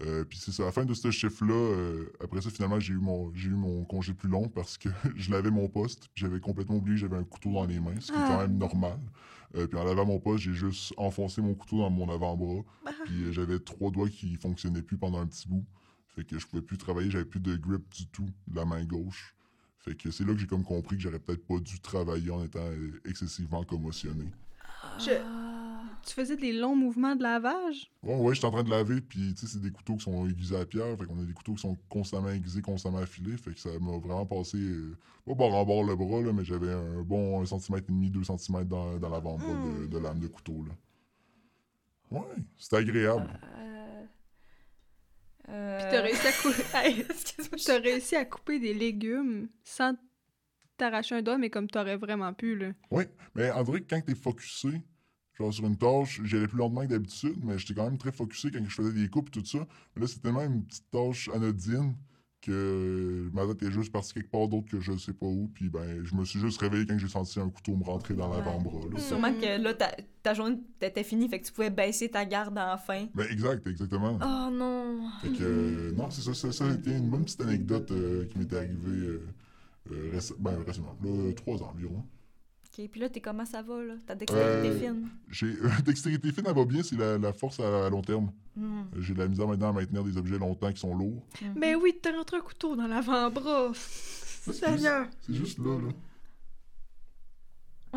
Euh, 0.01 0.25
puis 0.25 0.37
c'est 0.37 0.51
ça, 0.51 0.63
à 0.63 0.65
la 0.67 0.71
fin 0.73 0.83
de 0.83 0.93
ce 0.93 1.09
chiffre-là, 1.09 1.53
euh, 1.53 2.11
après 2.21 2.41
ça, 2.41 2.49
finalement, 2.49 2.79
j'ai 2.79 2.93
eu, 2.93 2.97
mon, 2.97 3.33
j'ai 3.33 3.47
eu 3.49 3.53
mon 3.55 3.85
congé 3.85 4.13
plus 4.13 4.27
long 4.29 4.49
parce 4.49 4.77
que 4.77 4.89
je 5.15 5.31
lavais 5.31 5.51
mon 5.51 5.69
poste. 5.69 6.09
puis 6.13 6.25
J'avais 6.25 6.39
complètement 6.41 6.75
oublié 6.77 6.95
que 6.95 7.01
j'avais 7.01 7.15
un 7.17 7.23
couteau 7.23 7.53
dans 7.53 7.65
les 7.65 7.79
mains, 7.79 7.99
ce 7.99 8.07
qui 8.11 8.17
est 8.17 8.21
quand 8.21 8.39
Ah. 8.39 8.47
même 8.47 8.57
normal. 8.57 8.99
Euh, 9.55 9.67
puis 9.67 9.79
en 9.79 9.85
lavant 9.85 10.05
mon 10.05 10.19
poste, 10.19 10.43
j'ai 10.43 10.53
juste 10.53 10.93
enfoncé 10.97 11.41
mon 11.41 11.53
couteau 11.55 11.77
dans 11.79 11.89
mon 11.89 12.09
avant-bras. 12.09 12.63
Ah. 12.85 12.91
Puis 13.05 13.31
j'avais 13.31 13.59
trois 13.59 13.89
doigts 13.89 14.09
qui 14.09 14.35
fonctionnaient 14.35 14.81
plus 14.81 14.97
pendant 14.97 15.19
un 15.19 15.27
petit 15.27 15.47
bout. 15.47 15.65
Fait 16.07 16.25
que 16.25 16.37
je 16.39 16.45
pouvais 16.45 16.61
plus 16.61 16.77
travailler, 16.77 17.09
j'avais 17.09 17.25
plus 17.25 17.39
de 17.39 17.55
grip 17.55 17.87
du 17.93 18.07
tout 18.07 18.27
de 18.47 18.55
la 18.55 18.65
main 18.65 18.83
gauche. 18.83 19.33
Fait 19.79 19.95
que 19.95 20.11
c'est 20.11 20.25
là 20.25 20.33
que 20.33 20.39
j'ai 20.39 20.47
comme 20.47 20.63
compris 20.63 20.97
que 20.97 21.03
j'aurais 21.03 21.19
peut-être 21.19 21.45
pas 21.45 21.59
dû 21.59 21.79
travailler 21.79 22.31
en 22.31 22.43
étant 22.43 22.67
excessivement 23.05 23.63
commotionné. 23.63 24.25
Je- 24.99 25.11
Ah. 25.23 25.54
Tu 26.05 26.13
faisais 26.13 26.37
des 26.37 26.53
longs 26.53 26.75
mouvements 26.75 27.15
de 27.15 27.23
lavage? 27.23 27.91
Ouais, 28.03 28.15
ouais, 28.15 28.35
j'étais 28.35 28.45
en 28.45 28.51
train 28.51 28.63
de 28.63 28.69
laver, 28.69 29.01
puis 29.01 29.33
tu 29.33 29.41
sais, 29.41 29.53
c'est 29.53 29.61
des 29.61 29.71
couteaux 29.71 29.95
qui 29.95 30.03
sont 30.03 30.27
aiguisés 30.27 30.55
à 30.55 30.65
pierre, 30.65 30.95
fait 30.97 31.05
qu'on 31.05 31.19
a 31.19 31.25
des 31.25 31.33
couteaux 31.33 31.53
qui 31.53 31.61
sont 31.61 31.75
constamment 31.89 32.29
aiguisés, 32.29 32.61
constamment 32.61 32.99
affilés, 32.99 33.37
fait 33.37 33.53
que 33.53 33.59
ça 33.59 33.69
m'a 33.79 33.97
vraiment 33.97 34.25
passé, 34.25 34.57
euh, 34.57 34.95
pas 35.25 35.33
bord 35.33 35.55
en 35.55 35.65
bord 35.65 35.83
le 35.83 35.95
bras, 35.95 36.21
là, 36.21 36.31
mais 36.31 36.45
j'avais 36.45 36.71
un 36.71 37.01
bon 37.01 37.41
1 37.41 37.45
cm 37.45 37.77
et 37.77 37.81
demi, 37.81 38.09
2 38.11 38.23
cm 38.23 38.65
dans, 38.65 38.99
dans 38.99 39.09
l'avant-bras 39.09 39.47
de, 39.47 39.87
de 39.87 39.97
lame 39.97 40.19
de 40.19 40.27
couteau, 40.27 40.63
là. 40.67 40.75
Ouais, 42.11 42.35
c'était 42.57 42.77
agréable. 42.77 43.27
Euh... 43.57 44.05
Puis 45.43 45.53
euh, 45.53 45.91
t'as 45.91 46.01
réussi 46.01 46.27
à 46.27 46.31
couper... 46.31 47.05
T'as 47.65 47.79
réussi 47.79 48.15
à 48.15 48.25
couper 48.25 48.59
des 48.59 48.73
légumes 48.73 49.47
sans 49.63 49.93
t'arracher 50.77 51.15
un 51.15 51.21
doigt, 51.21 51.37
mais 51.37 51.49
comme 51.49 51.67
t'aurais 51.67 51.97
vraiment 51.97 52.33
pu, 52.33 52.55
là. 52.55 52.71
Ouais, 52.91 53.09
mais 53.35 53.51
dirait 53.63 53.81
que 53.81 53.89
quand 53.89 54.01
t'es 54.01 54.15
focusé, 54.15 54.81
genre 55.37 55.53
sur 55.53 55.65
une 55.65 55.77
tâche, 55.77 56.21
j'allais 56.23 56.47
plus 56.47 56.57
lentement 56.57 56.81
que 56.81 56.87
d'habitude, 56.87 57.37
mais 57.43 57.57
j'étais 57.57 57.73
quand 57.73 57.85
même 57.85 57.97
très 57.97 58.11
focusé 58.11 58.51
quand 58.51 58.63
je 58.63 58.73
faisais 58.73 58.93
des 58.93 59.07
coupes 59.09 59.29
et 59.29 59.39
tout 59.39 59.45
ça. 59.45 59.59
Mais 59.95 60.01
là, 60.01 60.07
c'était 60.07 60.21
tellement 60.21 60.41
une 60.43 60.63
petite 60.63 60.89
tâche 60.91 61.29
anodine 61.33 61.95
que 62.41 63.29
ma 63.33 63.45
tête 63.47 63.63
est 63.63 63.71
juste 63.71 63.91
partie 63.91 64.13
quelque 64.13 64.29
part 64.29 64.47
d'autre 64.47 64.67
que 64.69 64.79
je 64.79 64.95
sais 64.97 65.13
pas 65.13 65.25
où, 65.25 65.49
puis 65.53 65.67
ben, 65.67 66.03
je 66.03 66.13
me 66.15 66.23
suis 66.23 66.39
juste 66.39 66.61
réveillé 66.61 66.85
quand 66.85 66.97
j'ai 66.97 67.07
senti 67.07 67.39
un 67.39 67.49
couteau 67.49 67.75
me 67.75 67.83
rentrer 67.83 68.13
dans 68.13 68.29
l'avant-bras. 68.29 68.99
Sûrement 68.99 69.33
que 69.33 69.59
là, 69.61 69.73
ta, 69.73 69.91
ta 70.21 70.33
journée 70.35 70.57
était 70.79 71.03
finie, 71.03 71.27
fait 71.27 71.39
que 71.39 71.45
tu 71.47 71.51
pouvais 71.51 71.71
baisser 71.71 72.07
ta 72.09 72.23
garde 72.23 72.57
enfin. 72.59 73.07
Ben, 73.15 73.25
exact, 73.31 73.65
exactement. 73.65 74.19
Oh 74.21 74.49
non! 74.51 75.09
Fait 75.21 75.29
que, 75.29 75.43
euh, 75.43 75.91
non, 75.93 76.11
c'est 76.11 76.21
ça, 76.21 76.33
ça, 76.35 76.51
ça 76.51 76.65
a 76.69 76.73
été 76.73 76.91
une 76.95 77.09
bonne 77.09 77.25
petite 77.25 77.41
anecdote 77.41 77.89
euh, 77.91 78.25
qui 78.27 78.37
m'était 78.37 78.57
arrivée 78.57 78.75
euh, 79.07 79.25
euh, 79.91 80.11
réce- 80.13 80.33
ben, 80.37 80.55
récemment, 80.67 80.95
là, 81.03 81.33
trois 81.33 81.63
ans 81.63 81.71
environ. 81.73 82.03
Ok, 82.77 82.89
puis 82.89 82.99
là, 82.99 83.09
t'es 83.09 83.21
comment 83.21 83.45
ça 83.45 83.61
va, 83.61 83.81
là? 83.83 83.93
Ta 84.05 84.15
dextérité 84.15 84.67
Euh, 84.69 84.79
fine? 84.79 85.09
J'ai 85.29 85.47
euh, 85.63 85.69
dextérité 85.85 86.31
fine, 86.31 86.43
elle 86.47 86.55
va 86.55 86.65
bien, 86.65 86.83
c'est 86.83 86.97
la, 86.97 87.17
la 87.17 87.31
force 87.31 87.59
à, 87.59 87.85
à 87.85 87.89
long 87.89 88.01
terme. 88.01 88.31
Hmm. 88.55 88.83
J'ai 88.99 89.13
de 89.13 89.19
la 89.19 89.27
misère 89.27 89.47
maintenant 89.47 89.69
à 89.69 89.73
maintenir 89.73 90.03
des 90.03 90.17
objets 90.17 90.37
longtemps 90.37 90.71
qui 90.71 90.79
sont 90.79 90.93
lourds. 90.93 91.23
Mhm. 91.41 91.59
Ben 91.59 91.75
oui, 91.81 91.97
t'as 92.01 92.11
rentré 92.11 92.37
un 92.37 92.41
couteau 92.41 92.75
dans 92.75 92.87
l'avant-bras. 92.87 93.71
c'est 93.73 94.53
Seigneur. 94.53 95.07
C'est 95.21 95.33
juste 95.33 95.57
là, 95.59 95.79
là. 95.79 95.93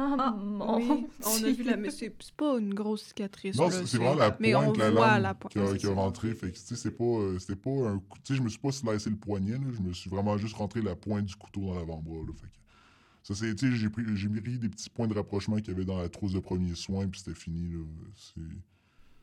Oh 0.01 0.17
Ah, 0.17 0.37
mon 0.39 0.77
oui, 0.77 1.07
on 1.27 1.45
a 1.45 1.51
vu 1.51 1.65
la... 1.65 1.77
Mais 1.77 1.91
c'est 1.91 2.15
pas 2.37 2.57
une 2.59 2.73
grosse 2.73 3.03
cicatrice, 3.03 3.57
Non, 3.57 3.65
là, 3.65 3.71
c'est 3.73 3.87
c'est 3.87 3.97
vraiment 3.99 4.15
la 4.15 4.37
Mais 4.39 4.55
on 4.55 4.67
pointe, 4.67 4.77
la 4.77 4.91
voit 4.93 5.07
lame 5.09 5.23
la 5.23 5.35
pointe, 5.35 5.53
qui 5.53 5.59
a, 5.59 5.75
qui 5.77 5.87
rentré. 5.89 6.35
Fait 6.35 6.53
que, 6.53 6.57
tu 6.57 6.63
sais, 6.63 6.77
c'est 6.77 6.93
pas, 6.93 7.03
euh, 7.05 7.39
c'était 7.41 7.57
pas 7.57 7.71
un 7.71 7.99
coup... 7.99 8.19
Tu 8.23 8.33
sais, 8.33 8.37
je 8.37 8.43
me 8.43 8.49
suis 8.49 8.61
pas 8.61 8.71
slicé 8.71 9.11
le 9.11 9.17
poignet, 9.17 9.55
là. 9.55 9.67
Je 9.73 9.83
me 9.83 9.93
suis 9.93 10.09
vraiment 10.09 10.39
juste 10.39 10.55
rentré 10.55 10.83
la 10.83 10.95
pointe 10.95 11.25
du 11.25 11.35
couteau 11.35 11.63
dans 11.63 11.75
l'avant-bras, 11.75 12.19
là. 12.29 12.33
Fait 12.33 12.47
que... 12.47 12.68
Ça, 13.23 13.35
c'est... 13.35 13.55
Tu 13.55 13.71
sais, 13.71 13.77
j'ai 13.77 13.89
pris, 13.91 14.05
j'ai 14.15 14.29
pris 14.29 14.59
des 14.59 14.69
petits 14.69 14.89
points 14.91 15.07
de 15.07 15.15
rapprochement 15.15 15.57
qu'il 15.57 15.69
y 15.69 15.71
avait 15.73 15.85
dans 15.85 15.99
la 15.99 16.09
trousse 16.09 16.33
de 16.33 16.41
premiers 16.41 16.75
soins, 16.75 17.07
puis 17.09 17.21
c'était 17.21 17.39
fini, 17.39 17.73
là. 17.73 17.85
C'est... 18.15 18.41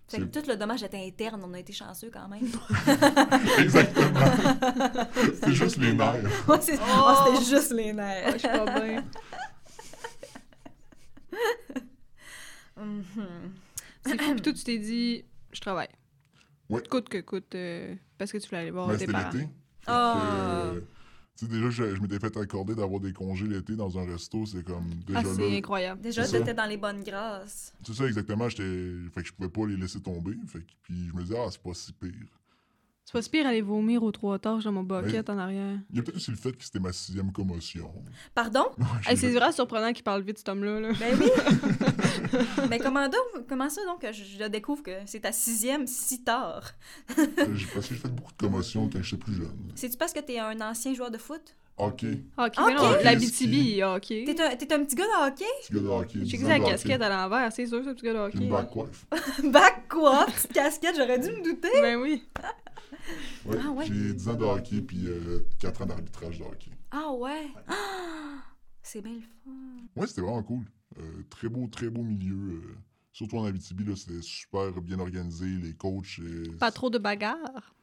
Fait 0.08 0.20
que 0.20 0.26
tout 0.40 0.48
le 0.48 0.56
dommage 0.56 0.84
était 0.84 1.04
interne, 1.04 1.42
on 1.44 1.52
a 1.56 1.60
été 1.60 1.74
chanceux 1.74 2.12
quand 2.14 2.28
même. 2.28 2.44
Exactement. 3.60 5.08
c'est 5.44 5.54
juste 5.54 5.78
les 5.78 5.94
nerfs. 5.94 6.48
Ouais, 6.48 6.62
c'est- 6.62 6.78
Oh! 6.80 7.08
oh, 7.08 7.34
c'était 7.40 7.56
juste 7.58 7.72
les 7.72 7.92
nerfs. 7.92 8.34
je 8.34 8.38
suis 8.38 8.48
pas 8.48 8.80
bien. 8.80 9.04
Mhm. 12.78 13.54
C'est 14.06 14.22
fou. 14.22 14.34
Puis 14.34 14.42
toi, 14.42 14.54
tu 14.54 14.64
t'es 14.64 14.78
dit, 14.78 15.24
je 15.54 15.62
travaille. 15.62 15.88
Ouais. 16.70 16.84
Coûte 16.90 17.10
que 17.10 17.20
coûte, 17.22 17.56
euh, 17.56 17.96
parce 18.18 18.32
que 18.32 18.38
tu 18.38 18.48
voulais 18.50 18.62
aller 18.62 18.72
voir 18.72 18.88
Mais 18.90 18.98
tes 18.98 19.08
parents. 19.08 19.32
l'été. 19.32 19.48
Euh, 19.88 20.82
sais, 21.36 21.48
déjà, 21.48 21.70
je, 21.70 21.96
je 21.96 22.02
m'étais 22.02 22.20
fait 22.20 22.38
accorder 22.38 22.76
d'avoir 22.76 23.00
des 23.00 23.14
congés 23.14 23.48
l'été 23.48 23.76
dans 23.76 23.98
un 23.98 24.06
resto. 24.06 24.46
C'est 24.46 24.64
comme 24.64 24.88
déjà 25.06 25.20
Ah, 25.20 25.24
c'est 25.36 25.58
incroyable. 25.58 26.02
Déjà, 26.02 26.28
t'étais 26.28 26.54
dans 26.54 26.66
les 26.66 26.78
bonnes 26.78 27.04
grâces. 27.04 27.74
C'est 27.86 27.94
ça, 27.94 28.06
exactement. 28.06 28.48
J'étais... 28.50 28.64
Fait 29.14 29.22
que 29.22 29.28
je 29.28 29.34
pouvais 29.34 29.50
pas 29.50 29.66
les 29.66 29.78
laisser 29.78 30.00
tomber. 30.00 30.36
Fait 30.48 30.60
que... 30.60 30.72
Puis 30.84 31.10
je 31.10 31.14
me 31.14 31.24
disais, 31.24 31.38
ah, 31.38 31.48
c'est 31.52 31.62
pas 31.62 31.74
si 31.74 31.92
pire. 31.94 32.12
C'est 33.06 33.14
pas 33.14 33.22
si 33.22 33.30
pire 33.30 33.46
aller 33.46 33.62
vomir 33.62 34.02
aux 34.02 34.12
trois 34.12 34.40
tâches 34.40 34.64
dans 34.64 34.72
mon 34.72 34.82
bucket 34.82 35.30
en 35.30 35.38
arrière. 35.38 35.78
Il 35.92 35.98
y 35.98 36.00
a 36.00 36.02
peut-être 36.02 36.16
aussi 36.16 36.32
le 36.32 36.38
fait 36.38 36.52
que 36.54 36.64
c'était 36.64 36.80
ma 36.80 36.92
sixième 36.92 37.32
commotion. 37.32 37.92
Pardon? 38.34 38.66
Hey, 39.08 39.16
c'est 39.16 39.30
vraiment 39.30 39.52
surprenant 39.52 39.94
qu'il 39.94 40.04
parle 40.04 40.24
vite, 40.24 40.40
cet 40.40 40.50
homme-là. 40.50 40.80
Là. 40.80 40.90
Ben 41.00 41.16
oui! 41.22 41.30
Mais 42.70 42.80
comment, 42.80 43.08
donc, 43.08 43.48
comment 43.48 43.70
ça, 43.70 43.82
donc, 43.86 44.02
que 44.02 44.12
je, 44.12 44.24
je 44.24 44.46
découvre 44.46 44.82
que 44.82 44.92
c'est 45.06 45.20
ta 45.20 45.32
sixième 45.32 45.86
si 45.86 46.24
tard? 46.24 46.72
Euh, 47.20 47.26
j'ai- 47.54 47.68
Parce 47.68 47.88
que 47.88 47.94
j'ai 47.94 48.00
fait 48.02 48.08
beaucoup 48.10 48.32
de 48.32 48.38
commotions 48.38 48.90
quand 48.92 49.04
j'étais 49.04 49.18
plus 49.24 49.36
jeune. 49.36 49.72
C'est-tu 49.76 49.98
parce 49.98 50.12
que 50.12 50.20
t'es 50.22 50.40
un 50.40 50.60
ancien 50.62 50.96
joueur 50.96 51.12
de 51.12 51.20
foot? 51.20 51.56
Hockey, 51.78 52.24
Ok, 52.38 52.54
Ok. 52.58 52.64
mais 52.68 52.74
non, 52.74 52.90
la 53.04 53.16
BTB, 53.16 53.84
ok. 53.84 54.08
T'es 54.08 54.42
un, 54.42 54.56
t'es 54.56 54.74
un 54.74 54.84
petit 54.86 54.96
gars 54.96 55.04
de 55.04 55.28
hockey? 55.28 55.44
petit 55.62 55.74
gars 55.74 55.80
de 55.82 55.88
hockey. 55.88 56.20
J'ai 56.24 56.38
10 56.38 56.44
que 56.44 56.48
la 56.48 56.56
hockey. 56.56 56.72
casquette 56.72 57.02
à 57.02 57.10
l'envers, 57.10 57.52
c'est 57.52 57.68
sûr, 57.68 57.84
ce 57.84 57.90
petit 57.90 58.06
gars 58.06 58.14
de 58.14 58.32
J'ai 58.34 58.46
une 58.46 58.52
hockey. 58.54 58.64
backwife. 58.80 59.06
Back? 59.52 59.88
Petite 60.36 60.54
casquette, 60.54 60.96
j'aurais 60.98 61.20
dû 61.20 61.30
me 61.32 61.44
douter. 61.44 61.68
Ben 61.82 61.98
oui. 61.98 62.24
Ouais, 63.46 63.58
Ah 63.64 63.72
ouais? 63.72 63.86
J'ai 63.88 64.14
10 64.14 64.30
ans 64.30 64.34
de 64.36 64.44
hockey 64.46 64.82
puis 64.82 65.08
4 65.60 65.82
ans 65.82 65.86
d'arbitrage 65.86 66.40
de 66.40 66.44
hockey. 66.44 66.72
Ah 66.92 67.12
ouais? 67.14 67.48
Ah! 67.68 68.42
c'est 68.82 69.02
bien 69.02 69.14
le 69.16 69.22
fun. 69.22 69.52
Ouais, 69.96 70.08
c'était 70.08 70.22
vraiment 70.22 70.44
cool. 70.44 70.64
Euh, 71.00 71.24
très 71.30 71.50
beau, 71.50 71.68
très 71.68 71.90
beau 71.90 72.04
milieu. 72.04 72.36
euh, 72.36 72.76
surtout 73.12 73.38
en 73.38 73.46
Abitibi, 73.46 73.86
c'était 73.98 74.22
super 74.22 74.72
bien 74.82 75.00
organisé. 75.00 75.46
Les 75.48 75.74
coachs. 75.74 76.20
euh, 76.20 76.46
Pas 76.60 76.72
trop 76.72 76.90
de 76.90 76.98
bagarres. 76.98 77.74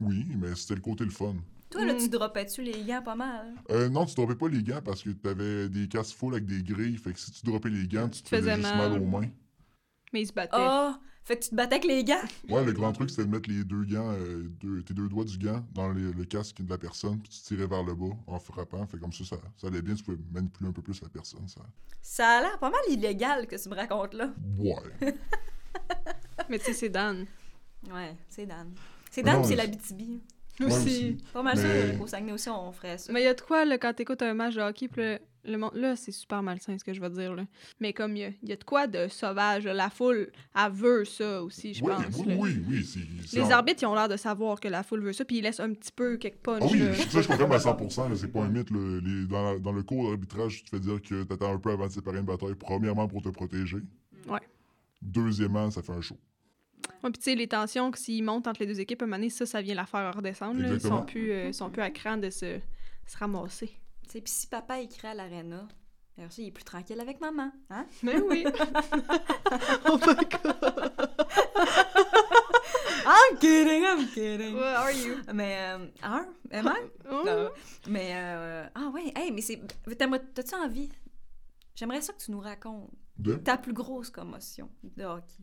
Oui, 0.00 0.26
mais 0.36 0.54
c'était 0.54 0.74
le 0.74 0.80
côté 0.82 1.04
le 1.04 1.10
fun. 1.10 1.34
Toi, 1.70 1.84
là, 1.84 1.94
Mm. 1.94 1.98
tu 1.98 2.08
droppais-tu 2.10 2.62
les 2.62 2.84
gants 2.84 3.02
pas 3.02 3.14
mal? 3.16 3.54
Euh, 3.70 3.88
non, 3.88 4.04
tu 4.06 4.14
droppais 4.14 4.34
pas 4.36 4.48
les 4.48 4.62
gants 4.62 4.82
parce 4.84 5.02
que 5.02 5.10
t'avais 5.10 5.68
des 5.68 5.88
casses 5.88 6.12
full 6.12 6.34
avec 6.34 6.44
des 6.46 6.62
grilles. 6.62 6.96
Fait 6.98 7.12
que 7.12 7.18
si 7.18 7.32
tu 7.32 7.44
droppais 7.44 7.70
les 7.70 7.88
gants, 7.88 8.08
tu 8.08 8.22
te 8.22 8.28
faisais 8.28 8.42
faisais 8.42 8.56
juste 8.62 8.76
mal. 8.76 8.92
mal 8.92 9.02
aux 9.02 9.06
mains. 9.06 9.28
Mais 10.12 10.20
il 10.22 10.26
se 10.26 10.32
battait. 10.32 10.50
Ah! 10.54 11.00
Fait 11.26 11.36
que 11.36 11.44
tu 11.44 11.50
te 11.50 11.54
battais 11.54 11.74
avec 11.74 11.84
les 11.86 12.02
gants? 12.04 12.14
Ouais, 12.48 12.64
le 12.64 12.72
grand 12.72 12.92
truc, 12.92 13.10
c'était 13.10 13.24
de 13.24 13.30
mettre 13.30 13.50
les 13.50 13.64
deux 13.64 13.84
gants, 13.84 14.12
euh, 14.12 14.44
deux- 14.60 14.82
tes 14.82 14.94
deux 14.94 15.08
doigts 15.08 15.24
du 15.24 15.36
gant 15.36 15.62
dans 15.74 15.90
les- 15.92 16.12
le 16.12 16.24
casque 16.24 16.62
de 16.62 16.70
la 16.70 16.78
personne, 16.78 17.18
puis 17.20 17.28
tu 17.30 17.40
tirais 17.40 17.66
vers 17.66 17.82
le 17.82 17.94
bas 17.94 18.14
en 18.26 18.38
frappant. 18.38 18.86
Fait 18.86 18.98
comme 18.98 19.12
ça, 19.12 19.24
ça, 19.24 19.36
ça 19.56 19.66
allait 19.66 19.82
bien, 19.82 19.94
tu 19.94 20.02
pouvais 20.04 20.16
manipuler 20.32 20.70
un 20.70 20.72
peu 20.72 20.82
plus 20.82 21.02
la 21.02 21.08
personne. 21.08 21.46
Ça... 21.48 21.60
Ça 22.00 22.28
a 22.38 22.40
l'air 22.40 22.58
pas 22.58 22.70
mal 22.70 22.80
illégal 22.88 23.46
que 23.46 23.56
tu 23.60 23.68
me 23.68 23.74
racontes 23.74 24.14
là. 24.14 24.32
Ouais. 24.58 24.74
Mais 26.48 26.58
tu 26.58 26.66
sais, 26.66 26.72
c'est 26.72 26.88
Dan. 26.88 27.26
Ouais, 27.92 28.16
c'est 28.28 28.46
Dan. 28.46 28.72
C'est 29.10 29.22
Dan, 29.22 29.42
c'est 29.44 29.56
la 29.56 29.66
BTB. 29.66 30.20
Moi 30.60 30.68
Aussi. 30.70 30.76
aussi. 30.86 31.16
Pas 31.32 31.42
mal 31.42 31.56
Mais- 31.58 31.90
sûr 31.90 31.98
qu'au 31.98 32.06
Saguenay 32.06 32.32
aussi, 32.32 32.48
on 32.48 32.72
ferait 32.72 32.96
ça. 32.98 33.12
Mais 33.12 33.20
il 33.22 33.24
y 33.24 33.28
a 33.28 33.34
de 33.34 33.40
quoi, 33.40 33.64
là, 33.64 33.76
quand 33.78 33.92
t'écoutes 33.92 34.22
un 34.22 34.32
match 34.34 34.54
de 34.54 34.60
hockey, 34.62 34.88
le, 34.96 35.18
le 35.46 35.58
monde... 35.58 35.72
Là, 35.74 35.96
c'est 35.96 36.12
super 36.12 36.42
malsain, 36.42 36.76
ce 36.78 36.84
que 36.84 36.92
je 36.92 37.00
vais 37.00 37.10
dire, 37.10 37.34
là. 37.34 37.44
Mais 37.80 37.92
comme 37.92 38.16
il 38.16 38.34
y 38.42 38.48
y 38.48 38.52
a 38.52 38.56
de 38.56 38.64
quoi 38.64 38.86
de 38.86 39.08
sauvage, 39.08 39.64
là, 39.64 39.74
la 39.74 39.90
foule, 39.90 40.30
elle 40.54 40.72
veut 40.72 41.04
ça 41.04 41.42
aussi, 41.42 41.74
je 41.74 41.82
Oui, 41.84 41.92
pense. 41.94 42.16
oui, 42.18 42.26
là. 42.26 42.34
oui, 42.38 42.62
oui. 42.68 42.86
Les 43.32 43.42
en- 43.42 43.50
arbitres, 43.50 43.82
ils 43.82 43.86
ont 43.86 43.94
l'air 43.94 44.08
de 44.08 44.16
savoir 44.16 44.60
que 44.60 44.68
la 44.68 44.82
foule 44.82 45.00
veut 45.02 45.12
ça, 45.12 45.24
puis 45.24 45.38
ils 45.38 45.42
laissent 45.42 45.60
un 45.60 45.72
petit 45.72 45.92
peu 45.92 46.16
quelques 46.16 46.38
punch. 46.38 46.62
Ah 46.64 46.68
oui, 46.70 46.78
là. 46.80 46.94
ça, 46.94 47.22
je 47.22 47.28
confirme 47.28 47.52
à 47.52 47.58
100%. 47.58 48.08
là, 48.08 48.16
C'est 48.16 48.28
pas 48.28 48.42
un 48.42 48.48
mythe. 48.48 48.70
Les- 48.70 49.26
dans, 49.26 49.52
la- 49.52 49.58
dans 49.58 49.72
le 49.72 49.82
cours 49.82 50.08
d'arbitrage, 50.08 50.58
tu 50.58 50.64
te 50.64 50.70
fais 50.76 50.80
dire 50.80 51.00
que 51.00 51.22
t'attends 51.24 51.52
un 51.54 51.58
peu 51.58 51.70
avant 51.70 51.86
de 51.86 51.92
séparer 51.92 52.18
une 52.18 52.24
bataille. 52.24 52.54
Premièrement, 52.54 53.06
pour 53.08 53.22
te 53.22 53.28
protéger. 53.28 53.78
Ouais. 54.28 54.40
Deuxièmement, 55.02 55.70
ça 55.70 55.82
fait 55.82 55.92
un 55.92 56.00
show. 56.00 56.16
Ouais, 57.02 57.10
puis 57.10 57.18
tu 57.18 57.22
sais, 57.22 57.34
les 57.34 57.48
tensions, 57.48 57.90
que 57.90 57.98
s'ils 57.98 58.22
montent 58.24 58.46
entre 58.46 58.60
les 58.60 58.66
deux 58.66 58.80
équipes, 58.80 59.02
à 59.02 59.04
un 59.04 59.08
moment 59.08 59.18
donné, 59.18 59.30
ça, 59.30 59.44
ça 59.46 59.60
vient 59.60 59.74
la 59.74 59.86
faire 59.86 60.14
redescendre. 60.14 60.60
Ils 60.64 60.80
sont 60.80 61.04
plus, 61.04 61.30
euh, 61.30 61.48
ils 61.48 61.54
sont 61.54 61.70
plus 61.70 61.82
à 61.82 61.90
cran 61.90 62.16
de 62.16 62.30
se, 62.30 62.58
se 63.06 63.16
ramasser. 63.18 63.70
Tu 64.06 64.12
sais, 64.12 64.20
pis 64.20 64.32
si 64.32 64.46
papa 64.46 64.80
écrit 64.80 65.08
à 65.08 65.14
l'aréna, 65.14 65.66
alors 66.18 66.32
ça, 66.32 66.40
il 66.42 66.48
est 66.48 66.52
plus 66.52 66.64
tranquille 66.64 67.00
avec 67.00 67.20
maman, 67.20 67.50
hein? 67.70 67.86
Mais 68.02 68.20
oui! 68.30 68.44
oh 69.88 69.98
my 69.98 70.14
god! 70.14 70.92
I'm 73.08 73.38
kidding, 73.38 73.84
I'm 73.84 74.06
kidding. 74.08 74.54
What 74.56 74.76
are 74.76 74.92
you? 74.92 75.16
Mais, 75.32 75.56
euh, 75.58 75.86
hein? 76.02 76.26
Am 76.50 76.66
I? 76.66 76.90
Oh. 77.10 77.22
Non. 77.24 77.50
Mais, 77.88 78.12
euh, 78.14 78.66
ah 78.74 78.90
ouais, 78.92 79.12
hey, 79.14 79.30
mais 79.30 79.42
c'est. 79.42 79.60
T'as-tu 80.34 80.54
envie? 80.54 80.88
J'aimerais 81.74 82.00
ça 82.00 82.12
que 82.12 82.18
tu 82.18 82.30
nous 82.30 82.40
racontes 82.40 82.90
De? 83.18 83.34
ta 83.34 83.58
plus 83.58 83.72
grosse 83.74 84.10
commotion 84.10 84.70
de 84.82 85.04
hockey. 85.04 85.42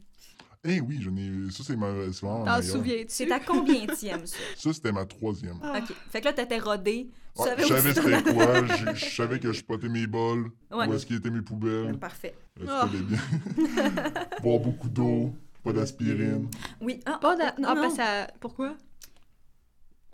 Eh 0.66 0.80
oui, 0.80 1.00
j'en 1.02 1.16
ai. 1.18 1.52
Ça, 1.52 1.64
c'est 1.66 1.76
ma... 1.76 1.92
c'est 2.14 2.22
T'en 2.22 2.62
souviens-tu? 2.62 3.06
C'est 3.10 3.30
à 3.32 3.40
combienième, 3.42 4.26
ça? 4.26 4.38
Ça, 4.56 4.72
c'était 4.74 4.92
ma 4.94 5.06
troisième. 5.06 5.58
Ah. 5.62 5.80
OK. 5.80 5.94
Fait 6.10 6.22
que 6.22 6.26
là, 6.26 6.34
t'étais 6.34 6.60
rodé. 6.60 7.10
Tu 7.36 7.42
Ouais, 7.42 7.50
savais 7.50 7.64
je 7.64 7.68
savais 7.68 7.94
tu 7.94 8.02
c'était 8.02 8.34
quoi, 8.34 8.66
je, 8.68 8.96
je 8.96 9.06
savais 9.16 9.40
que 9.40 9.52
je 9.52 9.58
spotais 9.58 9.90
mes 9.90 10.06
bols, 10.06 10.52
Ouais. 10.72 10.88
où 10.88 10.94
est-ce 10.94 11.06
qu'ils 11.08 11.16
étaient 11.16 11.32
mes 11.32 11.42
poubelles, 11.42 11.98
Parfait. 11.98 12.36
euh, 12.62 12.66
Ah. 12.70 12.88
c'était 12.92 13.04
bien? 13.04 13.20
Boire 14.44 14.60
beaucoup 14.60 14.88
d'eau, 14.88 15.34
pas 15.64 15.74
d'aspirine. 15.74 16.48
Oui. 16.80 17.00
Ah, 17.08 17.18
Pas 17.20 17.34
ah, 17.34 17.36
d'a- 17.36 17.56
non, 17.60 17.70
Ah, 17.72 17.76
non. 17.76 17.82
ben 17.82 17.90
ça... 17.90 18.28
Pourquoi? 18.40 18.78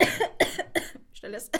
Je 0.00 1.20
te 1.20 1.26
laisse. 1.26 1.50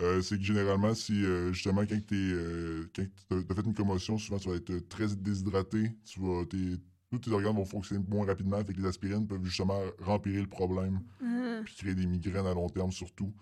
Euh, 0.00 0.20
c'est 0.20 0.36
que 0.36 0.44
généralement, 0.44 0.94
si 0.94 1.24
euh, 1.24 1.52
justement, 1.52 1.80
quand 1.86 1.98
t'es, 2.06 2.14
euh, 2.14 2.90
quand 2.94 3.04
t'as 3.30 3.42
t'as 3.42 3.54
fait 3.54 3.66
une 3.66 3.74
commotion, 3.74 4.18
souvent 4.18 4.38
tu 4.38 4.50
vas 4.50 4.56
être 4.56 4.70
euh, 4.70 4.80
très 4.88 5.06
déshydraté, 5.16 5.92
tu 6.04 6.20
vas, 6.20 6.44
tes- 6.44 6.76
tous 7.18 7.28
tes 7.30 7.34
organes 7.34 7.54
vont 7.56 7.64
fonctionner 7.64 8.04
moins 8.08 8.26
rapidement, 8.26 8.62
fait 8.64 8.72
que 8.74 8.80
les 8.80 8.86
aspirines 8.86 9.26
peuvent 9.26 9.44
justement 9.44 9.80
rempirer 10.00 10.40
le 10.40 10.46
problème, 10.46 11.00
Ah. 11.22 11.60
puis 11.64 11.74
créer 11.76 11.94
des 11.94 12.06
migraines 12.06 12.46
à 12.46 12.54
long 12.54 12.68
terme 12.68 12.92
surtout. 12.92 13.32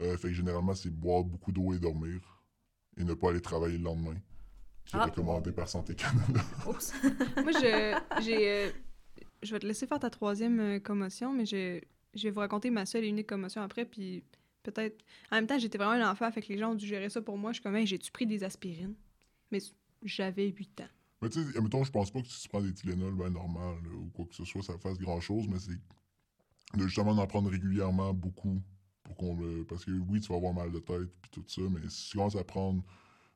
Euh, 0.00 0.16
fait 0.16 0.28
que 0.28 0.34
généralement, 0.34 0.74
c'est 0.74 0.90
boire 0.90 1.22
beaucoup 1.24 1.52
d'eau 1.52 1.72
et 1.74 1.78
dormir, 1.78 2.20
et 2.96 3.04
ne 3.04 3.14
pas 3.14 3.30
aller 3.30 3.40
travailler 3.40 3.78
le 3.78 3.84
lendemain. 3.84 4.16
C'est 4.84 4.96
Ah. 4.96 5.04
recommandé 5.06 5.52
par 5.52 5.68
Santé 5.68 5.94
Canada. 5.94 6.40
Oups. 6.68 6.92
Moi, 7.36 7.52
je, 7.52 8.00
j'ai, 8.22 8.50
euh, 8.50 8.70
je 9.42 9.52
vais 9.52 9.58
te 9.60 9.66
laisser 9.66 9.86
faire 9.86 10.00
ta 10.00 10.10
troisième 10.10 10.58
euh, 10.60 10.78
commotion, 10.80 11.32
mais 11.32 11.46
je, 11.46 11.80
je 12.14 12.22
vais 12.24 12.30
vous 12.30 12.40
raconter 12.40 12.70
ma 12.70 12.84
seule 12.86 13.04
et 13.04 13.08
unique 13.08 13.28
commotion 13.28 13.62
après, 13.62 13.84
puis 13.84 14.24
peut-être... 14.64 15.00
En 15.30 15.36
même 15.36 15.46
temps, 15.46 15.58
j'étais 15.58 15.78
vraiment 15.78 15.92
un 16.04 16.10
enfant, 16.10 16.30
fait 16.32 16.42
que 16.42 16.48
les 16.52 16.58
gens 16.58 16.72
ont 16.72 16.74
dû 16.74 16.86
gérer 16.86 17.10
ça 17.10 17.20
pour 17.22 17.38
moi. 17.38 17.52
Je 17.52 17.56
suis 17.56 17.62
comme, 17.62 17.76
Hey, 17.76 17.86
j'ai-tu 17.86 18.10
pris 18.12 18.26
des 18.26 18.42
aspirines? 18.44 18.94
Mais 19.50 19.58
j'avais 20.04 20.48
8 20.48 20.80
ans. 20.80 20.88
Mais 21.22 21.28
tu 21.28 21.42
sais, 21.42 21.56
admettons, 21.56 21.84
je 21.84 21.92
pense 21.92 22.10
pas 22.10 22.20
que 22.20 22.26
si 22.28 22.42
tu 22.42 22.48
prends 22.48 22.60
des 22.60 22.74
Tylenol, 22.74 23.14
ben 23.14 23.30
normal, 23.30 23.76
là, 23.84 23.90
ou 23.94 24.10
quoi 24.10 24.26
que 24.26 24.34
ce 24.34 24.44
soit, 24.44 24.62
ça 24.62 24.76
fasse 24.78 24.98
grand-chose, 24.98 25.46
mais 25.48 25.58
c'est 25.58 25.78
de 26.76 26.86
justement 26.86 27.14
d'en 27.14 27.26
prendre 27.26 27.48
régulièrement 27.50 28.12
beaucoup, 28.12 28.60
pour 29.04 29.16
qu'on 29.16 29.36
le... 29.36 29.64
Parce 29.64 29.84
que 29.84 29.92
oui, 29.92 30.20
tu 30.20 30.28
vas 30.28 30.36
avoir 30.36 30.52
mal 30.52 30.70
de 30.72 30.78
tête, 30.80 31.08
puis 31.22 31.30
tout 31.30 31.44
ça, 31.46 31.62
mais 31.70 31.80
si 31.88 32.10
tu 32.10 32.16
commences 32.16 32.36
à 32.36 32.44
prendre 32.44 32.82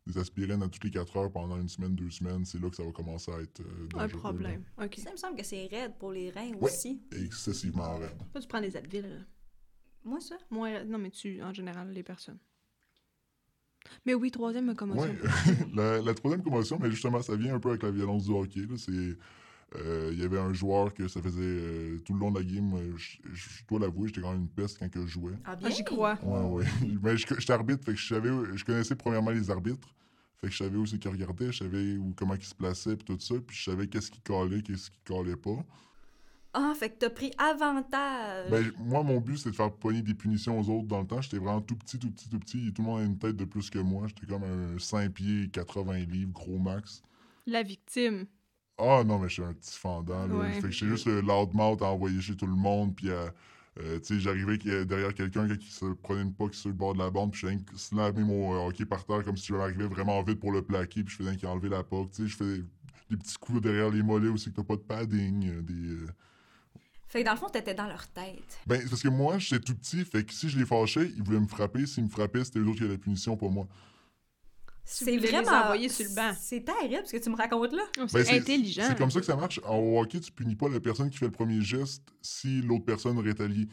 des 0.07 0.18
aspirines 0.18 0.62
à 0.62 0.68
toutes 0.68 0.85
les 0.85 0.90
4 0.90 1.16
heures 1.16 1.33
pendant 1.33 1.57
une 1.61 1.68
semaine, 1.68 1.94
deux 1.94 2.11
semaines, 2.11 2.44
c'est 2.44 2.61
là 2.61 2.70
que 2.70 2.77
ça 2.77 2.85
va 2.85 2.92
commencer 2.92 3.31
à 3.33 3.40
être 3.40 3.61
euh, 3.61 3.88
Un 3.99 4.09
problème. 4.09 4.64
OK. 4.81 4.94
Ça 4.99 5.11
me 5.11 5.16
semble 5.16 5.37
que 5.37 5.44
c'est 5.44 5.66
raide 5.66 5.94
pour 5.99 6.12
les 6.12 6.31
reins 6.31 6.53
Ouais. 6.55 6.70
aussi. 6.70 7.03
Excessivement 7.12 7.99
raide. 7.99 8.16
Toi, 8.33 8.40
tu 8.40 8.46
prends 8.49 8.61
des 8.61 8.77
Advil. 8.77 9.03
là. 9.03 9.25
Moi, 10.05 10.20
ça? 10.20 10.37
Raide. 10.51 10.88
Non, 10.88 10.99
mais 10.99 11.11
tu, 11.11 11.42
en 11.42 11.53
général, 11.53 11.90
les 11.90 12.05
personnes. 12.05 12.38
Mais 14.05 14.14
oui, 14.14 14.31
troisième 14.31 14.75
commotion. 14.75 15.03
Ouais. 15.05 15.18
la, 15.75 16.01
la 16.01 16.14
troisième 16.14 16.42
commotion, 16.42 16.79
mais 16.81 16.90
justement, 16.90 17.22
ça 17.22 17.37
vient 17.37 17.55
un 17.55 17.61
peu 17.61 17.70
avec 17.70 17.83
la 17.83 17.90
violence 17.90 18.25
du 18.25 18.33
hockey. 18.33 18.61
là. 18.61 18.77
C'est, 18.77 19.16
euh, 19.77 20.11
il 20.12 20.20
y 20.20 20.22
avait 20.25 20.38
un 20.38 20.53
joueur 20.53 20.94
que 20.94 21.09
ça 21.09 21.20
faisait 21.20 21.40
euh, 21.42 21.99
tout 22.05 22.14
le 22.14 22.20
long 22.20 22.31
de 22.31 22.38
la 22.38 22.44
game. 22.44 22.72
euh, 22.75 22.92
je, 22.96 23.16
je 23.33 23.49
dois 23.68 23.81
l'avouer, 23.81 24.09
j'étais 24.09 24.20
quand 24.20 24.31
même 24.33 24.42
une 24.42 24.49
peste 24.49 24.79
quand 24.79 24.88
que 24.88 25.03
je 25.03 25.07
jouais. 25.09 25.33
Ah, 25.44 25.57
Ah, 25.62 25.70
j'y 25.70 25.83
crois. 25.85 26.16
Ouais, 26.22 26.64
ouais. 26.64 26.64
Mais 27.03 27.16
je- 27.16 27.27
j'étais 27.38 27.53
arbitre, 27.53 27.85
fait 27.85 27.92
que 27.92 27.99
je 27.99 28.07
savais, 28.14 28.31
je 28.55 28.64
connaissais 28.64 28.94
premièrement 28.94 29.31
les 29.33 29.51
arbitres. 29.51 29.88
Fait 30.40 30.46
que 30.49 30.53
je 30.53 30.59
savais 30.59 30.77
où 30.77 30.87
c'est 30.87 30.99
qu'ils 30.99 31.11
regardaient, 31.11 31.51
je 31.51 31.59
savais 31.64 31.96
où, 31.96 32.12
comment 32.16 32.35
ils 32.35 32.42
se 32.44 32.55
plaçaient, 32.55 32.94
puis 32.96 33.05
tout 33.07 33.18
ça. 33.18 33.35
Puis 33.44 33.57
je 33.57 33.70
savais 33.70 33.87
qu'est-ce 33.88 34.11
qui 34.11 34.20
collait, 34.20 34.62
qu'est-ce 34.62 34.90
qui 34.90 35.01
collait 35.05 35.35
pas. 35.37 35.64
Ah, 36.59 36.73
fait 36.75 36.88
que 36.88 36.95
t'as 37.01 37.11
pris 37.11 37.31
avantage. 37.37 38.51
Ben, 38.51 38.73
moi, 38.79 39.03
mon 39.03 39.21
but, 39.21 39.37
c'est 39.37 39.51
de 39.51 39.55
faire 39.55 39.71
pogner 39.71 40.01
des 40.01 40.14
punitions 40.14 40.59
aux 40.59 40.71
autres 40.71 40.87
dans 40.88 41.01
le 41.03 41.07
temps. 41.07 41.21
J'étais 41.21 41.37
vraiment 41.38 41.61
tout 41.61 41.77
petit, 41.77 41.99
tout 41.99 42.11
petit, 42.11 42.31
tout 42.31 42.38
petit. 42.38 42.69
Et 42.69 42.73
tout 42.73 42.81
le 42.81 42.88
monde 42.88 43.01
a 43.01 43.05
une 43.05 43.19
tête 43.19 43.37
de 43.37 43.45
plus 43.45 43.69
que 43.69 43.79
moi. 43.79 44.07
J'étais 44.09 44.27
comme 44.27 44.42
un 44.45 44.79
5 44.79 45.12
pieds, 45.12 45.49
80 45.53 45.99
livres, 46.07 46.33
gros 46.33 46.59
max. 46.59 47.03
La 47.47 47.62
victime. 47.62 48.25
Ah 48.79 49.03
non, 49.05 49.19
mais 49.19 49.29
je 49.29 49.35
suis 49.35 49.42
un 49.42 49.53
petit 49.53 49.79
fendant. 49.79 50.27
Là. 50.27 50.35
Ouais. 50.35 50.53
Fait 50.53 50.61
que 50.62 50.71
j'étais 50.71 50.90
juste 50.90 51.07
le 51.07 51.21
loudmouth 51.21 51.83
à 51.83 51.87
envoyer 51.87 52.21
chez 52.23 52.37
tout 52.37 52.47
le 52.47 52.55
monde. 52.57 52.95
Puis, 52.97 53.11
euh, 53.11 53.29
tu 53.99 54.14
sais, 54.14 54.21
j'arrivais 54.21 54.57
derrière 54.87 55.12
quelqu'un 55.12 55.47
qui 55.57 55.71
se 55.71 55.85
prenait 55.95 56.23
une 56.23 56.33
puck 56.33 56.55
sur 56.55 56.69
le 56.71 56.75
bord 56.75 56.95
de 56.95 57.01
la 57.01 57.11
bande. 57.11 57.33
Puis, 57.33 57.40
je 57.42 57.47
faisais 57.49 57.61
slammer 57.77 58.25
mon 58.25 58.55
euh, 58.55 58.66
hockey 58.69 58.87
par 58.87 59.05
terre 59.05 59.23
comme 59.25 59.37
si 59.37 59.49
je 59.49 59.55
m'arrivais 59.55 59.87
vraiment 59.88 60.23
vite 60.23 60.40
pour 60.40 60.53
le 60.53 60.62
plaquer. 60.62 61.05
Puis, 61.05 61.12
je 61.19 61.23
faisais 61.23 61.37
qu'il 61.37 61.49
enlever 61.49 61.69
la 61.69 61.83
puck. 61.85 62.11
Tu 62.12 62.23
sais, 62.23 62.29
je 62.29 62.37
fais 62.37 62.62
des 63.11 63.16
petits 63.19 63.37
coups 63.38 63.61
derrière 63.61 63.90
les 63.90 64.03
mollets 64.03 64.29
aussi 64.29 64.51
que 64.51 64.57
t'as 64.57 64.64
pas 64.64 64.77
de 64.77 64.81
padding. 64.81 65.47
euh, 65.51 65.61
Des, 65.62 65.75
euh, 65.75 66.07
Fait 67.09 67.21
que 67.21 67.27
dans 67.27 67.33
le 67.33 67.38
fond, 67.38 67.49
t'étais 67.49 67.75
dans 67.75 67.87
leur 67.87 68.07
tête. 68.09 68.59
Ben, 68.66 68.81
c'est 68.83 68.90
parce 68.90 69.03
que 69.03 69.09
moi, 69.09 69.38
j'étais 69.38 69.64
tout 69.64 69.75
petit. 69.75 70.05
Fait 70.05 70.25
que 70.25 70.33
si 70.33 70.49
je 70.49 70.59
les 70.59 70.66
fâchais, 70.66 71.11
ils 71.16 71.23
voulaient 71.23 71.40
me 71.40 71.47
frapper. 71.47 71.87
S'ils 71.87 72.05
me 72.05 72.09
frappaient, 72.09 72.45
c'était 72.45 72.59
eux 72.59 72.66
autres 72.66 72.79
qui 72.79 72.85
avaient 72.85 72.95
la 72.95 72.99
punition, 72.99 73.37
pas 73.37 73.49
moi. 73.49 73.69
C'est 74.88 75.16
vraiment. 75.16 75.51
envoyer 75.51 75.88
sur 75.88 76.09
le 76.09 76.14
banc. 76.14 76.33
C'est 76.40 76.64
terrible 76.64 77.03
ce 77.05 77.12
que 77.12 77.23
tu 77.23 77.29
me 77.29 77.37
racontes 77.37 77.73
là. 77.73 77.83
Ben, 77.97 78.07
c'est 78.09 78.38
intelligent. 78.38 78.85
C'est 78.87 78.97
comme 78.97 79.11
ça 79.11 79.19
que 79.19 79.27
ça 79.27 79.35
marche. 79.35 79.61
En 79.64 79.79
hockey, 79.99 80.21
tu 80.21 80.31
punis 80.31 80.55
pas 80.55 80.69
la 80.69 80.79
personne 80.79 81.11
qui 81.11 81.19
fait 81.19 81.27
le 81.27 81.33
premier 81.33 81.61
geste 81.61 82.03
si 82.23 82.62
l'autre 82.62 82.85
personne 82.85 83.19
rétalie. 83.19 83.69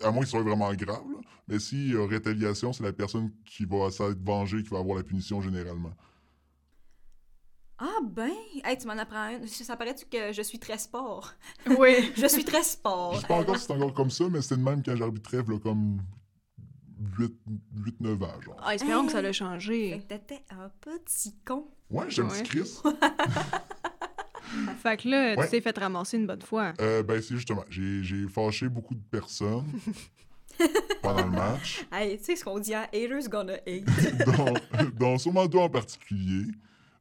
À 0.00 0.10
moins 0.10 0.20
qu'il 0.20 0.30
soit 0.30 0.42
vraiment 0.42 0.72
grave, 0.72 1.04
là. 1.12 1.20
Mais 1.48 1.58
s'il 1.58 1.92
y 1.92 1.96
a 1.96 2.06
rétaliation, 2.06 2.72
c'est 2.72 2.82
la 2.82 2.94
personne 2.94 3.30
qui 3.44 3.66
va 3.66 3.90
s'être 3.90 4.24
vengée 4.24 4.62
qui 4.62 4.70
va 4.70 4.78
avoir 4.78 4.96
la 4.96 5.02
punition 5.02 5.42
généralement. 5.42 5.92
Ah 7.78 7.98
ben, 8.04 8.30
hey, 8.64 8.78
tu 8.78 8.86
m'en 8.86 8.92
apprends 8.98 9.30
une. 9.30 9.46
Ça 9.48 9.76
paraît-tu 9.76 10.06
que 10.06 10.32
je 10.32 10.42
suis 10.42 10.58
très 10.58 10.78
sport? 10.78 11.32
Oui. 11.78 12.12
Je 12.16 12.26
suis 12.26 12.44
très 12.44 12.62
Je 12.62 12.68
sport. 12.68 13.20
sais 13.20 13.26
pas 13.26 13.34
encore 13.34 13.56
si 13.58 13.64
c'est 13.66 13.72
encore 13.72 13.94
comme 13.94 14.10
ça, 14.10 14.24
mais 14.30 14.40
c'était 14.42 14.56
de 14.56 14.62
même 14.62 14.82
quand 14.82 14.94
j'arbitrais, 14.96 15.38
là, 15.38 15.58
comme 15.58 15.98
8-9 17.18 18.22
ans, 18.24 18.40
genre. 18.40 18.56
Ah, 18.62 18.74
espérons 18.74 19.06
que 19.06 19.12
ça 19.12 19.20
l'a 19.22 19.28
Fait 19.28 19.32
changé. 19.32 19.98
que 20.08 20.14
t'étais 20.14 20.44
un 20.50 20.68
petit 20.80 21.34
con. 21.44 21.66
Ouais, 21.90 22.06
j'aime 22.08 22.28
Ouais. 22.28 22.42
petit 22.42 22.58
Chris. 22.58 22.78
Fait 24.82 24.96
que 24.96 25.08
là, 25.08 25.34
Ouais. 25.34 25.44
tu 25.44 25.50
t'es 25.50 25.60
fait 25.60 25.76
ramasser 25.76 26.16
une 26.16 26.26
bonne 26.28 26.42
fois. 26.42 26.74
Euh, 26.80 27.02
ben, 27.02 27.20
c'est 27.20 27.34
justement, 27.34 27.64
j'ai 27.68 28.04
j'ai 28.04 28.28
fâché 28.28 28.68
beaucoup 28.68 28.94
de 28.94 29.02
personnes 29.10 29.66
pendant 31.02 31.24
le 31.24 31.30
match. 31.32 31.84
Hey, 31.90 32.18
tu 32.18 32.24
sais 32.24 32.36
ce 32.36 32.44
qu'on 32.44 32.60
dit, 32.60 32.72
hein? 32.72 32.86
Haters 32.92 33.28
gonna 33.28 33.54
hate. 33.66 33.84
dont, 34.36 34.54
dont 34.96 35.18
sûrement 35.18 35.46
deux 35.46 35.58
en 35.58 35.68
particulier. 35.68 36.52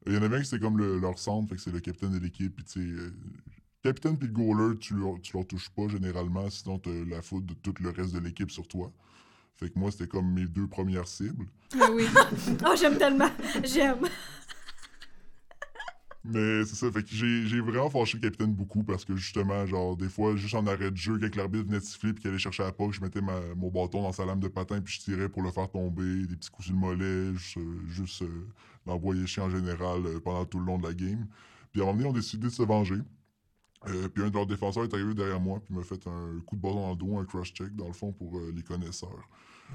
Il 0.08 0.13
y 0.13 0.18
en 0.18 0.22
avait 0.24 0.39
qui 0.42 0.46
c'était 0.46 0.60
comme 0.60 0.78
le- 0.78 1.00
leur 1.00 1.18
centre, 1.18 1.50
fait 1.50 1.56
que 1.56 1.62
c'est 1.62 1.72
le 1.72 1.80
capitaine 1.80 2.12
de 2.12 2.20
l'équipe. 2.20 2.56
Puis 2.56 2.66
tu 2.66 2.72
sais, 2.74 2.80
euh, 3.02 3.13
capitaine 3.84 4.18
puis 4.18 4.28
le 4.28 4.34
goaler, 4.34 4.78
tu 4.80 4.96
leur, 4.96 5.20
tu 5.22 5.36
leur 5.38 5.46
touches 5.48 5.70
pas 5.70 5.88
généralement, 5.88 6.50
sinon 6.50 6.80
t'as 6.80 6.92
la 7.08 7.22
faute 7.22 7.46
de 7.46 7.54
tout 7.54 7.74
le 7.82 7.89
reste 7.89 8.13
de 8.13 8.20
l'équipe 8.20 8.52
sur 8.52 8.68
toi. 8.68 8.92
Fait 9.56 9.70
que 9.70 9.78
moi, 9.78 9.92
c'était 9.92 10.08
comme 10.08 10.34
mes 10.34 10.46
deux 10.46 10.68
premières 10.68 11.08
cibles. 11.08 11.46
Ah 11.80 11.88
oui. 11.94 12.06
Oh, 12.68 12.74
j'aime 12.78 12.98
tellement. 12.98 13.30
J'aime. 13.63 14.00
Mais 16.25 16.63
c'est 16.63 16.75
ça, 16.75 16.89
fait 16.89 17.03
que 17.03 17.09
j'ai 17.13 17.59
vraiment 17.59 17.89
fâché 17.89 18.17
le 18.17 18.21
capitaine 18.21 18.53
beaucoup 18.53 18.81
parce 18.83 19.03
que 19.03 19.13
justement, 19.13 19.65
genre, 19.65 19.97
des 19.97 20.07
fois, 20.07 20.38
juste 20.38 20.55
en 20.55 20.65
arrêt 20.67 20.89
de 20.89 20.95
jeu, 20.95 21.19
quand 21.19 21.36
l'arbitre 21.36 21.65
venait 21.65 21.79
de 21.79 21.83
siffler 21.83 22.13
puis 22.13 22.21
qu'il 22.21 22.29
allait 22.29 22.39
chercher 22.39 22.63
la 22.63 22.71
puck, 22.71 22.93
je 22.93 23.01
mettais 23.01 23.19
ma- 23.19 23.53
mon 23.57 23.69
bâton 23.69 24.01
dans 24.03 24.13
sa 24.13 24.25
lame 24.25 24.39
de 24.39 24.47
patin 24.47 24.79
puis 24.79 24.93
je 24.93 25.01
tirais 25.01 25.27
pour 25.27 25.41
le 25.41 25.51
faire 25.51 25.69
tomber, 25.69 26.25
des 26.25 26.38
petits 26.38 26.49
coups 26.49 26.67
sur 26.67 26.75
le 26.75 26.79
mollet, 26.79 27.33
juste, 27.89 28.21
euh, 28.21 28.25
euh, 28.25 28.47
l'envoyer 28.86 29.27
chier 29.27 29.43
en 29.43 29.49
général 29.49 30.05
euh, 30.05 30.19
pendant 30.21 30.45
tout 30.45 30.59
le 30.59 30.65
long 30.65 30.77
de 30.77 30.88
la 30.88 30.93
game. 30.93 31.27
Puis 31.73 31.81
à 31.81 31.83
un 31.83 31.88
moment 31.88 31.97
donné, 31.97 32.09
on 32.09 32.13
a 32.13 32.19
décidé 32.19 32.47
de 32.47 32.53
se 32.53 32.63
venger. 32.63 32.95
Puis 34.13 34.23
un 34.23 34.29
de 34.29 34.33
leurs 34.33 34.45
défenseurs 34.47 34.86
est 34.86 34.93
arrivé 34.93 35.13
derrière 35.13 35.41
moi 35.41 35.59
puis 35.59 35.75
m'a 35.75 35.83
fait 35.83 36.07
un 36.07 36.39
coup 36.45 36.55
de 36.55 36.62
bâton 36.62 36.79
dans 36.79 36.91
le 36.91 36.95
dos, 36.95 37.17
un 37.17 37.25
crush 37.25 37.51
check 37.53 37.75
dans 37.75 37.88
le 37.88 37.93
fond 37.93 38.13
pour 38.13 38.39
les 38.55 38.63
connaisseurs. 38.63 39.27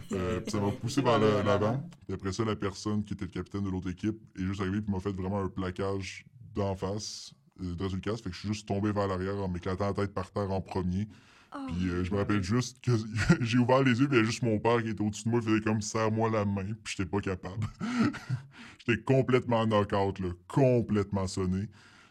Puis 0.09 0.19
ça 0.51 0.61
m'a 0.61 0.71
poussé 0.71 1.03
vers 1.03 1.19
l'avant. 1.45 1.87
Puis 2.07 2.15
après 2.15 2.33
ça, 2.33 2.43
la 2.43 2.57
personne 2.57 3.05
qui 3.05 3.13
était 3.13 3.27
le 3.27 3.31
capitaine 3.31 3.65
de 3.65 3.69
l'autre 3.69 3.91
équipe 3.91 4.17
est 4.39 4.45
juste 4.45 4.63
arrivée 4.63 4.81
puis 4.81 4.91
m'a 4.91 5.01
fait 5.01 5.13
vraiment 5.13 5.43
un 5.43 5.49
plaquage 5.51 6.25
d'en 6.59 6.77
face, 6.77 7.33
euh, 7.63 7.75
de 7.75 7.85
le 7.85 8.01
casque. 8.01 8.25
Fait 8.25 8.31
que 8.31 8.35
je 8.35 8.41
suis 8.41 8.49
juste 8.49 8.69
tombé 8.69 8.93
vers 8.93 9.09
l'arrière 9.09 9.37
en 9.37 9.49
m'éclatant 9.49 9.87
la 9.87 9.95
tête 9.95 10.13
par 10.13 10.31
terre 10.31 10.51
en 10.51 10.61
premier. 10.61 11.09
Oh. 11.55 11.59
Puis 11.69 11.89
euh, 11.89 12.05
je 12.05 12.13
me 12.13 12.19
rappelle 12.19 12.43
juste 12.43 12.81
que 12.83 12.93
j'ai 13.41 13.59
ouvert 13.59 13.83
les 13.83 14.01
yeux, 14.01 14.09
puis 14.09 14.19
il 14.19 14.21
y 14.21 14.23
a 14.23 14.27
juste 14.27 14.43
mon 14.43 14.59
père 14.59 14.83
qui 14.83 14.91
était 14.91 15.03
au-dessus 15.03 15.25
de 15.25 15.31
moi, 15.31 15.41
il 15.43 15.49
faisait 15.49 15.61
comme 15.61 15.81
serre-moi 15.81 16.31
la 16.31 16.45
main, 16.45 16.75
puis 16.85 16.95
j'étais 16.97 17.09
pas 17.09 17.21
capable. 17.21 17.67
j'étais 18.79 19.03
complètement 19.03 19.67
knock-out, 19.67 20.19
là, 20.19 20.29
complètement 20.47 21.27
sonné. 21.27 21.69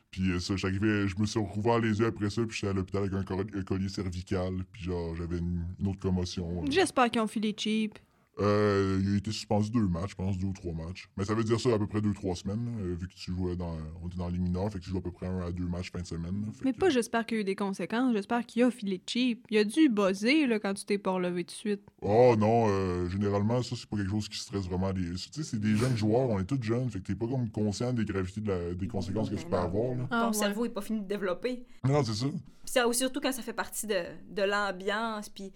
Puis 0.10 0.32
euh, 0.32 0.40
ça, 0.40 0.56
j'arrivais, 0.56 1.08
je 1.08 1.20
me 1.20 1.26
suis 1.26 1.40
rouvert 1.40 1.80
les 1.80 2.00
yeux 2.00 2.08
après 2.08 2.30
ça, 2.30 2.42
puis 2.44 2.58
j'étais 2.58 2.72
à 2.72 2.74
l'hôpital 2.74 3.04
avec 3.04 3.14
un, 3.14 3.64
collier 3.64 3.90
cervical, 3.90 4.64
puis 4.72 4.84
genre, 4.84 5.16
j'avais 5.16 5.38
une, 5.38 5.66
une 5.80 5.88
autre 5.88 6.00
commotion. 6.00 6.66
J'espère 6.70 7.12
qu'ils 7.12 7.22
ont 7.22 7.28
filé 7.28 7.54
cheap. 7.56 8.00
Euh, 8.40 9.00
il 9.04 9.14
a 9.14 9.18
été 9.18 9.32
suspendu 9.32 9.72
deux 9.72 9.88
matchs, 9.88 10.12
je 10.12 10.16
pense, 10.16 10.38
deux 10.38 10.46
ou 10.48 10.54
trois 10.54 10.74
matchs. 10.74 11.10
Mais 11.18 11.26
ça 11.26 11.34
veut 11.34 11.44
dire 11.44 11.60
ça 11.60 11.74
à 11.74 11.80
peu 11.80 11.88
près 11.88 12.02
deux, 12.02 12.14
trois 12.14 12.36
semaines, 12.36 12.68
euh, 12.82 12.94
vu 13.00 13.08
que 13.08 13.14
tu 13.16 13.32
jouais 13.32 13.56
dans. 13.56 13.76
On 14.04 14.08
était 14.08 14.18
dans 14.18 14.30
les 14.30 14.38
mineurs, 14.38 14.72
fait 14.72 14.78
que 14.80 14.84
tu 14.84 14.92
joues 14.92 15.00
à 15.00 15.02
peu 15.02 15.12
près 15.12 15.26
un 15.26 15.40
à 15.42 15.52
deux 15.52 15.66
matchs 15.68 15.92
fin 15.92 16.02
de 16.02 16.06
semaine. 16.06 16.46
Mais 16.64 16.72
que- 16.74 16.78
pas 16.78 16.90
j'espère 16.90 17.26
qu'il 17.26 17.38
y 17.38 17.40
a 17.40 17.42
eu 17.42 17.46
des 17.46 17.56
conséquences. 17.56 18.14
J'espère 18.14 18.46
qu'il 18.46 18.62
a 18.64 18.70
filé 18.70 19.02
cheap. 19.08 19.46
Il 19.50 19.58
a 19.58 19.64
dû 19.64 19.90
buzzer 19.90 20.46
là, 20.46 20.60
quand 20.60 20.74
tu 20.76 20.86
t'es 20.86 20.98
pas 21.00 21.12
relevé 21.12 21.44
tout 21.46 21.54
de 21.54 21.58
suite. 21.58 21.82
Oh 22.02 22.36
non, 22.38 22.68
euh, 22.70 23.10
généralement, 23.10 23.64
ça, 23.64 23.76
c'est 23.76 23.90
pas 23.90 23.98
quelque 23.98 24.12
chose 24.12 24.30
qui 24.30 24.38
stresse 24.38 24.66
vraiment. 24.68 24.92
Les... 24.92 25.12
Tu 25.16 25.18
sais, 25.32 25.44
c'est 25.44 25.60
des 25.60 25.76
jeunes 25.76 25.98
joueurs, 25.98 26.30
on 26.30 26.40
est 26.40 26.46
tous 26.46 26.62
jeunes, 26.62 26.90
fait 26.92 27.00
que 27.00 27.06
t'es 27.06 27.16
pas 27.16 27.28
comme 27.28 27.50
conscient 27.50 27.92
des 27.92 28.06
gravités 28.06 28.42
de 28.42 28.50
la- 28.50 28.74
des 28.76 28.88
conséquences 28.88 29.30
que 29.32 29.36
tu 29.36 29.46
peux 29.48 29.56
avoir. 29.58 29.96
Là. 29.96 30.08
Ah, 30.12 30.22
Ton 30.22 30.28
ouais. 30.28 30.34
cerveau 30.34 30.66
est 30.66 30.70
pas 30.70 30.82
fini 30.82 31.02
de 31.02 31.08
développer. 31.08 31.66
Non, 31.84 32.04
c'est 32.04 32.14
ça. 32.14 32.28
Ça- 32.66 32.94
surtout 32.94 33.20
quand 33.20 33.32
ça 33.32 33.42
fait 33.42 33.54
partie 33.54 33.88
de, 33.88 34.04
de 34.30 34.44
l'ambiance, 34.44 35.30
puis 35.30 35.52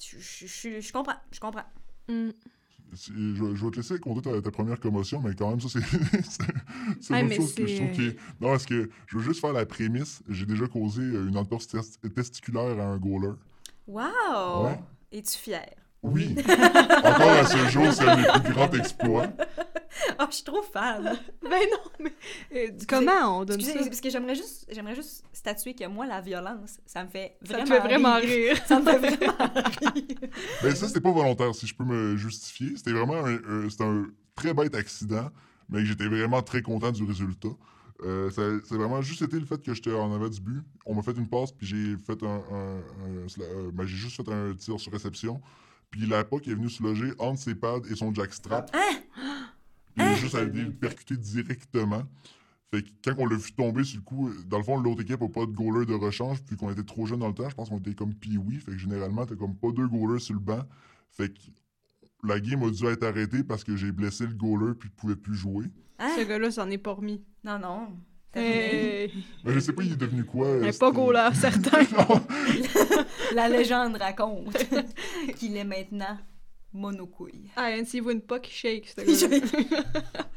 je, 0.00 0.16
je, 0.18 0.46
je- 0.46 0.80
je 0.80 0.92
comprends, 0.92 1.16
je 1.32 1.40
comprends. 1.40 1.64
Mm. 2.08 2.30
je, 2.94 3.12
je 3.54 3.64
vais 3.64 3.70
te 3.70 3.76
laisser 3.76 3.98
compter 3.98 4.30
ta, 4.30 4.40
ta 4.42 4.50
première 4.50 4.80
commotion, 4.80 5.20
mais 5.22 5.34
quand 5.34 5.50
même, 5.50 5.60
ça, 5.60 5.68
c'est 5.68 6.42
Ah, 7.10 7.20
une 7.20 7.32
chose 7.32 7.54
que 7.54 7.66
je 7.66 7.76
trouve 7.76 7.90
qui 7.92 8.06
est... 8.08 8.16
Non, 8.40 8.48
parce 8.50 8.64
que 8.66 8.88
je 9.06 9.16
veux 9.18 9.22
juste 9.22 9.40
faire 9.40 9.52
la 9.52 9.66
prémisse. 9.66 10.22
J'ai 10.28 10.46
déjà 10.46 10.66
causé 10.66 11.02
euh, 11.02 11.28
une 11.28 11.36
entorse 11.36 11.66
tes- 11.68 12.10
testiculaire 12.10 12.78
à 12.80 12.84
un 12.84 12.96
goaler. 12.98 13.32
Wow! 13.86 14.64
Ouais. 14.64 14.78
Es-tu 15.12 15.36
fier? 15.38 15.66
Oui. 16.02 16.34
Encore 16.48 17.30
à 17.30 17.44
ce 17.44 17.56
jour, 17.68 17.92
c'est 17.92 18.06
un 18.08 18.16
des 18.16 18.40
plus 18.44 18.52
grands 18.54 18.70
exploits. 18.72 19.26
Ah, 20.18 20.26
je 20.30 20.34
suis 20.36 20.44
trop 20.44 20.62
fan! 20.62 21.16
Ben 21.42 21.50
non, 21.70 21.90
mais 22.00 22.12
euh, 22.54 22.70
comment 22.88 23.38
on 23.40 23.44
donne 23.44 23.58
Excusez, 23.58 23.78
ça? 23.78 23.84
parce 23.86 24.00
que 24.02 24.10
j'aimerais 24.10 24.34
juste, 24.34 24.66
j'aimerais 24.70 24.94
juste 24.94 25.24
statuer 25.32 25.74
que 25.74 25.86
moi, 25.86 26.06
la 26.06 26.20
violence, 26.20 26.78
ça 26.84 27.04
me 27.04 27.08
fait 27.08 27.36
Ça 27.42 27.54
vraiment 27.54 27.64
te 27.64 27.72
fait 27.72 27.80
vraiment 27.80 28.16
rire. 28.16 28.56
Ça 28.66 28.80
me 28.80 28.84
fait 28.84 28.98
vraiment 28.98 29.52
rire. 29.94 30.30
Ben 30.62 30.74
ça, 30.74 30.88
c'était 30.88 31.00
pas 31.00 31.12
volontaire, 31.12 31.54
si 31.54 31.66
je 31.66 31.74
peux 31.74 31.84
me 31.84 32.16
justifier. 32.16 32.76
C'était 32.76 32.92
vraiment 32.92 33.24
un, 33.24 33.68
c'était 33.70 33.84
un 33.84 34.06
très 34.34 34.52
bête 34.52 34.74
accident, 34.74 35.30
mais 35.68 35.84
j'étais 35.86 36.06
vraiment 36.06 36.42
très 36.42 36.60
content 36.62 36.90
du 36.90 37.04
résultat. 37.04 37.48
Euh, 38.04 38.30
ça- 38.30 38.42
c'est 38.64 38.76
vraiment 38.76 39.00
juste 39.02 39.22
été 39.22 39.38
le 39.40 39.46
fait 39.46 39.60
que 39.62 39.72
j'étais 39.74 39.92
en 39.92 40.12
avant 40.14 40.28
du 40.28 40.40
but. 40.40 40.62
On 40.86 40.94
m'a 40.94 41.02
fait 41.02 41.16
une 41.16 41.28
passe, 41.28 41.50
puis 41.52 41.66
j'ai 41.66 41.96
fait 41.96 42.22
un... 42.22 42.26
un- 42.52 43.22
un- 43.24 43.26
sla- 43.26 43.42
euh, 43.42 43.70
ben, 43.72 43.86
j'ai 43.86 43.96
juste 43.96 44.16
fait 44.16 44.30
un 44.30 44.54
tir 44.54 44.78
sur 44.78 44.92
réception. 44.92 45.40
Puis 45.90 46.06
la 46.06 46.22
POC 46.24 46.48
est 46.48 46.54
venue 46.54 46.68
se 46.68 46.82
loger 46.82 47.12
entre 47.18 47.40
ses 47.40 47.54
pads 47.54 47.80
et 47.90 47.96
son 47.96 48.12
jackstrap. 48.14 48.70
Puis 48.70 48.80
il 49.98 50.02
a 50.04 50.14
juste 50.14 50.34
allé 50.34 50.62
le 50.62 50.72
percuter 50.72 51.16
directement. 51.16 52.02
Fait 52.70 52.82
que 52.82 52.88
quand 53.02 53.14
on 53.18 53.26
l'a 53.26 53.36
vu 53.36 53.52
tomber 53.52 53.82
sur 53.84 53.98
le 53.98 54.02
coup, 54.04 54.30
dans 54.46 54.58
le 54.58 54.64
fond, 54.64 54.76
l'autre 54.78 55.00
équipe 55.02 55.20
n'a 55.20 55.28
pas 55.28 55.46
de 55.46 55.52
goaler 55.52 55.86
de 55.86 55.94
rechange, 55.94 56.42
puis 56.42 56.56
qu'on 56.56 56.70
était 56.70 56.82
trop 56.82 57.06
jeunes 57.06 57.20
dans 57.20 57.28
le 57.28 57.34
temps. 57.34 57.48
Je 57.48 57.54
pense 57.54 57.70
qu'on 57.70 57.78
était 57.78 57.94
comme 57.94 58.14
pee 58.14 58.38
Fait 58.64 58.72
que 58.72 58.78
généralement, 58.78 59.24
t'as 59.24 59.36
comme 59.36 59.56
pas 59.56 59.70
deux 59.72 59.86
goalers 59.88 60.20
sur 60.20 60.34
le 60.34 60.40
banc. 60.40 60.60
Fait 61.10 61.30
que 61.30 61.40
la 62.24 62.38
game 62.40 62.62
a 62.62 62.70
dû 62.70 62.84
être 62.86 63.04
arrêtée 63.04 63.42
parce 63.42 63.64
que 63.64 63.74
j'ai 63.76 63.90
blessé 63.92 64.26
le 64.26 64.34
goaler, 64.34 64.74
puis 64.78 64.90
il 64.92 64.96
pouvait 64.96 65.16
plus 65.16 65.34
jouer. 65.34 65.66
Hein? 65.98 66.10
Ce 66.18 66.24
gars-là 66.24 66.50
s'en 66.50 66.68
est 66.70 66.78
pas 66.78 66.92
remis. 66.92 67.22
Non, 67.42 67.58
non. 67.58 67.88
Hey. 68.34 69.10
Mais 69.44 69.54
je 69.54 69.60
sais 69.60 69.72
pas, 69.72 69.82
il 69.82 69.92
est 69.92 69.96
devenu 69.96 70.22
quoi. 70.24 70.46
euh, 70.46 70.60
Mais 70.60 70.66
pas 70.66 70.72
c'était- 70.72 70.92
goaler, 70.92 71.30
certain. 71.34 71.78
Non. 72.08 72.26
La 73.34 73.48
légende 73.48 73.96
raconte 73.96 74.56
qu'il 75.36 75.56
est 75.56 75.64
maintenant 75.64 76.18
monocouille. 76.78 77.50
Ah, 77.56 77.70
voit 78.02 78.12
une 78.12 78.20
puck, 78.22 78.46
shake. 78.50 78.94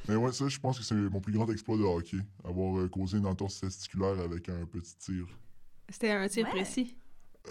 Mais 0.08 0.16
ouais, 0.16 0.32
ça, 0.32 0.48
je 0.48 0.60
pense 0.60 0.78
que 0.80 0.84
c'est 0.84 0.96
mon 0.96 1.22
plus 1.22 1.32
grand 1.34 1.50
exploit 1.52 1.78
de 1.78 1.84
hockey. 1.84 2.18
Avoir 2.44 2.80
euh, 2.80 2.88
causé 2.90 3.18
une 3.18 3.26
entorse 3.28 3.60
testiculaire 3.62 4.20
avec 4.20 4.50
un 4.50 4.66
petit 4.66 4.96
tir. 4.98 5.26
C'était 5.90 6.12
un 6.12 6.28
tir 6.28 6.46
Ouais. 6.46 6.52
précis. 6.52 6.96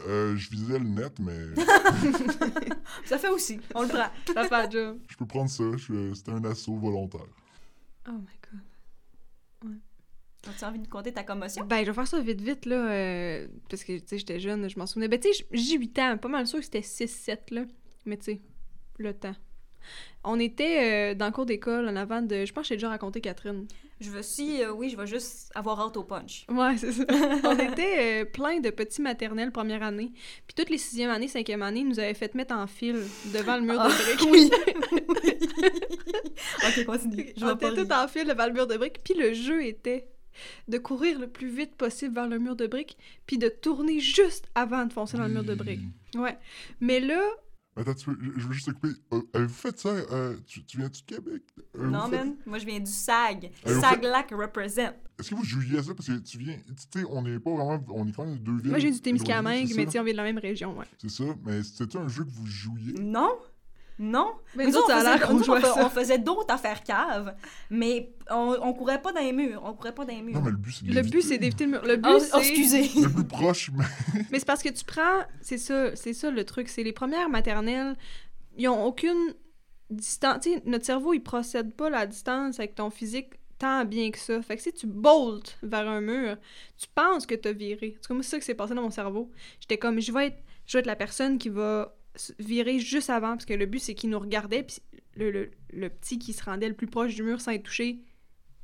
Euh, 0.06 0.36
je 0.36 0.50
visais 0.50 0.78
le 0.78 0.84
net, 0.88 1.18
mais 1.18 1.36
Ça 3.04 3.18
fait 3.18 3.28
aussi. 3.28 3.58
On 3.74 3.82
le 3.82 3.88
prend. 3.88 4.08
Ça 4.34 4.44
fait 4.48 4.66
le 4.66 4.70
job. 4.70 4.98
je 5.08 5.16
peux 5.16 5.26
prendre 5.26 5.50
ça. 5.50 5.64
je- 5.76 6.12
C'était 6.14 6.32
un 6.32 6.44
assaut 6.44 6.76
volontaire. 6.76 7.26
Oh 8.08 8.12
my 8.12 8.18
god. 8.50 8.60
As-tu 10.48 10.64
envie 10.64 10.78
de 10.78 10.86
compter 10.88 11.12
ta 11.12 11.22
commotion? 11.22 11.66
Ben, 11.66 11.80
je 11.84 11.90
vais 11.90 11.94
faire 11.94 12.08
ça 12.08 12.18
vite, 12.20 12.40
vite, 12.40 12.64
là, 12.64 12.90
euh, 12.90 13.46
parce 13.68 13.84
que, 13.84 13.98
tu 13.98 14.04
sais, 14.06 14.18
j'étais 14.18 14.40
jeune, 14.40 14.70
je 14.70 14.78
m'en 14.78 14.86
souvenais. 14.86 15.06
Ben, 15.08 15.20
tu 15.20 15.30
sais, 15.34 15.44
j'ai 15.52 15.76
8 15.76 15.98
ans, 15.98 16.16
pas 16.16 16.28
mal 16.28 16.46
sûr 16.46 16.60
que 16.60 16.64
c'était 16.64 16.80
6-7, 16.80 17.50
là. 17.54 17.64
Mais, 18.06 18.16
tu 18.16 18.24
sais, 18.24 18.40
le 19.00 19.14
temps. 19.14 19.34
On 20.22 20.38
était 20.38 21.12
euh, 21.12 21.14
dans 21.14 21.26
le 21.26 21.32
cours 21.32 21.46
d'école, 21.46 21.88
en 21.88 21.96
avant 21.96 22.20
de... 22.20 22.44
Je 22.44 22.52
pense 22.52 22.64
que 22.64 22.68
j'ai 22.68 22.74
déjà 22.76 22.90
raconté 22.90 23.22
Catherine. 23.22 23.66
Je 24.00 24.10
veux 24.10 24.20
si, 24.22 24.62
euh, 24.62 24.70
oui, 24.72 24.90
je 24.90 24.96
vais 24.96 25.06
juste 25.06 25.50
avoir 25.54 25.80
hâte 25.80 25.96
au 25.96 26.04
punch. 26.04 26.44
Ouais, 26.50 26.76
c'est 26.76 26.92
ça. 26.92 27.04
On 27.44 27.58
était 27.58 28.22
euh, 28.22 28.24
plein 28.26 28.60
de 28.60 28.68
petits 28.68 29.00
maternels 29.00 29.50
première 29.52 29.82
année. 29.82 30.12
Puis 30.46 30.54
toutes 30.54 30.68
les 30.68 30.76
sixième 30.76 31.10
année, 31.10 31.28
cinquième 31.28 31.62
année, 31.62 31.80
ils 31.80 31.88
nous 31.88 31.98
avaient 31.98 32.12
fait 32.14 32.34
mettre 32.34 32.54
en 32.54 32.66
file 32.66 33.02
devant 33.32 33.56
le 33.56 33.62
mur 33.62 33.74
de 33.74 33.78
Ah, 33.80 33.88
briques. 33.88 34.28
oui. 34.30 34.50
ok, 36.66 36.84
continue. 36.84 37.32
Je 37.36 37.44
On 37.44 37.54
était 37.54 37.74
tout 37.74 37.92
en 37.92 38.06
file 38.08 38.26
devant 38.28 38.46
le 38.46 38.52
mur 38.52 38.66
de 38.66 38.76
briques. 38.76 39.00
Puis 39.02 39.14
le 39.14 39.32
jeu 39.32 39.64
était 39.64 40.06
de 40.68 40.78
courir 40.78 41.18
le 41.18 41.26
plus 41.28 41.48
vite 41.48 41.74
possible 41.76 42.14
vers 42.14 42.28
le 42.28 42.38
mur 42.38 42.56
de 42.56 42.66
briques, 42.66 42.96
puis 43.26 43.36
de 43.38 43.48
tourner 43.48 44.00
juste 44.00 44.46
avant 44.54 44.86
de 44.86 44.92
foncer 44.92 45.16
dans 45.16 45.26
le 45.26 45.32
mur 45.32 45.44
de 45.44 45.54
briques. 45.54 45.80
Ouais. 46.14 46.36
Mais 46.80 47.00
là, 47.00 47.20
Attends, 47.80 47.94
tu 47.94 48.10
veux- 48.10 48.18
je 48.20 48.40
je 48.40 48.46
veux 48.46 48.52
juste 48.52 48.66
te 48.66 48.72
couper. 48.72 48.88
Euh, 49.12 49.22
Avez-vous 49.34 49.54
fait 49.54 49.78
ça? 49.78 49.88
euh, 49.88 50.36
tu, 50.46 50.62
tu 50.64 50.78
viens-tu 50.78 51.02
de 51.02 51.06
Québec? 51.16 51.42
Non, 51.78 52.08
fait- 52.08 52.18
man. 52.18 52.36
Moi, 52.46 52.58
je 52.58 52.66
viens 52.66 52.78
du 52.80 52.90
SAG. 52.90 53.50
SAG-LAC 53.64 54.30
represent. 54.32 54.92
Est-ce 55.18 55.30
que 55.30 55.34
vous 55.34 55.44
jouiez 55.44 55.78
à 55.78 55.82
ça? 55.82 55.94
Parce 55.94 56.08
que 56.08 56.18
tu 56.18 56.38
viens. 56.38 56.56
Tu 56.56 57.00
sais, 57.00 57.04
on 57.10 57.22
n'est 57.22 57.38
pas 57.38 57.50
vraiment. 57.50 57.84
On 57.90 58.06
est 58.08 58.12
quand 58.12 58.24
même 58.26 58.38
deux 58.38 58.56
villes. 58.58 58.70
moi 58.70 58.78
j'ai 58.78 58.90
du 58.90 59.00
Témiscamingue, 59.00 59.68
mais 59.76 59.84
tu 59.86 59.92
sais, 59.92 59.98
on 59.98 60.04
vient 60.04 60.12
de 60.12 60.16
la 60.18 60.22
même 60.24 60.38
région, 60.38 60.76
ouais. 60.78 60.86
C'est 60.98 61.10
ça, 61.10 61.24
mais 61.44 61.62
c'était 61.62 61.98
un 61.98 62.08
jeu 62.08 62.24
que 62.24 62.30
vous 62.30 62.46
jouiez? 62.46 62.94
Non. 62.94 63.30
Non? 64.02 64.32
Mais 64.56 64.64
Nous 64.66 64.74
autres, 64.78 64.86
on 64.90 65.90
faisait- 65.90 66.14
on, 66.14 66.20
on 66.20 66.22
d'autres 66.24 66.54
affaires 66.54 66.82
caves, 66.82 67.34
mais 67.68 68.14
on, 68.30 68.56
on 68.62 68.72
courait 68.72 69.02
pas 69.02 69.12
dans 69.12 69.20
les 69.20 69.32
murs. 69.34 69.60
On 69.62 69.74
courait 69.74 69.94
pas 69.94 70.06
dans 70.06 70.14
les 70.14 70.22
murs. 70.22 70.36
Non, 70.36 70.40
mais 70.40 70.50
le 70.52 70.56
but, 70.56 70.72
c'est 70.72 70.84
de 70.86 70.88
Le 70.94 71.02
but, 71.02 71.04
l'éviter. 71.12 71.28
c'est 71.28 71.38
d'éviter 71.38 71.64
le 71.66 71.70
mur. 71.72 71.84
Le 71.84 71.96
but, 71.96 72.08
Oh, 72.10 72.18
c'est... 72.18 72.30
oh, 72.34 72.38
excusez. 72.38 72.88
Le 73.02 73.12
plus 73.12 73.24
proche, 73.24 73.70
mais. 73.76 73.84
Mais 74.32 74.38
c'est 74.38 74.46
parce 74.46 74.62
que 74.62 74.70
tu 74.70 74.84
prends... 74.86 75.20
C'est 75.42 75.58
ça, 75.58 75.94
c'est 75.96 76.14
ça 76.14 76.30
le 76.30 76.44
truc. 76.44 76.70
C'est 76.70 76.82
les 76.82 76.92
premières 76.94 77.28
maternelles, 77.28 77.94
ils 78.56 78.68
ont 78.68 78.84
aucune 78.86 79.34
distance... 79.90 80.40
Tu 80.44 80.54
sais, 80.54 80.62
notre 80.64 80.86
cerveau, 80.86 81.12
il 81.12 81.20
procède 81.20 81.74
pas 81.74 81.90
la 81.90 82.06
distance 82.06 82.58
avec 82.58 82.74
ton 82.76 82.88
physique 82.88 83.34
tant 83.58 83.84
bien 83.84 84.10
que 84.10 84.18
ça. 84.18 84.40
Fait 84.40 84.56
que 84.56 84.62
si 84.62 84.72
tu 84.72 84.86
boltes 84.86 85.58
vers 85.62 85.86
un 85.86 86.00
mur, 86.00 86.38
tu 86.78 86.86
penses 86.94 87.26
que 87.26 87.34
t'as 87.34 87.52
viré. 87.52 87.98
C'est 88.00 88.08
comme 88.08 88.22
ça 88.22 88.38
que 88.38 88.44
c'est 88.46 88.54
passé 88.54 88.74
dans 88.74 88.80
mon 88.82 88.90
cerveau. 88.90 89.30
J'étais 89.60 89.76
comme, 89.76 90.00
je 90.00 90.10
vais 90.10 90.28
être, 90.28 90.38
je 90.64 90.72
vais 90.72 90.80
être 90.80 90.86
la 90.86 90.96
personne 90.96 91.36
qui 91.36 91.50
va 91.50 91.94
virer 92.38 92.78
juste 92.78 93.10
avant, 93.10 93.30
parce 93.30 93.46
que 93.46 93.54
le 93.54 93.66
but, 93.66 93.78
c'est 93.78 93.94
qu'il 93.94 94.10
nous 94.10 94.18
regardait, 94.18 94.62
puis 94.62 94.78
le, 95.16 95.50
le, 95.72 95.88
petit 95.88 96.18
qui 96.18 96.32
se 96.32 96.42
rendait 96.42 96.68
le 96.68 96.74
plus 96.74 96.86
proche 96.86 97.14
du 97.14 97.22
mur 97.22 97.40
sans 97.40 97.52
être 97.52 97.64
touché 97.64 98.00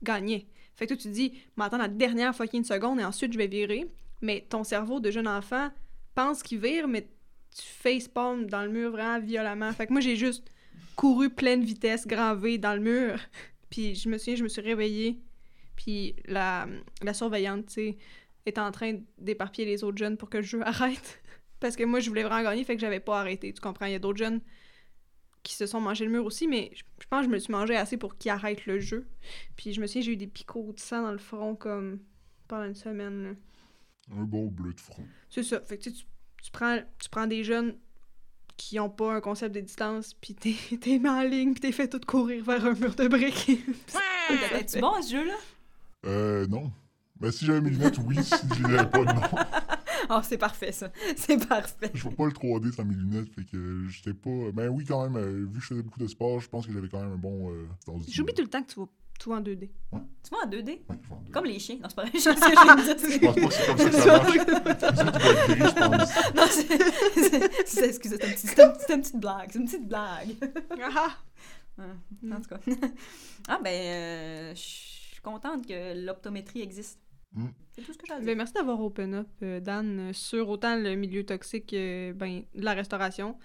gagnait. 0.02 0.46
Fait 0.76 0.86
que 0.86 0.94
toi, 0.94 0.96
tu 0.96 1.08
te 1.08 1.14
dis, 1.14 1.32
m'attends 1.56 1.78
la 1.78 1.88
dernière 1.88 2.34
fucking 2.34 2.64
seconde 2.64 3.00
et 3.00 3.04
ensuite 3.04 3.32
je 3.32 3.38
vais 3.38 3.46
virer. 3.46 3.86
Mais 4.22 4.46
ton 4.48 4.64
cerveau 4.64 5.00
de 5.00 5.10
jeune 5.10 5.28
enfant 5.28 5.70
pense 6.14 6.42
qu'il 6.42 6.58
vire, 6.58 6.88
mais 6.88 7.02
tu 7.02 7.62
facepalm 7.62 8.46
dans 8.46 8.62
le 8.62 8.70
mur 8.70 8.90
vraiment 8.90 9.20
violemment. 9.20 9.72
Fait 9.72 9.86
que 9.86 9.92
moi, 9.92 10.00
j'ai 10.00 10.16
juste 10.16 10.50
couru 10.94 11.30
pleine 11.30 11.62
vitesse, 11.62 12.06
gravé 12.06 12.58
dans 12.58 12.74
le 12.74 12.80
mur. 12.80 13.18
Puis 13.70 13.94
je 13.94 14.08
me 14.08 14.18
souviens, 14.18 14.36
je 14.36 14.42
me 14.42 14.48
suis 14.48 14.62
réveillée. 14.62 15.18
Puis 15.76 16.14
la, 16.26 16.66
la 17.02 17.14
surveillante, 17.14 17.66
tu 17.66 17.94
est 18.46 18.58
en 18.58 18.70
train 18.70 18.98
d'éparpiller 19.18 19.66
les 19.66 19.84
autres 19.84 19.98
jeunes 19.98 20.16
pour 20.16 20.30
que 20.30 20.38
le 20.38 20.44
jeu 20.44 20.60
arrête. 20.64 21.22
Parce 21.60 21.76
que 21.76 21.84
moi, 21.84 22.00
je 22.00 22.08
voulais 22.08 22.22
vraiment 22.22 22.42
gagner, 22.42 22.64
fait 22.64 22.74
que 22.74 22.80
j'avais 22.80 23.00
pas 23.00 23.20
arrêté. 23.20 23.52
Tu 23.52 23.60
comprends? 23.60 23.86
Il 23.86 23.92
y 23.92 23.96
a 23.96 23.98
d'autres 23.98 24.18
jeunes 24.18 24.40
qui 25.42 25.54
se 25.54 25.66
sont 25.66 25.80
mangés 25.80 26.04
le 26.04 26.10
mur 26.10 26.24
aussi, 26.24 26.48
mais 26.48 26.70
je, 26.74 26.82
je 27.00 27.06
pense 27.08 27.20
que 27.20 27.26
je 27.26 27.30
me 27.32 27.38
suis 27.38 27.52
mangé 27.52 27.76
assez 27.76 27.96
pour 27.96 28.18
qu'ils 28.18 28.30
arrêtent 28.32 28.66
le 28.66 28.80
jeu. 28.80 29.06
Puis 29.56 29.72
je 29.72 29.80
me 29.80 29.86
souviens, 29.86 30.02
j'ai 30.02 30.12
eu 30.12 30.16
des 30.16 30.26
picots 30.26 30.72
de 30.72 30.80
sang 30.80 31.02
dans 31.02 31.12
le 31.12 31.18
front 31.18 31.54
comme 31.54 32.00
pendant 32.48 32.64
une 32.64 32.74
semaine. 32.74 33.22
là. 33.24 33.30
Un 34.18 34.24
bon 34.24 34.46
bleu 34.46 34.72
de 34.72 34.80
front. 34.80 35.04
C'est 35.30 35.42
ça. 35.42 35.60
Fait 35.60 35.78
que 35.78 35.84
tu, 35.84 35.90
sais, 35.90 35.96
tu, 35.96 36.04
tu 36.42 36.50
prends, 36.50 36.78
tu 36.98 37.08
prends 37.08 37.26
des 37.26 37.42
jeunes 37.44 37.76
qui 38.56 38.80
ont 38.80 38.88
pas 38.90 39.12
un 39.14 39.20
concept 39.20 39.54
de 39.54 39.60
distance, 39.60 40.14
puis 40.14 40.34
t'es 40.34 40.54
t'es 40.80 40.98
mis 40.98 41.08
en 41.08 41.22
ligne, 41.22 41.52
puis 41.52 41.60
t'es 41.60 41.72
fait 41.72 41.88
tout 41.88 42.00
courir 42.06 42.42
vers 42.44 42.64
un 42.64 42.72
mur 42.74 42.94
de 42.94 43.06
briques. 43.08 43.46
T'étais-tu 44.28 44.80
bon 44.80 44.94
à 44.94 45.02
ce 45.02 45.12
jeu-là? 45.12 45.34
Euh, 46.06 46.46
non. 46.46 46.72
Ben, 47.20 47.30
si 47.30 47.44
j'avais 47.46 47.60
mes 47.60 47.70
lunettes, 47.70 47.98
oui. 47.98 48.16
Si 48.22 48.34
je 48.58 48.66
les 48.66 48.74
avais 48.78 48.90
pas, 48.90 49.04
non. 49.04 49.20
Oh, 50.10 50.20
c'est 50.22 50.38
parfait, 50.38 50.72
ça. 50.72 50.90
C'est 51.16 51.46
parfait. 51.48 51.90
Je 51.94 52.02
vois 52.02 52.12
pas 52.12 52.24
le 52.26 52.32
3D 52.32 52.72
sans 52.72 52.84
mes 52.84 52.94
lunettes, 52.94 53.28
fait 53.34 53.44
que 53.44 53.86
j'étais 53.88 54.14
pas. 54.14 54.50
Ben 54.52 54.68
oui, 54.68 54.84
quand 54.84 55.08
même, 55.08 55.16
euh, 55.22 55.46
vu 55.50 55.58
que 55.58 55.60
je 55.60 55.66
faisais 55.68 55.82
beaucoup 55.82 56.00
de 56.00 56.06
sport, 56.06 56.40
je 56.40 56.48
pense 56.48 56.66
que 56.66 56.72
j'avais 56.72 56.88
quand 56.88 57.00
même 57.02 57.12
un 57.12 57.16
bon. 57.16 57.50
Euh, 57.50 57.66
J'oublie 58.08 58.34
tout 58.34 58.42
le 58.42 58.48
temps 58.48 58.62
que 58.62 58.68
tu 58.68 58.74
vois 58.76 58.88
tout 59.18 59.32
en 59.32 59.40
2D. 59.40 59.70
Tu 59.92 60.30
vois 60.30 60.44
en 60.44 60.48
2D? 60.50 60.68
Ouais, 60.68 60.80
je 61.02 61.08
vois 61.08 61.16
en 61.16 61.20
deux. 61.22 61.32
Comme 61.32 61.46
les 61.46 61.58
chiens. 61.58 61.76
Non, 61.82 61.88
c'est 61.88 61.94
pas 61.96 62.02
vrai. 62.04 62.12
Je 62.14 62.20
je 62.20 62.28
pense 62.28 62.38
pas 62.38 62.76
que 62.76 62.82
c'est 63.54 63.66
comme 63.66 63.78
ça 63.78 63.88
que 63.88 63.92
ça 63.92 64.18
marche. 64.18 64.36
C'est 65.46 65.56
je 65.56 65.74
pense. 65.74 66.34
Non, 66.34 66.42
c'est- 67.66 67.86
Excusez, 67.86 68.16
c'est 68.20 68.24
un 68.24 68.32
petit- 68.32 68.60
un- 68.60 68.74
c'est 68.78 68.94
une 68.94 69.00
petite 69.00 69.16
blague. 69.20 69.48
C'est 69.52 69.58
une 69.58 69.64
petite 69.64 69.88
blague. 69.88 70.36
Ah! 70.94 71.16
Ouais, 71.78 72.32
En 72.32 72.40
tout 72.40 72.48
cas. 72.50 72.58
Ah, 73.48 73.58
ben, 73.62 73.70
euh, 73.72 74.54
je 74.54 74.60
suis 74.60 75.20
contente 75.22 75.66
que 75.66 76.04
l'optométrie 76.04 76.60
existe. 76.62 76.98
Mm. 77.36 77.46
C'est 77.72 77.82
tout 77.82 77.92
ce 77.92 77.98
que 77.98 78.06
j'ai 78.06 78.14
à 78.14 78.20
Ben, 78.20 78.36
merci 78.36 78.54
d'avoir 78.54 78.80
open 78.80 79.14
up, 79.14 79.28
euh, 79.42 79.60
Dan, 79.60 79.98
euh, 80.00 80.12
sur 80.12 80.48
autant 80.48 80.76
le 80.76 80.94
milieu 80.96 81.24
toxique 81.24 81.66
que 81.66 82.12
ben, 82.12 82.42
de 82.54 82.64
la 82.64 82.72
restauration, 82.72 83.38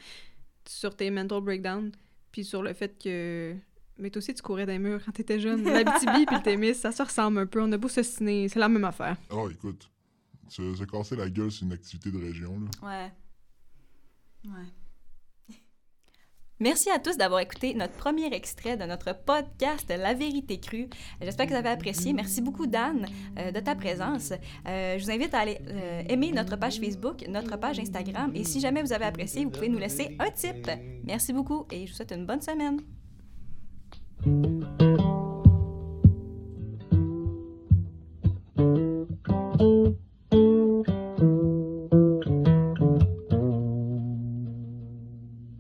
sur 0.67 0.95
tes 0.95 1.11
mental 1.11 1.41
breakdowns, 1.41 1.91
puis 2.31 2.43
sur 2.43 2.63
le 2.63 2.73
fait 2.73 2.97
que. 2.97 3.55
Mais 3.97 4.09
toi 4.09 4.19
aussi, 4.19 4.33
tu 4.33 4.41
courais 4.41 4.65
des 4.65 4.79
murs 4.79 5.03
quand 5.05 5.11
t'étais 5.11 5.39
jeune. 5.39 5.63
L'Abitibi 5.65 6.25
puis 6.25 6.37
le 6.37 6.41
Témis, 6.41 6.73
ça 6.73 6.91
se 6.91 7.03
ressemble 7.03 7.39
un 7.39 7.45
peu. 7.45 7.61
On 7.61 7.71
a 7.71 7.77
beau 7.77 7.89
se 7.89 8.01
ciné, 8.01 8.47
c'est 8.47 8.59
la 8.59 8.69
même 8.69 8.85
affaire. 8.85 9.17
Oh, 9.29 9.49
écoute. 9.49 9.91
Se, 10.47 10.73
se 10.73 10.83
casser 10.85 11.15
la 11.15 11.29
gueule, 11.29 11.51
c'est 11.51 11.65
une 11.65 11.73
activité 11.73 12.11
de 12.11 12.17
région, 12.17 12.59
là. 12.59 12.87
Ouais. 12.87 14.51
Ouais. 14.51 14.67
Merci 16.61 16.91
à 16.91 16.99
tous 16.99 17.17
d'avoir 17.17 17.39
écouté 17.39 17.73
notre 17.73 17.93
premier 17.93 18.31
extrait 18.35 18.77
de 18.77 18.83
notre 18.83 19.15
podcast 19.15 19.89
La 19.89 20.13
vérité 20.13 20.59
crue. 20.59 20.89
J'espère 21.19 21.47
que 21.47 21.53
vous 21.53 21.57
avez 21.57 21.69
apprécié. 21.69 22.13
Merci 22.13 22.39
beaucoup, 22.39 22.67
Dan, 22.67 23.07
euh, 23.39 23.51
de 23.51 23.59
ta 23.59 23.73
présence. 23.73 24.31
Euh, 24.67 24.99
je 24.99 25.03
vous 25.03 25.09
invite 25.09 25.33
à 25.33 25.39
aller 25.39 25.57
euh, 25.67 26.03
aimer 26.07 26.31
notre 26.31 26.57
page 26.57 26.79
Facebook, 26.79 27.25
notre 27.27 27.57
page 27.57 27.79
Instagram. 27.79 28.31
Et 28.35 28.43
si 28.43 28.59
jamais 28.59 28.83
vous 28.83 28.93
avez 28.93 29.05
apprécié, 29.05 29.43
vous 29.43 29.49
pouvez 29.49 29.69
nous 29.69 29.79
laisser 29.79 30.15
un 30.19 30.29
tip. 30.29 30.69
Merci 31.03 31.33
beaucoup 31.33 31.65
et 31.71 31.87
je 31.87 31.91
vous 31.91 31.97
souhaite 31.97 32.13
une 32.15 32.27
bonne 32.27 32.41
semaine. 32.41 32.79